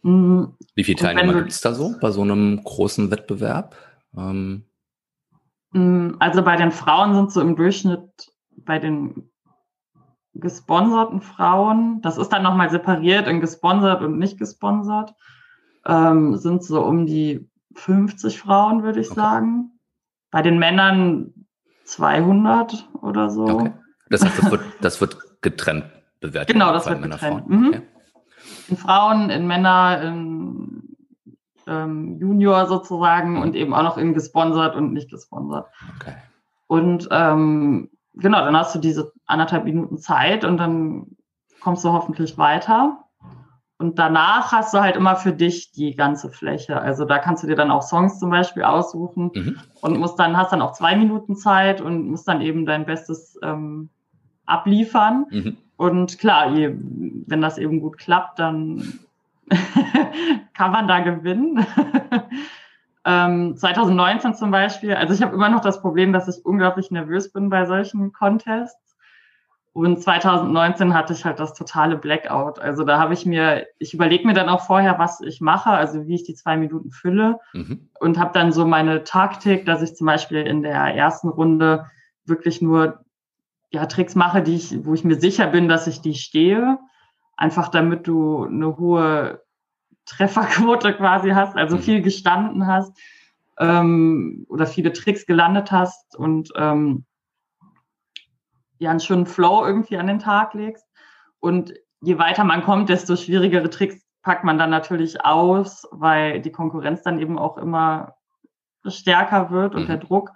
Mhm. 0.00 0.54
Wie 0.74 0.82
viele 0.82 0.96
Teilnehmer 0.96 1.34
gibt 1.34 1.52
es 1.52 1.60
da 1.60 1.74
so 1.74 1.94
bei 2.00 2.10
so 2.10 2.22
einem 2.22 2.64
großen 2.64 3.10
Wettbewerb? 3.10 3.76
Ähm. 4.16 4.64
Mm, 5.72 6.12
also 6.18 6.42
bei 6.42 6.56
den 6.56 6.72
Frauen 6.72 7.14
sind 7.14 7.32
so 7.32 7.42
im 7.42 7.56
Durchschnitt 7.56 8.32
bei 8.56 8.78
den 8.78 9.28
gesponserten 10.32 11.20
Frauen, 11.20 12.00
das 12.00 12.16
ist 12.16 12.30
dann 12.30 12.42
nochmal 12.42 12.70
separiert 12.70 13.28
in 13.28 13.42
gesponsert 13.42 14.02
und 14.02 14.18
nicht 14.18 14.38
gesponsert, 14.38 15.14
ähm, 15.84 16.38
sind 16.38 16.64
so 16.64 16.82
um 16.82 17.04
die 17.04 17.46
50 17.74 18.40
Frauen, 18.40 18.82
würde 18.82 19.00
ich 19.00 19.10
okay. 19.10 19.20
sagen. 19.20 19.70
Bei 20.30 20.42
den 20.42 20.58
Männern 20.58 21.32
200 21.84 22.88
oder 23.00 23.30
so. 23.30 23.44
Okay. 23.44 23.72
Das 24.10 24.24
heißt, 24.24 24.38
das 24.38 24.50
wird, 24.50 24.62
das 24.80 25.00
wird 25.00 25.16
getrennt 25.40 25.84
bewertet. 26.20 26.52
Genau, 26.52 26.72
das 26.72 26.86
wird 26.88 27.02
getrennt. 27.02 27.48
Mhm. 27.48 27.68
Okay. 27.68 27.82
In 28.68 28.76
Frauen, 28.76 29.30
in 29.30 29.46
Männer, 29.46 30.00
in 30.02 30.96
ähm, 31.66 32.18
Junior 32.18 32.66
sozusagen 32.66 33.34
mhm. 33.34 33.42
und 33.42 33.54
eben 33.54 33.74
auch 33.74 33.82
noch 33.82 33.98
in 33.98 34.14
gesponsert 34.14 34.76
und 34.76 34.92
nicht 34.92 35.10
gesponsert. 35.10 35.66
Okay. 35.96 36.14
Und 36.66 37.08
ähm, 37.10 37.90
genau, 38.14 38.44
dann 38.44 38.56
hast 38.56 38.74
du 38.74 38.78
diese 38.78 39.12
anderthalb 39.26 39.64
Minuten 39.64 39.98
Zeit 39.98 40.44
und 40.44 40.56
dann 40.56 41.16
kommst 41.60 41.84
du 41.84 41.92
hoffentlich 41.92 42.36
weiter. 42.38 43.03
Und 43.76 43.98
danach 43.98 44.52
hast 44.52 44.72
du 44.72 44.80
halt 44.80 44.94
immer 44.94 45.16
für 45.16 45.32
dich 45.32 45.72
die 45.72 45.96
ganze 45.96 46.30
Fläche. 46.30 46.80
Also 46.80 47.04
da 47.04 47.18
kannst 47.18 47.42
du 47.42 47.48
dir 47.48 47.56
dann 47.56 47.72
auch 47.72 47.82
Songs 47.82 48.20
zum 48.20 48.30
Beispiel 48.30 48.62
aussuchen 48.62 49.32
mhm. 49.34 49.58
und 49.80 49.98
musst 49.98 50.18
dann, 50.18 50.36
hast 50.36 50.52
dann 50.52 50.62
auch 50.62 50.72
zwei 50.72 50.96
Minuten 50.96 51.36
Zeit 51.36 51.80
und 51.80 52.08
musst 52.08 52.28
dann 52.28 52.40
eben 52.40 52.66
dein 52.66 52.86
Bestes 52.86 53.38
ähm, 53.42 53.90
abliefern. 54.46 55.26
Mhm. 55.30 55.56
Und 55.76 56.18
klar, 56.18 56.50
je, 56.50 56.72
wenn 57.26 57.40
das 57.40 57.58
eben 57.58 57.80
gut 57.80 57.98
klappt, 57.98 58.38
dann 58.38 59.00
kann 60.54 60.70
man 60.70 60.86
da 60.86 61.00
gewinnen. 61.00 61.66
ähm, 63.04 63.56
2019 63.56 64.34
zum 64.34 64.52
Beispiel, 64.52 64.94
also 64.94 65.12
ich 65.14 65.22
habe 65.22 65.34
immer 65.34 65.48
noch 65.48 65.60
das 65.60 65.80
Problem, 65.80 66.12
dass 66.12 66.28
ich 66.28 66.44
unglaublich 66.44 66.92
nervös 66.92 67.32
bin 67.32 67.50
bei 67.50 67.66
solchen 67.66 68.12
Contests. 68.12 68.83
Und 69.74 70.00
2019 70.00 70.94
hatte 70.94 71.12
ich 71.12 71.24
halt 71.24 71.40
das 71.40 71.52
totale 71.52 71.96
Blackout. 71.96 72.60
Also 72.60 72.84
da 72.84 73.00
habe 73.00 73.12
ich 73.12 73.26
mir, 73.26 73.66
ich 73.80 73.92
überlege 73.92 74.24
mir 74.24 74.32
dann 74.32 74.48
auch 74.48 74.64
vorher, 74.64 75.00
was 75.00 75.20
ich 75.20 75.40
mache, 75.40 75.70
also 75.70 76.06
wie 76.06 76.14
ich 76.14 76.22
die 76.22 76.36
zwei 76.36 76.56
Minuten 76.56 76.92
fülle 76.92 77.40
mhm. 77.52 77.88
und 77.98 78.16
habe 78.16 78.30
dann 78.32 78.52
so 78.52 78.64
meine 78.64 79.02
Taktik, 79.02 79.66
dass 79.66 79.82
ich 79.82 79.96
zum 79.96 80.06
Beispiel 80.06 80.42
in 80.42 80.62
der 80.62 80.76
ersten 80.94 81.28
Runde 81.28 81.86
wirklich 82.24 82.62
nur 82.62 83.04
ja, 83.70 83.86
Tricks 83.86 84.14
mache, 84.14 84.42
die 84.42 84.54
ich, 84.54 84.86
wo 84.86 84.94
ich 84.94 85.02
mir 85.02 85.18
sicher 85.18 85.48
bin, 85.48 85.66
dass 85.66 85.88
ich 85.88 86.00
die 86.00 86.14
stehe. 86.14 86.78
Einfach 87.36 87.66
damit 87.66 88.06
du 88.06 88.44
eine 88.44 88.76
hohe 88.76 89.42
Trefferquote 90.06 90.94
quasi 90.94 91.30
hast, 91.30 91.56
also 91.56 91.78
mhm. 91.78 91.80
viel 91.80 92.00
gestanden 92.00 92.68
hast 92.68 92.96
ähm, 93.58 94.46
oder 94.48 94.68
viele 94.68 94.92
Tricks 94.92 95.26
gelandet 95.26 95.72
hast 95.72 96.16
und 96.16 96.50
ähm, 96.54 97.06
ja 98.84 98.90
einen 98.90 99.00
schönen 99.00 99.26
Flow 99.26 99.64
irgendwie 99.66 99.96
an 99.96 100.06
den 100.06 100.18
Tag 100.18 100.54
legst. 100.54 100.86
Und 101.40 101.74
je 102.00 102.18
weiter 102.18 102.44
man 102.44 102.62
kommt, 102.62 102.88
desto 102.88 103.16
schwierigere 103.16 103.70
Tricks 103.70 104.04
packt 104.22 104.44
man 104.44 104.58
dann 104.58 104.70
natürlich 104.70 105.24
aus, 105.24 105.86
weil 105.90 106.40
die 106.40 106.52
Konkurrenz 106.52 107.02
dann 107.02 107.18
eben 107.18 107.38
auch 107.38 107.58
immer 107.58 108.14
stärker 108.86 109.50
wird 109.50 109.74
und 109.74 109.82
mhm. 109.82 109.86
der 109.86 109.96
Druck. 109.98 110.30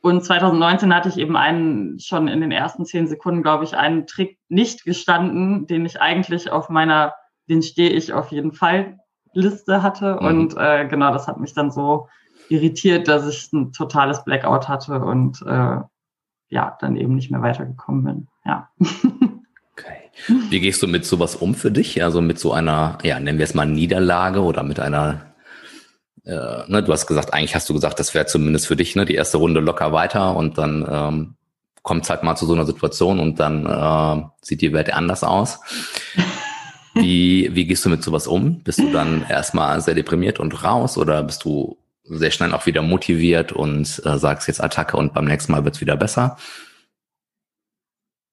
Und 0.00 0.24
2019 0.24 0.94
hatte 0.94 1.08
ich 1.08 1.18
eben 1.18 1.36
einen, 1.36 1.98
schon 1.98 2.28
in 2.28 2.40
den 2.40 2.52
ersten 2.52 2.84
zehn 2.84 3.06
Sekunden, 3.06 3.42
glaube 3.42 3.64
ich, 3.64 3.76
einen 3.76 4.06
Trick 4.06 4.38
nicht 4.48 4.84
gestanden, 4.84 5.66
den 5.66 5.84
ich 5.84 6.00
eigentlich 6.00 6.50
auf 6.50 6.68
meiner, 6.68 7.14
den 7.48 7.62
stehe 7.62 7.90
ich 7.90 8.12
auf 8.12 8.30
jeden 8.30 8.52
Fall 8.52 8.98
Liste 9.32 9.82
hatte. 9.82 10.18
Mhm. 10.20 10.26
Und 10.26 10.56
äh, 10.56 10.86
genau, 10.86 11.12
das 11.12 11.26
hat 11.26 11.38
mich 11.38 11.52
dann 11.52 11.70
so 11.70 12.08
irritiert, 12.48 13.08
dass 13.08 13.28
ich 13.28 13.52
ein 13.52 13.72
totales 13.72 14.24
Blackout 14.24 14.68
hatte 14.68 15.00
und 15.00 15.42
äh, 15.42 15.80
ja, 16.48 16.76
dann 16.80 16.96
eben 16.96 17.14
nicht 17.14 17.30
mehr 17.30 17.42
weitergekommen 17.42 18.04
bin. 18.04 18.28
Ja. 18.44 18.68
Okay. 19.72 20.10
Wie 20.50 20.58
gehst 20.58 20.82
du 20.82 20.88
mit 20.88 21.04
sowas 21.04 21.36
um 21.36 21.54
für 21.54 21.70
dich? 21.70 22.02
Also 22.02 22.20
mit 22.20 22.40
so 22.40 22.52
einer, 22.52 22.98
ja, 23.04 23.20
nennen 23.20 23.38
wir 23.38 23.44
es 23.44 23.54
mal 23.54 23.64
Niederlage 23.64 24.42
oder 24.42 24.64
mit 24.64 24.80
einer 24.80 25.28
äh, 26.28 26.70
ne, 26.70 26.82
du 26.82 26.92
hast 26.92 27.06
gesagt, 27.06 27.32
eigentlich 27.32 27.54
hast 27.54 27.68
du 27.68 27.74
gesagt, 27.74 27.98
das 27.98 28.14
wäre 28.14 28.26
zumindest 28.26 28.66
für 28.66 28.76
dich 28.76 28.94
ne, 28.94 29.06
die 29.06 29.14
erste 29.14 29.38
Runde 29.38 29.60
locker 29.60 29.92
weiter 29.92 30.36
und 30.36 30.58
dann 30.58 30.86
ähm, 30.88 31.34
kommt 31.82 32.04
es 32.04 32.10
halt 32.10 32.22
mal 32.22 32.36
zu 32.36 32.44
so 32.44 32.52
einer 32.52 32.66
Situation 32.66 33.18
und 33.18 33.40
dann 33.40 33.64
äh, 33.64 34.22
sieht 34.42 34.60
die 34.60 34.74
Welt 34.74 34.92
anders 34.92 35.24
aus. 35.24 35.58
Wie, 36.94 37.48
wie 37.54 37.66
gehst 37.66 37.84
du 37.84 37.88
mit 37.88 38.02
sowas 38.02 38.26
um? 38.26 38.60
Bist 38.60 38.80
du 38.80 38.92
dann 38.92 39.24
erstmal 39.28 39.80
sehr 39.80 39.94
deprimiert 39.94 40.40
und 40.40 40.64
raus 40.64 40.98
oder 40.98 41.22
bist 41.22 41.44
du 41.44 41.78
sehr 42.08 42.30
schnell 42.30 42.52
auch 42.54 42.66
wieder 42.66 42.82
motiviert 42.82 43.52
und 43.52 44.02
äh, 44.04 44.18
sagst 44.18 44.48
jetzt 44.48 44.62
Attacke 44.62 44.96
und 44.96 45.14
beim 45.14 45.26
nächsten 45.26 45.52
Mal 45.52 45.64
wird's 45.64 45.80
wieder 45.80 45.96
besser? 45.96 46.36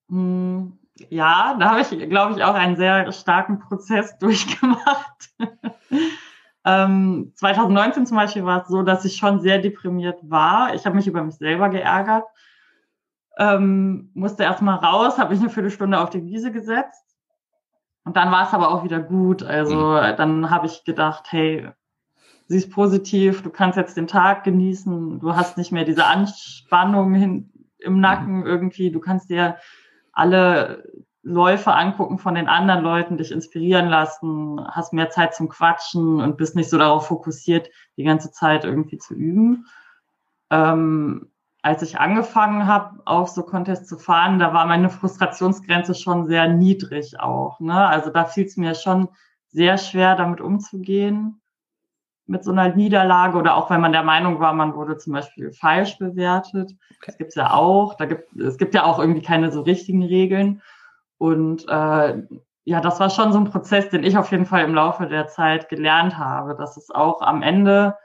Hm, 0.10 0.78
ja, 1.10 1.56
da 1.60 1.72
habe 1.72 1.82
ich, 1.82 2.10
glaube 2.10 2.36
ich, 2.36 2.44
auch 2.44 2.54
einen 2.54 2.76
sehr 2.76 3.12
starken 3.12 3.60
Prozess 3.60 4.18
durchgemacht. 4.20 5.30
Ähm, 6.68 7.32
2019 7.36 8.08
zum 8.08 8.18
Beispiel 8.18 8.44
war 8.44 8.64
es 8.64 8.68
so, 8.70 8.82
dass 8.82 9.06
ich 9.06 9.18
schon 9.18 9.40
sehr 9.40 9.60
deprimiert 9.60 10.20
war. 10.24 10.74
Ich 10.74 10.84
habe 10.88 10.96
mich 10.96 11.06
über 11.06 11.24
mich 11.24 11.36
selber 11.36 11.70
geärgert. 11.70 12.24
Ähm, 13.38 14.10
musste 14.16 14.44
erstmal 14.44 14.78
raus, 14.78 15.20
habe 15.20 15.34
mich 15.34 15.42
eine 15.42 15.52
Viertelstunde 15.52 16.00
auf 16.00 16.10
die 16.10 16.26
Wiese 16.26 16.52
gesetzt. 16.52 17.04
Und 18.04 18.18
dann 18.18 18.32
war 18.32 18.48
es 18.48 18.54
aber 18.54 18.72
auch 18.72 18.84
wieder 18.84 19.00
gut. 19.00 19.44
Also 19.44 19.76
mhm. 19.76 20.16
dann 20.18 20.50
habe 20.50 20.66
ich 20.66 20.84
gedacht, 20.84 21.26
hey, 21.30 21.70
sie 22.48 22.58
ist 22.58 22.72
positiv, 22.72 23.42
du 23.42 23.50
kannst 23.50 23.78
jetzt 23.78 23.98
den 23.98 24.08
Tag 24.08 24.44
genießen, 24.44 25.20
du 25.20 25.36
hast 25.36 25.58
nicht 25.58 25.72
mehr 25.72 25.86
diese 25.86 26.06
Anspannung 26.06 27.14
hin, 27.14 27.52
im 27.80 28.00
Nacken 28.00 28.40
mhm. 28.40 28.46
irgendwie, 28.46 28.92
du 28.92 29.00
kannst 29.00 29.30
dir 29.30 29.58
alle 30.12 30.84
Läufe 31.24 31.74
angucken 31.74 32.20
von 32.20 32.36
den 32.36 32.48
anderen 32.48 32.84
Leuten, 32.84 33.18
dich 33.18 33.32
inspirieren 33.32 33.88
lassen, 33.88 34.62
hast 34.70 34.94
mehr 34.94 35.10
Zeit 35.10 35.34
zum 35.34 35.50
Quatschen 35.50 36.22
und 36.22 36.38
bist 36.38 36.56
nicht 36.56 36.70
so 36.70 36.78
darauf 36.78 37.08
fokussiert, 37.08 37.70
die 37.98 38.04
ganze 38.04 38.32
Zeit 38.32 38.64
irgendwie 38.64 39.00
zu 39.00 39.16
üben. 39.16 39.66
Ähm, 40.52 41.32
als 41.64 41.82
ich 41.82 42.00
angefangen 42.00 42.68
habe, 42.68 43.02
auf 43.06 43.30
so 43.30 43.42
Contests 43.42 43.90
zu 43.90 43.98
fahren, 43.98 44.38
da 44.38 44.54
war 44.54 44.68
meine 44.68 44.92
Frustrationsgrenze 44.92 45.96
schon 45.96 46.28
sehr 46.28 46.48
niedrig 46.48 47.20
auch. 47.20 47.60
Ne? 47.60 47.76
Also 47.76 48.12
da 48.12 48.26
fiel 48.26 48.46
es 48.46 48.56
mir 48.56 48.76
schon 48.76 49.10
sehr 49.48 49.80
schwer, 49.80 50.16
damit 50.16 50.42
umzugehen 50.42 51.42
mit 52.28 52.44
so 52.44 52.52
einer 52.52 52.74
Niederlage 52.76 53.38
oder 53.38 53.56
auch 53.56 53.70
wenn 53.70 53.82
man 53.82 53.92
der 53.92 54.04
Meinung 54.04 54.40
war, 54.40 54.54
man 54.54 54.76
wurde 54.76 54.98
zum 54.98 55.14
Beispiel 55.14 55.52
falsch 55.52 55.98
bewertet. 56.00 56.72
Okay. 56.72 57.06
Das 57.06 57.18
gibt's 57.18 57.36
ja 57.36 57.54
auch. 57.54 57.96
Da 57.96 58.06
gibt, 58.06 58.36
es 58.36 58.58
gibt 58.58 58.74
ja 58.74 58.84
auch 58.84 59.00
irgendwie 59.00 59.22
keine 59.22 59.52
so 59.52 59.62
richtigen 59.62 60.04
Regeln. 60.04 60.62
Und 61.18 61.68
äh, 61.70 62.24
ja, 62.64 62.82
das 62.82 63.00
war 63.00 63.10
schon 63.10 63.32
so 63.32 63.40
ein 63.40 63.46
Prozess, 63.46 63.90
den 63.90 64.04
ich 64.04 64.18
auf 64.18 64.32
jeden 64.32 64.48
Fall 64.48 64.64
im 64.64 64.74
Laufe 64.74 65.06
der 65.06 65.28
Zeit 65.28 65.70
gelernt 65.70 66.18
habe, 66.18 66.56
dass 66.56 66.78
es 66.78 66.90
auch 66.90 67.22
am 67.22 67.44
Ende, 67.44 67.96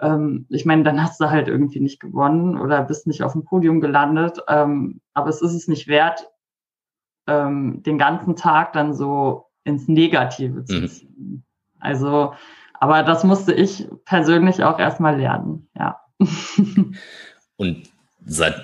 ähm, 0.00 0.46
ich 0.50 0.66
meine, 0.66 0.82
dann 0.82 1.02
hast 1.02 1.18
du 1.20 1.30
halt 1.30 1.48
irgendwie 1.48 1.80
nicht 1.80 1.98
gewonnen 1.98 2.60
oder 2.60 2.82
bist 2.82 3.06
nicht 3.06 3.22
auf 3.22 3.32
dem 3.32 3.44
Podium 3.44 3.80
gelandet, 3.80 4.38
ähm, 4.48 5.00
aber 5.14 5.30
es 5.30 5.40
ist 5.40 5.54
es 5.54 5.66
nicht 5.66 5.88
wert, 5.88 6.28
ähm, 7.26 7.82
den 7.82 7.96
ganzen 7.96 8.36
Tag 8.36 8.74
dann 8.74 8.92
so 8.92 9.46
ins 9.64 9.88
Negative 9.88 10.64
zu 10.64 10.80
mhm. 10.80 10.88
ziehen. 10.88 11.14
Mhm. 11.16 11.42
Also, 11.80 12.34
aber 12.82 13.04
das 13.04 13.22
musste 13.22 13.52
ich 13.52 13.86
persönlich 14.04 14.64
auch 14.64 14.80
erstmal 14.80 15.16
lernen, 15.16 15.68
ja. 15.76 16.00
Und 17.56 17.88
seit 18.26 18.56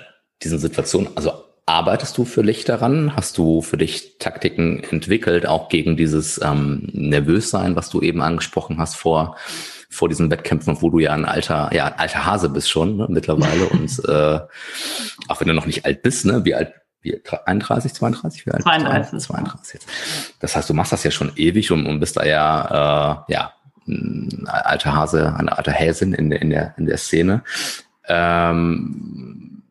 diesen 0.43 0.59
Situationen, 0.59 1.09
also 1.15 1.31
Arbeitest 1.69 2.17
du 2.17 2.25
für 2.25 2.41
dich 2.41 2.65
daran? 2.65 3.15
Hast 3.15 3.37
du 3.37 3.61
für 3.61 3.77
dich 3.77 4.17
Taktiken 4.17 4.83
entwickelt, 4.83 5.45
auch 5.45 5.69
gegen 5.69 5.95
dieses 5.97 6.41
ähm, 6.43 6.89
Nervössein, 6.93 7.75
was 7.75 7.91
du 7.91 8.01
eben 8.01 8.23
angesprochen 8.23 8.79
hast 8.79 8.95
vor, 8.95 9.37
vor 9.87 10.09
diesen 10.09 10.31
Wettkämpfen, 10.31 10.81
wo 10.81 10.89
du 10.89 10.97
ja 10.97 11.13
ein 11.13 11.25
alter, 11.25 11.69
ja, 11.71 11.93
alter 11.95 12.25
Hase 12.25 12.49
bist 12.49 12.71
schon 12.71 12.97
ne, 12.97 13.05
mittlerweile 13.07 13.65
und 13.69 14.01
äh, 14.09 14.39
auch 15.27 15.39
wenn 15.39 15.47
du 15.47 15.53
noch 15.53 15.67
nicht 15.67 15.85
alt 15.85 16.01
bist, 16.01 16.25
ne? 16.25 16.43
Wie 16.43 16.55
alt? 16.55 16.73
Wie, 17.01 17.21
31, 17.45 17.93
32? 17.93 18.47
Wie 18.47 18.51
alt? 18.51 18.63
32. 18.63 19.19
32 19.19 19.73
jetzt. 19.75 19.87
Das 20.39 20.55
heißt, 20.55 20.67
du 20.71 20.73
machst 20.73 20.91
das 20.91 21.03
ja 21.03 21.11
schon 21.11 21.31
ewig 21.35 21.71
und, 21.71 21.85
und 21.85 21.99
bist 21.99 22.17
da 22.17 22.25
ja, 22.25 23.25
äh, 23.27 23.33
ja, 23.33 23.53
ein 23.89 24.47
alter 24.47 24.95
Hase, 24.95 25.35
eine 25.35 25.57
alte 25.57 25.71
Häsin 25.71 26.13
in 26.13 26.29
der, 26.29 26.41
in 26.41 26.49
der, 26.49 26.73
in 26.77 26.85
der 26.85 26.97
Szene. 26.97 27.43
Ähm, 28.07 29.63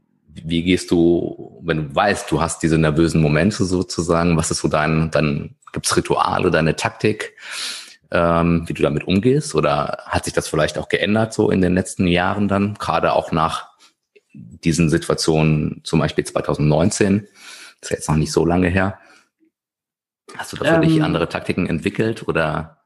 wie 0.45 0.63
gehst 0.63 0.91
du, 0.91 1.61
wenn 1.63 1.89
du 1.89 1.95
weißt, 1.95 2.31
du 2.31 2.41
hast 2.41 2.63
diese 2.63 2.79
nervösen 2.79 3.21
Momente 3.21 3.65
sozusagen, 3.65 4.37
was 4.37 4.51
ist 4.51 4.61
so 4.61 4.69
dein, 4.69 5.11
dann 5.11 5.57
gibt's 5.73 5.97
Rituale, 5.97 6.51
deine 6.51 6.77
Taktik, 6.77 7.35
ähm, 8.11 8.65
wie 8.67 8.75
du 8.75 8.83
damit 8.83 9.05
umgehst? 9.05 9.55
Oder 9.55 9.99
hat 10.07 10.25
sich 10.25 10.35
das 10.35 10.49
vielleicht 10.49 10.79
auch 10.79 10.89
geändert 10.89 11.35
so 11.35 11.51
in 11.51 11.61
den 11.61 11.75
letzten 11.75 12.07
Jahren 12.07 12.49
dann, 12.49 12.75
gerade 12.75 13.13
auch 13.13 13.33
nach 13.33 13.69
diesen 14.33 14.89
Situationen, 14.89 15.81
zum 15.85 15.99
Beispiel 15.99 16.25
2019, 16.25 17.27
ist 17.81 17.91
ja 17.91 17.97
jetzt 17.97 18.09
noch 18.09 18.17
nicht 18.17 18.33
so 18.33 18.45
lange 18.45 18.69
her. 18.69 18.99
Hast 20.37 20.53
du 20.53 20.57
da 20.57 20.65
für 20.65 20.75
ähm, 20.75 20.83
dich 20.83 21.03
andere 21.03 21.29
Taktiken 21.29 21.67
entwickelt 21.67 22.27
oder? 22.29 22.78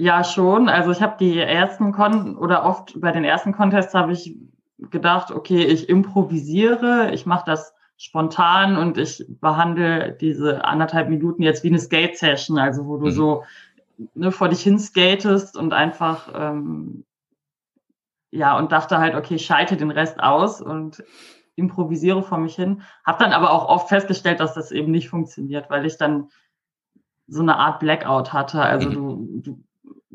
Ja, 0.00 0.24
schon. 0.24 0.70
Also 0.70 0.92
ich 0.92 1.02
habe 1.02 1.16
die 1.20 1.38
ersten 1.38 1.92
Kon 1.92 2.34
oder 2.34 2.64
oft 2.64 2.98
bei 2.98 3.12
den 3.12 3.22
ersten 3.22 3.52
Contests 3.52 3.92
habe 3.92 4.12
ich 4.12 4.34
gedacht, 4.78 5.30
okay, 5.30 5.62
ich 5.62 5.90
improvisiere, 5.90 7.10
ich 7.12 7.26
mache 7.26 7.44
das 7.44 7.74
spontan 7.98 8.78
und 8.78 8.96
ich 8.96 9.26
behandle 9.28 10.16
diese 10.18 10.64
anderthalb 10.64 11.10
Minuten 11.10 11.42
jetzt 11.42 11.64
wie 11.64 11.68
eine 11.68 11.78
Skate-Session, 11.78 12.56
also 12.58 12.86
wo 12.86 12.96
du 12.96 13.08
mhm. 13.08 13.10
so 13.10 13.44
ne, 14.14 14.32
vor 14.32 14.48
dich 14.48 14.62
hin 14.62 14.78
skatest 14.78 15.54
und 15.54 15.74
einfach 15.74 16.32
ähm, 16.34 17.04
ja 18.30 18.56
und 18.56 18.72
dachte 18.72 18.96
halt, 18.96 19.14
okay, 19.14 19.34
ich 19.34 19.44
schalte 19.44 19.76
den 19.76 19.90
Rest 19.90 20.18
aus 20.18 20.62
und 20.62 21.04
improvisiere 21.56 22.22
vor 22.22 22.38
mich 22.38 22.54
hin. 22.54 22.80
Hab 23.04 23.18
dann 23.18 23.32
aber 23.32 23.50
auch 23.50 23.68
oft 23.68 23.90
festgestellt, 23.90 24.40
dass 24.40 24.54
das 24.54 24.72
eben 24.72 24.92
nicht 24.92 25.10
funktioniert, 25.10 25.68
weil 25.68 25.84
ich 25.84 25.98
dann 25.98 26.30
so 27.26 27.42
eine 27.42 27.58
Art 27.58 27.80
Blackout 27.80 28.32
hatte. 28.32 28.62
Also 28.62 28.88
mhm. 28.88 28.94
du, 28.94 29.40
du, 29.42 29.64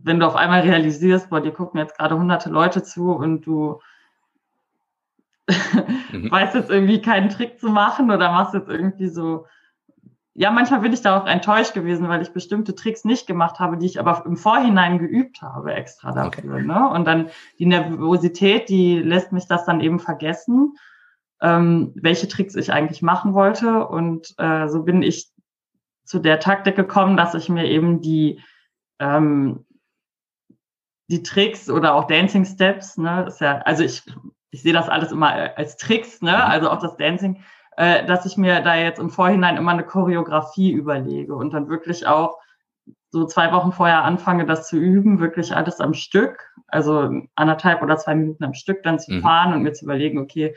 wenn 0.06 0.20
du 0.20 0.28
auf 0.28 0.36
einmal 0.36 0.62
realisierst, 0.62 1.32
boah, 1.32 1.42
dir 1.42 1.52
gucken 1.52 1.80
jetzt 1.80 1.98
gerade 1.98 2.16
hunderte 2.16 2.50
Leute 2.50 2.84
zu 2.84 3.12
und 3.12 3.42
du 3.42 3.80
mhm. 5.48 6.30
weißt 6.32 6.54
jetzt 6.54 6.70
irgendwie 6.70 7.02
keinen 7.02 7.30
Trick 7.30 7.60
zu 7.60 7.70
machen 7.70 8.12
oder 8.12 8.32
machst 8.32 8.54
jetzt 8.54 8.70
irgendwie 8.70 9.08
so. 9.08 9.48
Ja, 10.36 10.52
manchmal 10.52 10.82
bin 10.82 10.94
ich 10.94 11.02
da 11.02 11.18
auch 11.18 11.26
enttäuscht 11.26 11.74
gewesen, 11.74 12.08
weil 12.08 12.22
ich 12.22 12.34
bestimmte 12.34 12.76
Tricks 12.76 13.04
nicht 13.04 13.26
gemacht 13.26 13.60
habe, 13.60 13.78
die 13.78 13.86
ich 13.86 14.00
aber 14.00 14.26
im 14.26 14.36
Vorhinein 14.36 15.00
geübt 15.00 15.42
habe, 15.42 15.74
extra 15.74 16.12
dafür. 16.12 16.54
Okay. 16.56 16.64
Ne? 16.64 16.90
Und 16.90 17.06
dann 17.06 17.30
die 17.58 17.66
Nervosität, 17.66 18.70
die 18.70 19.00
lässt 19.00 19.32
mich 19.32 19.48
das 19.48 19.66
dann 19.66 19.80
eben 19.80 20.00
vergessen, 20.00 20.76
ähm, 21.42 21.94
welche 21.96 22.28
Tricks 22.28 22.56
ich 22.56 22.72
eigentlich 22.72 23.02
machen 23.02 23.34
wollte. 23.34 23.88
Und 23.88 24.36
äh, 24.38 24.68
so 24.68 24.84
bin 24.84 25.02
ich 25.02 25.32
zu 26.04 26.20
der 26.20 26.40
Taktik 26.40 26.76
gekommen, 26.76 27.18
dass 27.18 27.34
ich 27.34 27.48
mir 27.50 27.66
eben 27.66 28.02
die 28.02 28.42
ähm, 29.00 29.65
die 31.08 31.24
Tricks 31.24 31.70
oder 31.70 31.96
auch 31.96 32.08
Dancing 32.08 32.46
Steps, 32.46 32.98
ne, 32.98 33.26
ist 33.28 33.42
ja, 33.42 33.60
also 33.60 33.84
ich 33.84 34.04
ich 34.56 34.62
sehe 34.62 34.74
das 34.74 34.88
alles 34.88 35.12
immer 35.12 35.58
als 35.58 35.76
Tricks, 35.76 36.22
ne? 36.22 36.32
Mhm. 36.32 36.38
also 36.38 36.70
auch 36.70 36.80
das 36.80 36.96
Dancing, 36.96 37.44
äh, 37.76 38.06
dass 38.06 38.26
ich 38.26 38.38
mir 38.38 38.62
da 38.62 38.76
jetzt 38.76 39.00
im 39.00 39.10
Vorhinein 39.10 39.58
immer 39.58 39.72
eine 39.72 39.84
Choreografie 39.84 40.72
überlege 40.72 41.36
und 41.36 41.54
dann 41.54 41.68
wirklich 41.68 42.08
auch 42.08 42.38
so 43.10 43.26
zwei 43.26 43.52
Wochen 43.52 43.74
vorher 43.74 44.04
anfange, 44.04 44.46
das 44.46 44.68
zu 44.68 44.78
üben, 44.78 45.20
wirklich 45.20 45.54
alles 45.56 45.82
am 45.82 45.94
Stück, 45.94 46.54
also 46.68 47.10
anderthalb 47.36 47.82
oder 47.82 47.98
zwei 47.98 48.16
Minuten 48.16 48.44
am 48.46 48.54
Stück 48.54 48.82
dann 48.84 49.00
zu 49.00 49.14
mhm. 49.14 49.22
fahren 49.22 49.54
und 49.54 49.62
mir 49.64 49.74
zu 49.74 49.86
überlegen, 49.86 50.20
okay, 50.20 50.56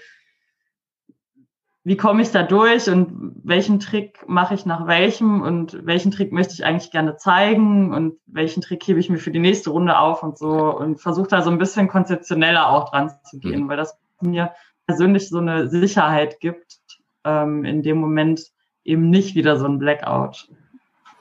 wie 1.89 1.97
komme 1.97 2.21
ich 2.21 2.31
da 2.31 2.43
durch 2.43 2.91
und 2.91 3.33
welchen 3.45 3.81
Trick 3.81 4.29
mache 4.29 4.53
ich 4.53 4.67
nach 4.67 4.87
welchem 4.87 5.41
und 5.41 5.87
welchen 5.87 6.11
Trick 6.11 6.33
möchte 6.33 6.53
ich 6.53 6.67
eigentlich 6.67 6.91
gerne 6.91 7.17
zeigen 7.17 7.95
und 7.95 8.19
welchen 8.27 8.61
Trick 8.61 8.87
hebe 8.87 9.01
ich 9.01 9.09
mir 9.09 9.17
für 9.17 9.31
die 9.31 9.39
nächste 9.39 9.71
Runde 9.71 9.99
auf 9.99 10.23
und 10.23 10.37
so 10.37 10.77
und 10.77 11.01
versuche 11.01 11.29
da 11.29 11.41
so 11.41 11.51
ein 11.51 11.57
bisschen 11.57 11.89
konzeptioneller 11.89 12.69
auch 12.69 12.91
dran 12.91 13.11
zu 13.25 13.39
gehen, 13.39 13.63
mhm. 13.63 13.69
weil 13.71 13.79
das 13.79 13.97
mir 14.21 14.53
persönlich 14.87 15.31
so 15.31 15.39
eine 15.39 15.69
Sicherheit 15.71 16.41
gibt, 16.41 16.79
ähm, 17.25 17.65
in 17.65 17.83
dem 17.83 17.97
Moment 17.97 18.43
eben 18.85 19.09
nicht 19.09 19.35
wieder 19.35 19.59
so 19.59 19.65
ein 19.65 19.79
Blackout 19.79 20.47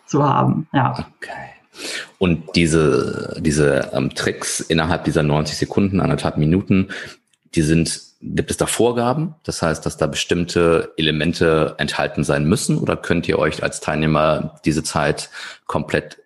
zu 0.06 0.28
haben. 0.28 0.68
Ja. 0.74 1.08
Okay. 1.18 1.32
Und 2.18 2.58
diese, 2.58 3.38
diese 3.40 3.92
ähm, 3.94 4.10
Tricks 4.14 4.60
innerhalb 4.60 5.06
dieser 5.06 5.24
90 5.24 5.58
Sekunden, 5.58 6.02
anderthalb 6.02 6.36
Minuten, 6.36 6.90
die 7.56 7.62
sind 7.62 8.07
Gibt 8.20 8.50
es 8.50 8.58
da 8.58 8.66
Vorgaben? 8.66 9.36
Das 9.44 9.62
heißt, 9.62 9.86
dass 9.86 9.98
da 9.98 10.08
bestimmte 10.08 10.94
Elemente 10.98 11.76
enthalten 11.78 12.24
sein 12.24 12.46
müssen? 12.46 12.80
Oder 12.80 12.98
könnt 12.98 13.28
ihr 13.28 13.38
euch 13.38 13.62
als 13.62 13.80
Teilnehmer 13.80 14.56
diese 14.66 14.84
Zeit 14.84 15.30
komplett 15.68 16.18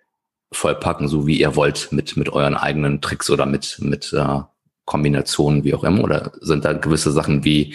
vollpacken, 0.52 1.08
so 1.08 1.26
wie 1.26 1.38
ihr 1.38 1.54
wollt, 1.54 1.92
mit, 1.92 2.16
mit 2.16 2.30
euren 2.30 2.54
eigenen 2.54 3.00
Tricks 3.00 3.28
oder 3.30 3.44
mit, 3.44 3.78
mit 3.80 4.12
äh, 4.12 4.40
Kombinationen, 4.86 5.64
wie 5.64 5.74
auch 5.74 5.84
immer? 5.84 6.02
Oder 6.02 6.32
sind 6.40 6.64
da 6.64 6.72
gewisse 6.72 7.12
Sachen 7.12 7.44
wie, 7.44 7.74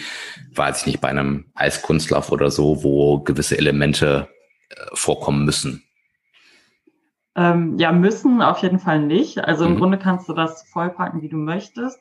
weiß 0.54 0.80
ich 0.80 0.86
nicht, 0.86 1.00
bei 1.00 1.08
einem 1.08 1.46
Eiskunstlauf 1.54 2.32
oder 2.32 2.50
so, 2.50 2.82
wo 2.82 3.20
gewisse 3.20 3.56
Elemente 3.56 4.28
äh, 4.70 4.74
vorkommen 4.94 5.44
müssen? 5.44 5.84
Ähm, 7.36 7.78
ja, 7.78 7.92
müssen 7.92 8.42
auf 8.42 8.62
jeden 8.62 8.80
Fall 8.80 9.00
nicht. 9.00 9.38
Also 9.38 9.64
im 9.64 9.74
mhm. 9.74 9.78
Grunde 9.78 9.98
kannst 9.98 10.28
du 10.28 10.32
das 10.32 10.64
vollpacken, 10.72 11.22
wie 11.22 11.28
du 11.28 11.36
möchtest. 11.36 12.00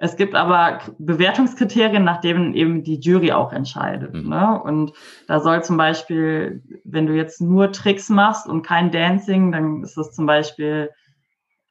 Es 0.00 0.16
gibt 0.16 0.36
aber 0.36 0.78
Bewertungskriterien, 0.98 2.04
nach 2.04 2.20
denen 2.20 2.54
eben 2.54 2.84
die 2.84 3.00
Jury 3.00 3.32
auch 3.32 3.52
entscheidet. 3.52 4.14
Mhm. 4.14 4.28
Ne? 4.28 4.62
Und 4.62 4.92
da 5.26 5.40
soll 5.40 5.64
zum 5.64 5.76
Beispiel, 5.76 6.62
wenn 6.84 7.06
du 7.06 7.14
jetzt 7.14 7.40
nur 7.40 7.72
Tricks 7.72 8.08
machst 8.08 8.46
und 8.46 8.62
kein 8.62 8.92
Dancing, 8.92 9.50
dann 9.50 9.82
ist 9.82 9.96
das 9.96 10.12
zum 10.12 10.24
Beispiel 10.26 10.90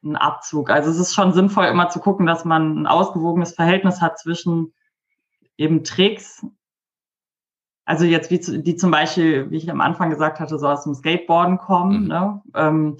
ein 0.04 0.16
Abzug. 0.16 0.70
Also 0.70 0.90
es 0.90 0.98
ist 0.98 1.14
schon 1.14 1.32
sinnvoll, 1.32 1.66
immer 1.66 1.88
zu 1.88 2.00
gucken, 2.00 2.26
dass 2.26 2.44
man 2.44 2.82
ein 2.82 2.86
ausgewogenes 2.86 3.54
Verhältnis 3.54 4.02
hat 4.02 4.18
zwischen 4.18 4.74
eben 5.56 5.82
Tricks, 5.82 6.44
also 7.86 8.04
jetzt 8.04 8.30
wie 8.30 8.62
die 8.62 8.76
zum 8.76 8.90
Beispiel, 8.90 9.50
wie 9.50 9.56
ich 9.56 9.70
am 9.70 9.80
Anfang 9.80 10.10
gesagt 10.10 10.38
hatte, 10.38 10.58
so 10.58 10.68
aus 10.68 10.84
dem 10.84 10.94
Skateboarden 10.94 11.56
kommen, 11.56 12.02
mhm. 12.02 12.08
ne? 12.08 12.42
Ähm, 12.54 12.96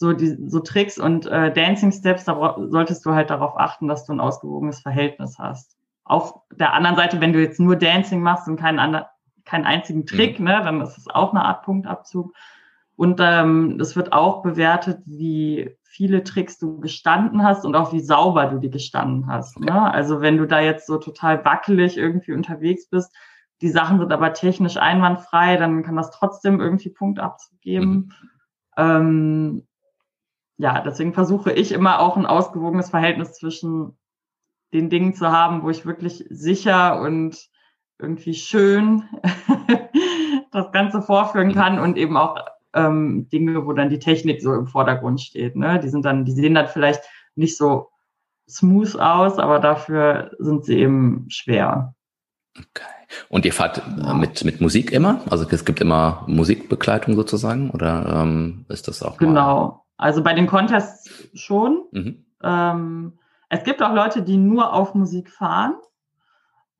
so, 0.00 0.14
die, 0.14 0.34
so 0.48 0.60
Tricks 0.60 0.98
und 0.98 1.26
äh, 1.26 1.52
Dancing 1.52 1.92
Steps, 1.92 2.24
da 2.24 2.56
solltest 2.70 3.04
du 3.04 3.12
halt 3.12 3.28
darauf 3.28 3.58
achten, 3.58 3.86
dass 3.86 4.06
du 4.06 4.14
ein 4.14 4.20
ausgewogenes 4.20 4.80
Verhältnis 4.80 5.38
hast. 5.38 5.76
Auf 6.04 6.40
der 6.54 6.72
anderen 6.72 6.96
Seite, 6.96 7.20
wenn 7.20 7.34
du 7.34 7.40
jetzt 7.40 7.60
nur 7.60 7.76
Dancing 7.76 8.22
machst 8.22 8.48
und 8.48 8.56
keinen, 8.56 8.78
anderen, 8.78 9.04
keinen 9.44 9.66
einzigen 9.66 10.06
Trick, 10.06 10.38
mhm. 10.38 10.46
ne, 10.46 10.62
dann 10.64 10.80
ist 10.80 10.96
es 10.96 11.06
auch 11.08 11.32
eine 11.32 11.44
Art 11.44 11.64
Punktabzug. 11.64 12.32
Und 12.96 13.20
ähm, 13.22 13.78
es 13.78 13.94
wird 13.94 14.14
auch 14.14 14.42
bewertet, 14.42 15.02
wie 15.04 15.76
viele 15.84 16.24
Tricks 16.24 16.58
du 16.58 16.80
gestanden 16.80 17.44
hast 17.44 17.66
und 17.66 17.76
auch 17.76 17.92
wie 17.92 18.00
sauber 18.00 18.46
du 18.46 18.58
die 18.58 18.70
gestanden 18.70 19.26
hast. 19.26 19.58
Okay. 19.58 19.70
Ne? 19.70 19.92
Also 19.92 20.22
wenn 20.22 20.38
du 20.38 20.46
da 20.46 20.60
jetzt 20.60 20.86
so 20.86 20.96
total 20.96 21.44
wackelig 21.44 21.98
irgendwie 21.98 22.32
unterwegs 22.32 22.88
bist, 22.88 23.14
die 23.60 23.68
Sachen 23.68 23.98
sind 23.98 24.12
aber 24.12 24.32
technisch 24.32 24.78
einwandfrei, 24.78 25.58
dann 25.58 25.82
kann 25.82 25.96
das 25.96 26.10
trotzdem 26.10 26.58
irgendwie 26.58 26.88
Punkt 26.88 27.18
abzugeben. 27.18 27.90
Mhm. 27.90 28.12
Ähm, 28.78 29.66
ja, 30.60 30.82
deswegen 30.82 31.14
versuche 31.14 31.52
ich 31.52 31.72
immer 31.72 32.00
auch 32.00 32.18
ein 32.18 32.26
ausgewogenes 32.26 32.90
Verhältnis 32.90 33.32
zwischen 33.32 33.96
den 34.74 34.90
Dingen 34.90 35.14
zu 35.14 35.32
haben, 35.32 35.62
wo 35.62 35.70
ich 35.70 35.86
wirklich 35.86 36.26
sicher 36.28 37.00
und 37.00 37.48
irgendwie 37.98 38.34
schön 38.34 39.04
das 40.52 40.70
Ganze 40.70 41.00
vorführen 41.00 41.54
kann 41.54 41.78
und 41.78 41.96
eben 41.96 42.18
auch 42.18 42.36
ähm, 42.74 43.26
Dinge, 43.30 43.64
wo 43.66 43.72
dann 43.72 43.88
die 43.88 43.98
Technik 43.98 44.42
so 44.42 44.52
im 44.52 44.66
Vordergrund 44.66 45.22
steht. 45.22 45.56
Ne? 45.56 45.80
Die 45.80 45.88
sind 45.88 46.04
dann, 46.04 46.26
die 46.26 46.32
sehen 46.32 46.54
dann 46.54 46.68
vielleicht 46.68 47.02
nicht 47.36 47.56
so 47.56 47.88
smooth 48.46 48.96
aus, 48.96 49.38
aber 49.38 49.60
dafür 49.60 50.32
sind 50.38 50.66
sie 50.66 50.78
eben 50.78 51.24
schwer. 51.30 51.94
Okay. 52.58 52.84
Und 53.30 53.46
ihr 53.46 53.54
fahrt 53.54 53.82
mit, 54.14 54.44
mit 54.44 54.60
Musik 54.60 54.92
immer? 54.92 55.22
Also 55.30 55.46
es 55.48 55.64
gibt 55.64 55.80
immer 55.80 56.22
Musikbegleitung 56.26 57.16
sozusagen 57.16 57.70
oder 57.70 58.22
ähm, 58.22 58.66
ist 58.68 58.88
das 58.88 59.02
auch? 59.02 59.16
Genau. 59.16 59.79
Also 60.00 60.22
bei 60.22 60.32
den 60.32 60.46
Contests 60.46 61.28
schon. 61.34 61.82
Mhm. 61.92 62.24
Ähm, 62.42 63.18
es 63.50 63.64
gibt 63.64 63.82
auch 63.82 63.94
Leute, 63.94 64.22
die 64.22 64.38
nur 64.38 64.72
auf 64.72 64.94
Musik 64.94 65.30
fahren. 65.30 65.74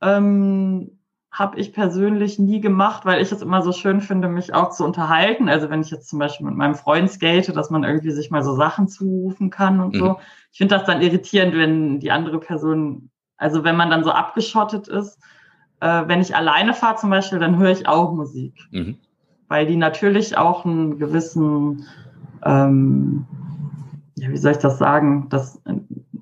Ähm, 0.01 0.99
habe 1.31 1.61
ich 1.61 1.73
persönlich 1.73 2.39
nie 2.39 2.61
gemacht, 2.61 3.05
weil 3.05 3.21
ich 3.21 3.31
es 3.31 3.43
immer 3.43 3.63
so 3.63 3.73
schön 3.73 4.01
finde, 4.01 4.29
mich 4.29 4.55
auch 4.55 4.71
zu 4.71 4.85
unterhalten. 4.85 5.49
Also 5.49 5.69
wenn 5.69 5.83
ich 5.83 5.91
jetzt 5.91 6.09
zum 6.09 6.19
Beispiel 6.19 6.47
mit 6.47 6.57
meinem 6.57 6.75
Freund 6.75 7.11
skate, 7.11 7.55
dass 7.55 7.71
man 7.71 7.85
irgendwie 7.85 8.11
sich 8.11 8.31
mal 8.31 8.43
so 8.43 8.55
Sachen 8.57 8.89
zurufen 8.89 9.51
kann 9.51 9.81
und 9.81 9.95
mhm. 9.95 9.99
so. 9.99 10.17
Ich 10.51 10.59
finde 10.59 10.77
das 10.77 10.87
dann 10.87 11.03
irritierend, 11.03 11.55
wenn 11.55 12.01
die 12.01 12.11
andere 12.11 12.41
Person, 12.41 13.11
also 13.37 13.65
wenn 13.65 13.77
man 13.77 13.91
dann 13.91 14.03
so 14.03 14.11
abgeschottet 14.11 14.89
ist. 14.89 15.21
Äh, 15.81 16.05
wenn 16.07 16.23
ich 16.23 16.35
alleine 16.35 16.73
fahre 16.73 16.97
zum 16.97 17.11
Beispiel, 17.11 17.39
dann 17.39 17.59
höre 17.59 17.71
ich 17.71 17.87
auch 17.87 18.15
Musik. 18.15 18.55
Mhm. 18.71 18.97
Weil 19.47 19.67
die 19.67 19.77
natürlich 19.77 20.39
auch 20.39 20.65
einen 20.65 20.99
gewissen, 20.99 21.87
ähm, 22.45 23.27
ja, 24.17 24.31
wie 24.31 24.37
soll 24.37 24.53
ich 24.53 24.59
das 24.59 24.79
sagen? 24.79 25.29
Das, 25.31 25.61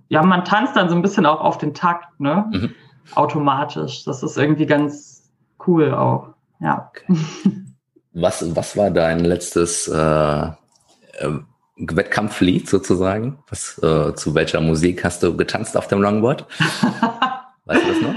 ja, 0.09 0.23
man 0.23 0.45
tanzt 0.45 0.77
dann 0.77 0.89
so 0.89 0.95
ein 0.95 1.03
bisschen 1.03 1.27
auch 1.27 1.41
auf 1.41 1.59
den 1.59 1.75
Takt, 1.75 2.21
ne? 2.21 2.47
Mhm 2.53 2.75
automatisch. 3.15 4.05
Das 4.05 4.23
ist 4.23 4.37
irgendwie 4.37 4.67
ganz 4.67 5.31
cool 5.67 5.95
auch. 5.95 6.35
Ja. 6.61 6.91
Okay. 6.91 7.21
Was, 8.13 8.57
was 8.57 8.77
war 8.77 8.91
dein 8.91 9.21
letztes 9.21 9.87
äh, 9.89 9.95
äh, 9.99 10.53
Wettkampflied 11.77 12.69
sozusagen? 12.69 13.39
Was, 13.49 13.79
äh, 13.79 14.15
zu 14.15 14.35
welcher 14.35 14.61
Musik 14.61 15.05
hast 15.05 15.23
du 15.23 15.37
getanzt 15.37 15.77
auf 15.77 15.87
dem 15.87 16.03
Longboard? 16.03 16.47
weißt 17.65 17.83
du 17.85 17.89
das 17.89 18.01
noch? 18.01 18.15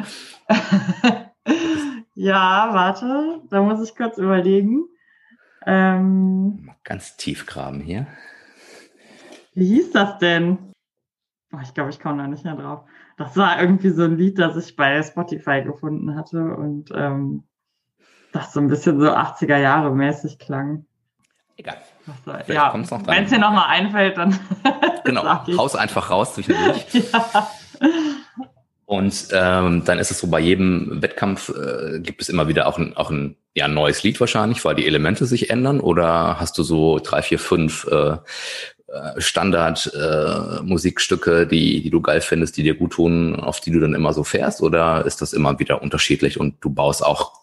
ja, 2.16 2.70
warte, 2.72 3.42
da 3.50 3.62
muss 3.62 3.82
ich 3.88 3.96
kurz 3.96 4.18
überlegen. 4.18 4.86
Ähm, 5.66 6.72
Ganz 6.84 7.18
tief 7.18 7.46
graben 7.46 7.82
hier. 7.82 8.08
Wie 9.54 9.68
hieß 9.68 9.92
das 9.92 10.18
denn? 10.20 10.58
Oh, 11.54 11.60
ich 11.62 11.74
glaube, 11.74 11.90
ich 11.90 12.00
komme 12.00 12.22
da 12.22 12.28
nicht 12.28 12.46
mehr 12.46 12.56
drauf. 12.56 12.86
Das 13.18 13.36
war 13.36 13.60
irgendwie 13.60 13.90
so 13.90 14.04
ein 14.04 14.18
Lied, 14.18 14.40
das 14.40 14.56
ich 14.56 14.76
bei 14.76 15.02
Spotify 15.04 15.62
gefunden 15.62 16.16
hatte 16.16 16.56
und 16.56 16.90
ähm, 16.96 17.44
das 18.32 18.54
so 18.54 18.62
ein 18.62 18.68
bisschen 18.68 19.00
so 19.00 19.10
80er 19.10 19.58
Jahre 19.58 19.94
mäßig 19.94 20.40
klang. 20.40 20.86
Egal. 21.58 21.78
War, 22.26 22.50
ja, 22.50 22.74
wenn 22.74 23.24
es 23.26 23.30
dir 23.30 23.38
nochmal 23.38 23.68
einfällt, 23.68 24.18
dann. 24.18 24.40
genau, 25.04 25.46
haus 25.58 25.76
einfach 25.76 26.10
raus 26.10 26.34
zwischendurch. 26.34 26.86
ja. 26.94 27.48
Und 28.86 29.28
ähm, 29.32 29.86
dann 29.86 30.00
ist 30.00 30.12
es 30.12 30.20
so, 30.20 30.28
bei 30.28 30.40
jedem 30.40 31.02
Wettkampf 31.02 31.50
äh, 31.50 32.00
gibt 32.00 32.22
es 32.22 32.30
immer 32.30 32.48
wieder 32.48 32.68
auch 32.68 32.80
ein, 32.80 32.96
auch 32.98 33.12
ein 33.12 33.38
ja, 33.54 33.68
neues 33.68 34.04
Lied 34.04 34.20
wahrscheinlich, 34.20 34.64
weil 34.64 34.76
die 34.76 34.88
Elemente 34.88 35.26
sich 35.26 35.50
ändern. 35.50 35.80
Oder 35.80 36.40
hast 36.40 36.58
du 36.58 36.64
so 36.64 37.00
drei, 37.00 37.22
vier, 37.22 37.40
fünf 37.40 37.86
äh, 37.88 38.18
äh, 38.92 39.20
Standard-Musikstücke, 39.20 41.42
äh, 41.42 41.48
die, 41.48 41.82
die 41.82 41.90
du 41.90 42.02
geil 42.02 42.22
findest, 42.22 42.56
die 42.58 42.64
dir 42.64 42.76
gut 42.76 42.92
tun, 42.94 43.36
auf 43.36 43.60
die 43.62 43.72
du 43.72 43.80
dann 43.80 43.94
immer 43.94 44.14
so 44.14 44.24
fährst? 44.24 44.62
Oder 44.62 45.06
ist 45.06 45.22
das 45.22 45.34
immer 45.34 45.60
wieder 45.60 45.82
unterschiedlich 45.82 46.40
und 46.40 46.56
du 46.62 46.70
baust 46.70 47.04
auch 47.06 47.34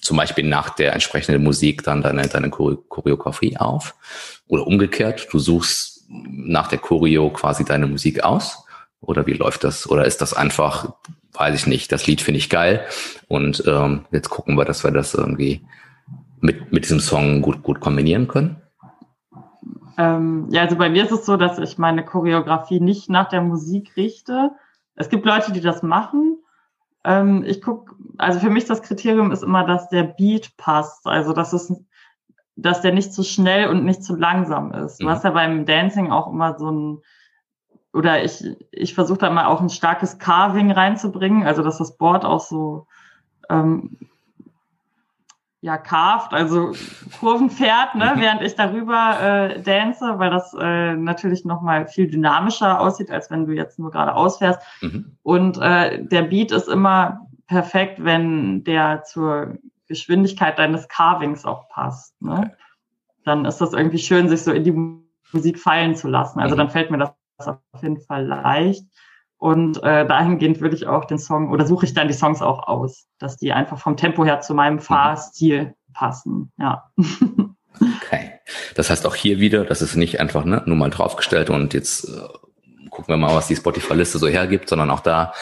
zum 0.00 0.16
Beispiel 0.16 0.44
nach 0.44 0.70
der 0.70 0.94
entsprechenden 0.94 1.42
Musik 1.42 1.82
dann 1.82 2.00
deine, 2.02 2.28
deine 2.28 2.50
Choreografie 2.50 3.56
auf? 3.58 3.94
Oder 4.46 4.66
umgekehrt, 4.66 5.28
du 5.30 5.38
suchst 5.38 6.06
nach 6.08 6.68
der 6.68 6.78
Choreo 6.78 7.28
quasi 7.30 7.64
deine 7.64 7.86
Musik 7.86 8.24
aus? 8.24 8.64
Oder 9.00 9.26
wie 9.26 9.34
läuft 9.34 9.64
das? 9.64 9.90
Oder 9.90 10.06
ist 10.06 10.22
das 10.22 10.32
einfach, 10.32 10.94
weiß 11.38 11.54
ich 11.54 11.66
nicht, 11.66 11.92
das 11.92 12.06
Lied 12.06 12.20
finde 12.20 12.38
ich 12.38 12.50
geil 12.50 12.84
und 13.28 13.62
ähm, 13.66 14.04
jetzt 14.10 14.28
gucken 14.28 14.56
wir, 14.56 14.64
dass 14.64 14.84
wir 14.84 14.90
das 14.90 15.14
irgendwie 15.14 15.62
mit, 16.40 16.72
mit 16.72 16.84
diesem 16.84 17.00
Song 17.00 17.42
gut, 17.42 17.62
gut 17.62 17.80
kombinieren 17.80 18.28
können? 18.28 18.62
Ähm, 19.96 20.46
ja, 20.50 20.62
also 20.62 20.76
bei 20.76 20.88
mir 20.88 21.04
ist 21.04 21.12
es 21.12 21.26
so, 21.26 21.36
dass 21.36 21.58
ich 21.58 21.76
meine 21.76 22.04
Choreografie 22.04 22.80
nicht 22.80 23.10
nach 23.10 23.28
der 23.28 23.42
Musik 23.42 23.96
richte. 23.96 24.52
Es 24.94 25.08
gibt 25.08 25.26
Leute, 25.26 25.52
die 25.52 25.60
das 25.60 25.82
machen. 25.82 26.38
Ähm, 27.04 27.44
ich 27.44 27.60
gucke, 27.60 27.94
also 28.16 28.38
für 28.38 28.50
mich 28.50 28.64
das 28.64 28.82
Kriterium 28.82 29.32
ist 29.32 29.42
immer, 29.42 29.64
dass 29.64 29.88
der 29.88 30.04
Beat 30.04 30.56
passt. 30.56 31.06
Also 31.06 31.32
dass 31.32 31.52
es, 31.52 31.72
dass 32.54 32.80
der 32.80 32.92
nicht 32.92 33.12
zu 33.12 33.24
schnell 33.24 33.68
und 33.68 33.84
nicht 33.84 34.04
zu 34.04 34.14
langsam 34.14 34.72
ist. 34.72 35.00
Mhm. 35.00 35.04
Du 35.04 35.10
hast 35.10 35.24
ja 35.24 35.30
beim 35.30 35.66
Dancing 35.66 36.12
auch 36.12 36.32
immer 36.32 36.56
so 36.58 36.70
ein, 36.70 36.98
oder 37.92 38.22
ich, 38.22 38.44
ich 38.70 38.94
versuche 38.94 39.18
da 39.18 39.30
mal 39.30 39.46
auch 39.46 39.60
ein 39.60 39.70
starkes 39.70 40.18
Carving 40.18 40.70
reinzubringen, 40.70 41.46
also 41.46 41.62
dass 41.62 41.78
das 41.78 41.96
Board 41.96 42.24
auch 42.24 42.40
so 42.40 42.86
ähm, 43.48 43.96
ja, 45.60 45.76
carved, 45.76 46.32
also 46.32 46.72
Kurven 47.18 47.50
fährt, 47.50 47.96
ne, 47.96 48.12
mhm. 48.14 48.20
während 48.20 48.42
ich 48.42 48.54
darüber 48.54 49.20
äh, 49.20 49.60
dance, 49.60 50.18
weil 50.18 50.30
das 50.30 50.54
äh, 50.58 50.94
natürlich 50.94 51.44
nochmal 51.44 51.88
viel 51.88 52.08
dynamischer 52.08 52.80
aussieht, 52.80 53.10
als 53.10 53.30
wenn 53.30 53.46
du 53.46 53.52
jetzt 53.52 53.78
nur 53.78 53.90
gerade 53.90 54.14
ausfährst. 54.14 54.60
Mhm. 54.82 55.16
Und 55.22 55.58
äh, 55.58 56.04
der 56.04 56.22
Beat 56.22 56.52
ist 56.52 56.68
immer 56.68 57.26
perfekt, 57.48 58.04
wenn 58.04 58.62
der 58.62 59.02
zur 59.02 59.58
Geschwindigkeit 59.88 60.58
deines 60.58 60.86
Carvings 60.86 61.44
auch 61.44 61.68
passt. 61.68 62.20
Ne? 62.22 62.54
Dann 63.24 63.44
ist 63.44 63.60
das 63.60 63.72
irgendwie 63.72 63.98
schön, 63.98 64.28
sich 64.28 64.42
so 64.42 64.52
in 64.52 64.62
die 64.62 64.96
Musik 65.32 65.58
fallen 65.58 65.96
zu 65.96 66.08
lassen. 66.08 66.38
Also 66.38 66.54
mhm. 66.54 66.58
dann 66.58 66.70
fällt 66.70 66.90
mir 66.92 66.98
das 66.98 67.10
auf 67.46 67.82
jeden 67.82 68.00
Fall 68.00 68.26
leicht. 68.26 68.84
Und 69.36 69.82
äh, 69.84 70.04
dahingehend 70.06 70.60
würde 70.60 70.74
ich 70.74 70.88
auch 70.88 71.04
den 71.04 71.18
Song 71.18 71.50
oder 71.52 71.64
suche 71.64 71.86
ich 71.86 71.94
dann 71.94 72.08
die 72.08 72.14
Songs 72.14 72.42
auch 72.42 72.66
aus, 72.66 73.06
dass 73.18 73.36
die 73.36 73.52
einfach 73.52 73.78
vom 73.78 73.96
Tempo 73.96 74.24
her 74.24 74.40
zu 74.40 74.52
meinem 74.54 74.74
mhm. 74.74 74.80
Fahrstil 74.80 75.74
passen. 75.92 76.52
Ja. 76.58 76.90
Okay. 78.02 78.32
Das 78.74 78.90
heißt 78.90 79.06
auch 79.06 79.14
hier 79.14 79.38
wieder, 79.38 79.64
das 79.64 79.82
ist 79.82 79.94
nicht 79.94 80.18
einfach 80.18 80.44
ne, 80.44 80.62
nur 80.66 80.74
mal 80.74 80.90
draufgestellt 80.90 81.48
und 81.48 81.74
jetzt 81.74 82.08
äh, 82.08 82.88
gucken 82.90 83.12
wir 83.12 83.16
mal, 83.16 83.34
was 83.34 83.46
die 83.46 83.54
Spotify-Liste 83.54 84.18
so 84.18 84.26
hergibt, 84.26 84.68
sondern 84.68 84.90
auch 84.90 84.98
da 84.98 85.32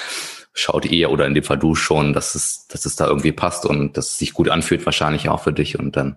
schaut 0.53 0.87
ihr 0.87 1.11
oder 1.11 1.27
in 1.27 1.35
dem 1.35 1.45
Fall 1.45 1.59
du 1.59 1.75
schon, 1.75 2.13
dass 2.13 2.35
es, 2.35 2.67
dass 2.67 2.85
es 2.85 2.97
da 2.97 3.07
irgendwie 3.07 3.33
passt 3.33 3.65
und 3.65 3.97
dass 3.97 4.09
es 4.11 4.19
sich 4.19 4.35
gut 4.35 4.49
anfühlt, 4.49 4.85
wahrscheinlich 4.85 5.29
auch 5.29 5.43
für 5.43 5.53
dich 5.53 5.79
und 5.79 5.97
dann 5.97 6.17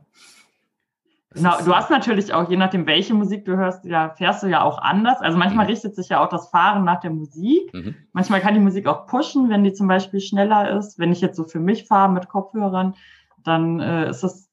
Genau, 1.32 1.58
du 1.64 1.76
hast 1.76 1.92
natürlich 1.92 2.34
auch, 2.34 2.50
je 2.50 2.58
nachdem, 2.58 2.88
welche 2.88 3.14
Musik 3.14 3.46
du 3.46 3.56
hörst, 3.56 3.86
ja, 3.86 4.10
fährst 4.10 4.42
du 4.42 4.48
ja 4.48 4.64
auch 4.64 4.80
anders. 4.80 5.22
Also 5.22 5.38
manchmal 5.38 5.66
mhm. 5.66 5.72
richtet 5.72 5.96
sich 5.96 6.10
ja 6.10 6.24
auch 6.24 6.30
das 6.30 6.50
Fahren 6.50 6.84
nach 6.86 7.02
der 7.02 7.12
Musik. 7.12 7.72
Mhm. 7.72 7.96
Manchmal 8.14 8.42
kann 8.42 8.56
die 8.56 8.60
Musik 8.60 8.88
auch 8.88 9.06
pushen, 9.06 9.48
wenn 9.50 9.64
die 9.64 9.74
zum 9.74 9.88
Beispiel 9.88 10.22
schneller 10.22 10.78
ist. 10.78 10.98
Wenn 10.98 11.12
ich 11.12 11.22
jetzt 11.22 11.38
so 11.38 11.44
für 11.44 11.60
mich 11.60 11.86
fahre 11.86 12.12
mit 12.12 12.30
Kopfhörern, 12.30 12.96
dann 13.44 13.80
äh, 13.80 14.10
ist 14.10 14.24
das 14.24 14.50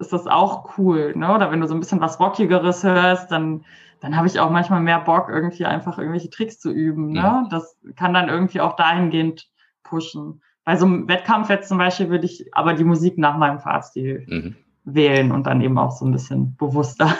ist 0.00 0.12
das 0.12 0.28
auch 0.28 0.78
cool, 0.78 1.12
ne? 1.16 1.34
Oder 1.34 1.50
wenn 1.50 1.60
du 1.60 1.66
so 1.66 1.74
ein 1.74 1.80
bisschen 1.80 2.00
was 2.00 2.20
Rockigeres 2.20 2.84
hörst, 2.84 3.30
dann 3.30 3.64
dann 4.00 4.16
habe 4.16 4.28
ich 4.28 4.38
auch 4.38 4.48
manchmal 4.48 4.80
mehr 4.80 5.00
Bock, 5.00 5.28
irgendwie 5.28 5.66
einfach 5.66 5.98
irgendwelche 5.98 6.30
Tricks 6.30 6.60
zu 6.60 6.70
üben. 6.70 7.10
Ne? 7.10 7.18
Ja. 7.18 7.48
Das 7.50 7.76
kann 7.96 8.14
dann 8.14 8.28
irgendwie 8.28 8.60
auch 8.60 8.76
dahingehend 8.76 9.48
pushen. 9.82 10.40
Bei 10.64 10.76
so 10.76 10.86
einem 10.86 11.08
Wettkampf 11.08 11.50
jetzt 11.50 11.68
zum 11.68 11.78
Beispiel 11.78 12.08
würde 12.08 12.26
ich 12.26 12.54
aber 12.54 12.74
die 12.74 12.84
Musik 12.84 13.18
nach 13.18 13.36
meinem 13.36 13.58
Fahrstil 13.58 14.24
mhm 14.28 14.56
wählen 14.94 15.32
und 15.32 15.46
dann 15.46 15.60
eben 15.60 15.78
auch 15.78 15.96
so 15.96 16.04
ein 16.04 16.12
bisschen 16.12 16.56
bewusster. 16.56 17.16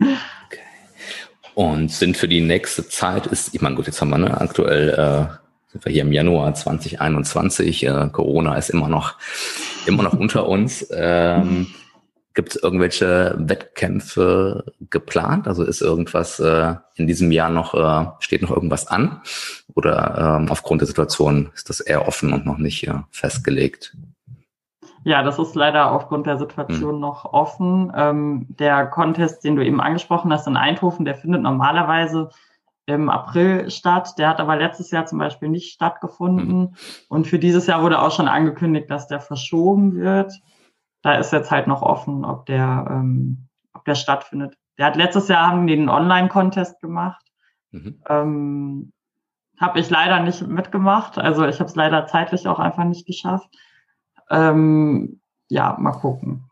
okay. 0.00 0.58
Und 1.54 1.90
sind 1.90 2.16
für 2.16 2.28
die 2.28 2.40
nächste 2.40 2.88
Zeit 2.88 3.26
ist, 3.26 3.54
ich 3.54 3.60
meine, 3.60 3.74
gut, 3.74 3.86
jetzt 3.86 4.00
haben 4.00 4.10
wir 4.10 4.18
ne, 4.18 4.40
aktuell 4.40 4.90
äh, 4.90 5.32
sind 5.72 5.84
wir 5.84 5.92
hier 5.92 6.02
im 6.02 6.12
Januar 6.12 6.54
2021, 6.54 7.86
äh, 7.86 8.08
Corona 8.12 8.56
ist 8.56 8.70
immer 8.70 8.88
noch 8.88 9.16
immer 9.86 10.02
noch 10.02 10.14
unter 10.14 10.48
uns. 10.48 10.86
Ähm, 10.90 11.68
Gibt 12.32 12.50
es 12.50 12.62
irgendwelche 12.62 13.34
Wettkämpfe 13.38 14.72
geplant? 14.88 15.48
Also 15.48 15.64
ist 15.64 15.80
irgendwas 15.80 16.38
äh, 16.38 16.74
in 16.94 17.08
diesem 17.08 17.32
Jahr 17.32 17.50
noch, 17.50 17.74
äh, 17.74 18.10
steht 18.20 18.42
noch 18.42 18.52
irgendwas 18.52 18.86
an? 18.86 19.20
Oder 19.74 20.38
ähm, 20.38 20.48
aufgrund 20.48 20.80
der 20.80 20.86
Situation 20.86 21.50
ist 21.54 21.68
das 21.68 21.80
eher 21.80 22.06
offen 22.06 22.32
und 22.32 22.46
noch 22.46 22.58
nicht 22.58 22.86
äh, 22.86 22.94
festgelegt? 23.10 23.96
Ja, 25.04 25.22
das 25.22 25.38
ist 25.38 25.54
leider 25.54 25.92
aufgrund 25.92 26.26
der 26.26 26.38
Situation 26.38 26.96
mhm. 26.96 27.00
noch 27.00 27.24
offen. 27.24 27.92
Ähm, 27.94 28.46
der 28.48 28.86
Contest, 28.86 29.44
den 29.44 29.56
du 29.56 29.64
eben 29.64 29.80
angesprochen 29.80 30.32
hast 30.32 30.46
in 30.46 30.56
Eindhoven, 30.56 31.04
der 31.04 31.14
findet 31.14 31.42
normalerweise 31.42 32.30
im 32.86 33.08
April 33.08 33.70
statt. 33.70 34.14
Der 34.18 34.28
hat 34.28 34.40
aber 34.40 34.56
letztes 34.56 34.90
Jahr 34.90 35.06
zum 35.06 35.18
Beispiel 35.18 35.48
nicht 35.48 35.72
stattgefunden. 35.72 36.58
Mhm. 36.58 36.74
Und 37.08 37.26
für 37.26 37.38
dieses 37.38 37.66
Jahr 37.66 37.82
wurde 37.82 38.00
auch 38.00 38.12
schon 38.12 38.28
angekündigt, 38.28 38.90
dass 38.90 39.06
der 39.06 39.20
verschoben 39.20 39.94
wird. 39.94 40.32
Da 41.02 41.14
ist 41.14 41.32
jetzt 41.32 41.50
halt 41.50 41.66
noch 41.66 41.82
offen, 41.82 42.24
ob 42.24 42.44
der, 42.46 42.86
ähm, 42.90 43.48
ob 43.72 43.84
der 43.84 43.94
stattfindet. 43.94 44.56
Der 44.76 44.86
hat 44.86 44.96
letztes 44.96 45.28
Jahr 45.28 45.46
haben 45.46 45.66
die 45.66 45.74
einen 45.74 45.88
Online-Contest 45.88 46.80
gemacht. 46.80 47.24
Mhm. 47.70 48.02
Ähm, 48.08 48.92
habe 49.58 49.78
ich 49.78 49.88
leider 49.90 50.20
nicht 50.20 50.46
mitgemacht. 50.46 51.18
Also 51.18 51.46
ich 51.46 51.60
habe 51.60 51.68
es 51.68 51.76
leider 51.76 52.06
zeitlich 52.06 52.48
auch 52.48 52.58
einfach 52.58 52.84
nicht 52.84 53.06
geschafft. 53.06 53.48
Ähm, 54.30 55.20
ja, 55.48 55.76
mal 55.78 55.92
gucken 55.92 56.50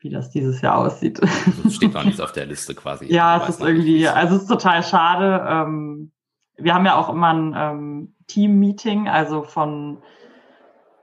wie 0.00 0.10
das 0.10 0.30
dieses 0.30 0.60
Jahr 0.62 0.78
aussieht. 0.78 1.20
Also 1.22 1.70
steht 1.70 1.94
noch 1.94 2.04
nichts 2.04 2.20
auf 2.20 2.32
der 2.32 2.46
Liste 2.46 2.74
quasi. 2.74 3.12
ja, 3.12 3.36
es 3.42 3.50
ist 3.50 3.60
irgendwie, 3.60 4.08
also 4.08 4.36
es 4.36 4.42
ist 4.42 4.48
total 4.48 4.82
schade. 4.82 5.46
Ähm, 5.46 6.10
wir 6.56 6.74
haben 6.74 6.86
ja 6.86 6.96
auch 6.96 7.10
immer 7.10 7.32
ein 7.32 7.54
ähm, 7.56 8.14
Team-Meeting, 8.26 9.08
also 9.08 9.42
von 9.42 9.98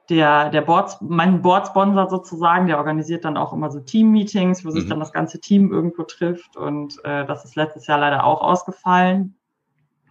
der, 0.10 0.50
der 0.50 0.62
Board, 0.62 0.98
mein 1.02 1.42
Board-Sponsor 1.42 2.10
sozusagen, 2.10 2.68
der 2.68 2.78
organisiert 2.78 3.26
dann 3.26 3.38
auch 3.38 3.54
immer 3.54 3.70
so 3.70 3.80
Team-Meetings, 3.80 4.66
wo 4.66 4.72
sich 4.72 4.86
mhm. 4.86 4.90
dann 4.90 5.00
das 5.00 5.12
ganze 5.12 5.40
Team 5.40 5.72
irgendwo 5.72 6.04
trifft 6.04 6.56
und 6.56 6.96
äh, 7.04 7.26
das 7.26 7.44
ist 7.46 7.56
letztes 7.56 7.88
Jahr 7.88 8.00
leider 8.00 8.24
auch 8.24 8.42
ausgefallen. 8.42 9.36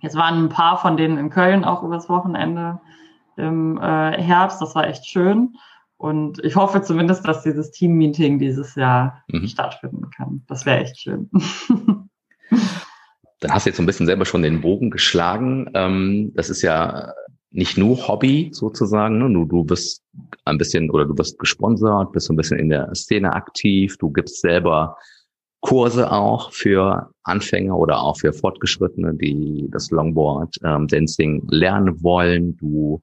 Jetzt 0.00 0.16
waren 0.16 0.44
ein 0.44 0.48
paar 0.48 0.78
von 0.78 0.96
denen 0.96 1.16
in 1.16 1.30
Köln 1.30 1.64
auch 1.64 1.82
übers 1.82 2.08
Wochenende 2.08 2.80
im 3.36 3.78
äh, 3.78 4.20
Herbst, 4.22 4.60
das 4.60 4.74
war 4.74 4.86
echt 4.86 5.06
schön. 5.06 5.56
Und 5.98 6.44
ich 6.44 6.56
hoffe 6.56 6.82
zumindest, 6.82 7.26
dass 7.26 7.42
dieses 7.42 7.70
Team-Meeting 7.70 8.38
dieses 8.38 8.74
Jahr 8.74 9.22
mhm. 9.28 9.46
stattfinden 9.46 10.10
kann. 10.10 10.42
Das 10.46 10.66
wäre 10.66 10.80
echt 10.80 11.00
schön. 11.00 11.30
Dann 13.40 13.52
hast 13.52 13.66
du 13.66 13.70
jetzt 13.70 13.76
so 13.76 13.82
ein 13.82 13.86
bisschen 13.86 14.06
selber 14.06 14.24
schon 14.24 14.42
den 14.42 14.60
Bogen 14.60 14.90
geschlagen. 14.90 15.70
Ähm, 15.74 16.32
das 16.34 16.50
ist 16.50 16.62
ja 16.62 17.12
nicht 17.50 17.78
nur 17.78 18.08
Hobby 18.08 18.50
sozusagen. 18.52 19.18
Ne? 19.18 19.32
Du, 19.32 19.44
du 19.44 19.64
bist 19.64 20.02
ein 20.44 20.58
bisschen 20.58 20.90
oder 20.90 21.06
du 21.06 21.16
wirst 21.16 21.38
gesponsert, 21.38 22.12
bist 22.12 22.26
so 22.26 22.34
ein 22.34 22.36
bisschen 22.36 22.58
in 22.58 22.68
der 22.68 22.94
Szene 22.94 23.32
aktiv. 23.32 23.96
Du 23.98 24.10
gibst 24.10 24.40
selber 24.40 24.96
Kurse 25.66 26.12
auch 26.12 26.52
für 26.52 27.10
Anfänger 27.24 27.76
oder 27.76 28.00
auch 28.00 28.16
für 28.16 28.32
Fortgeschrittene, 28.32 29.14
die 29.14 29.66
das 29.72 29.90
Longboard 29.90 30.54
ähm, 30.62 30.86
Dancing 30.86 31.44
lernen 31.50 32.00
wollen. 32.04 32.56
Du 32.56 33.00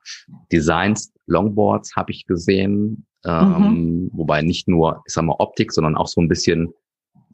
designst 0.50 1.14
Longboards, 1.28 1.94
habe 1.98 2.12
ich 2.14 2.26
gesehen. 2.26 3.06
Ähm, 3.26 3.48
mhm. 3.48 4.12
Wobei 4.14 4.42
nicht 4.42 4.70
nur, 4.70 5.04
ich 5.06 5.14
sag 5.14 5.26
mal, 5.26 5.36
Optik, 5.40 5.74
sondern 5.74 5.98
auch 5.98 6.08
so 6.08 6.22
ein 6.22 6.30
bisschen 6.30 6.74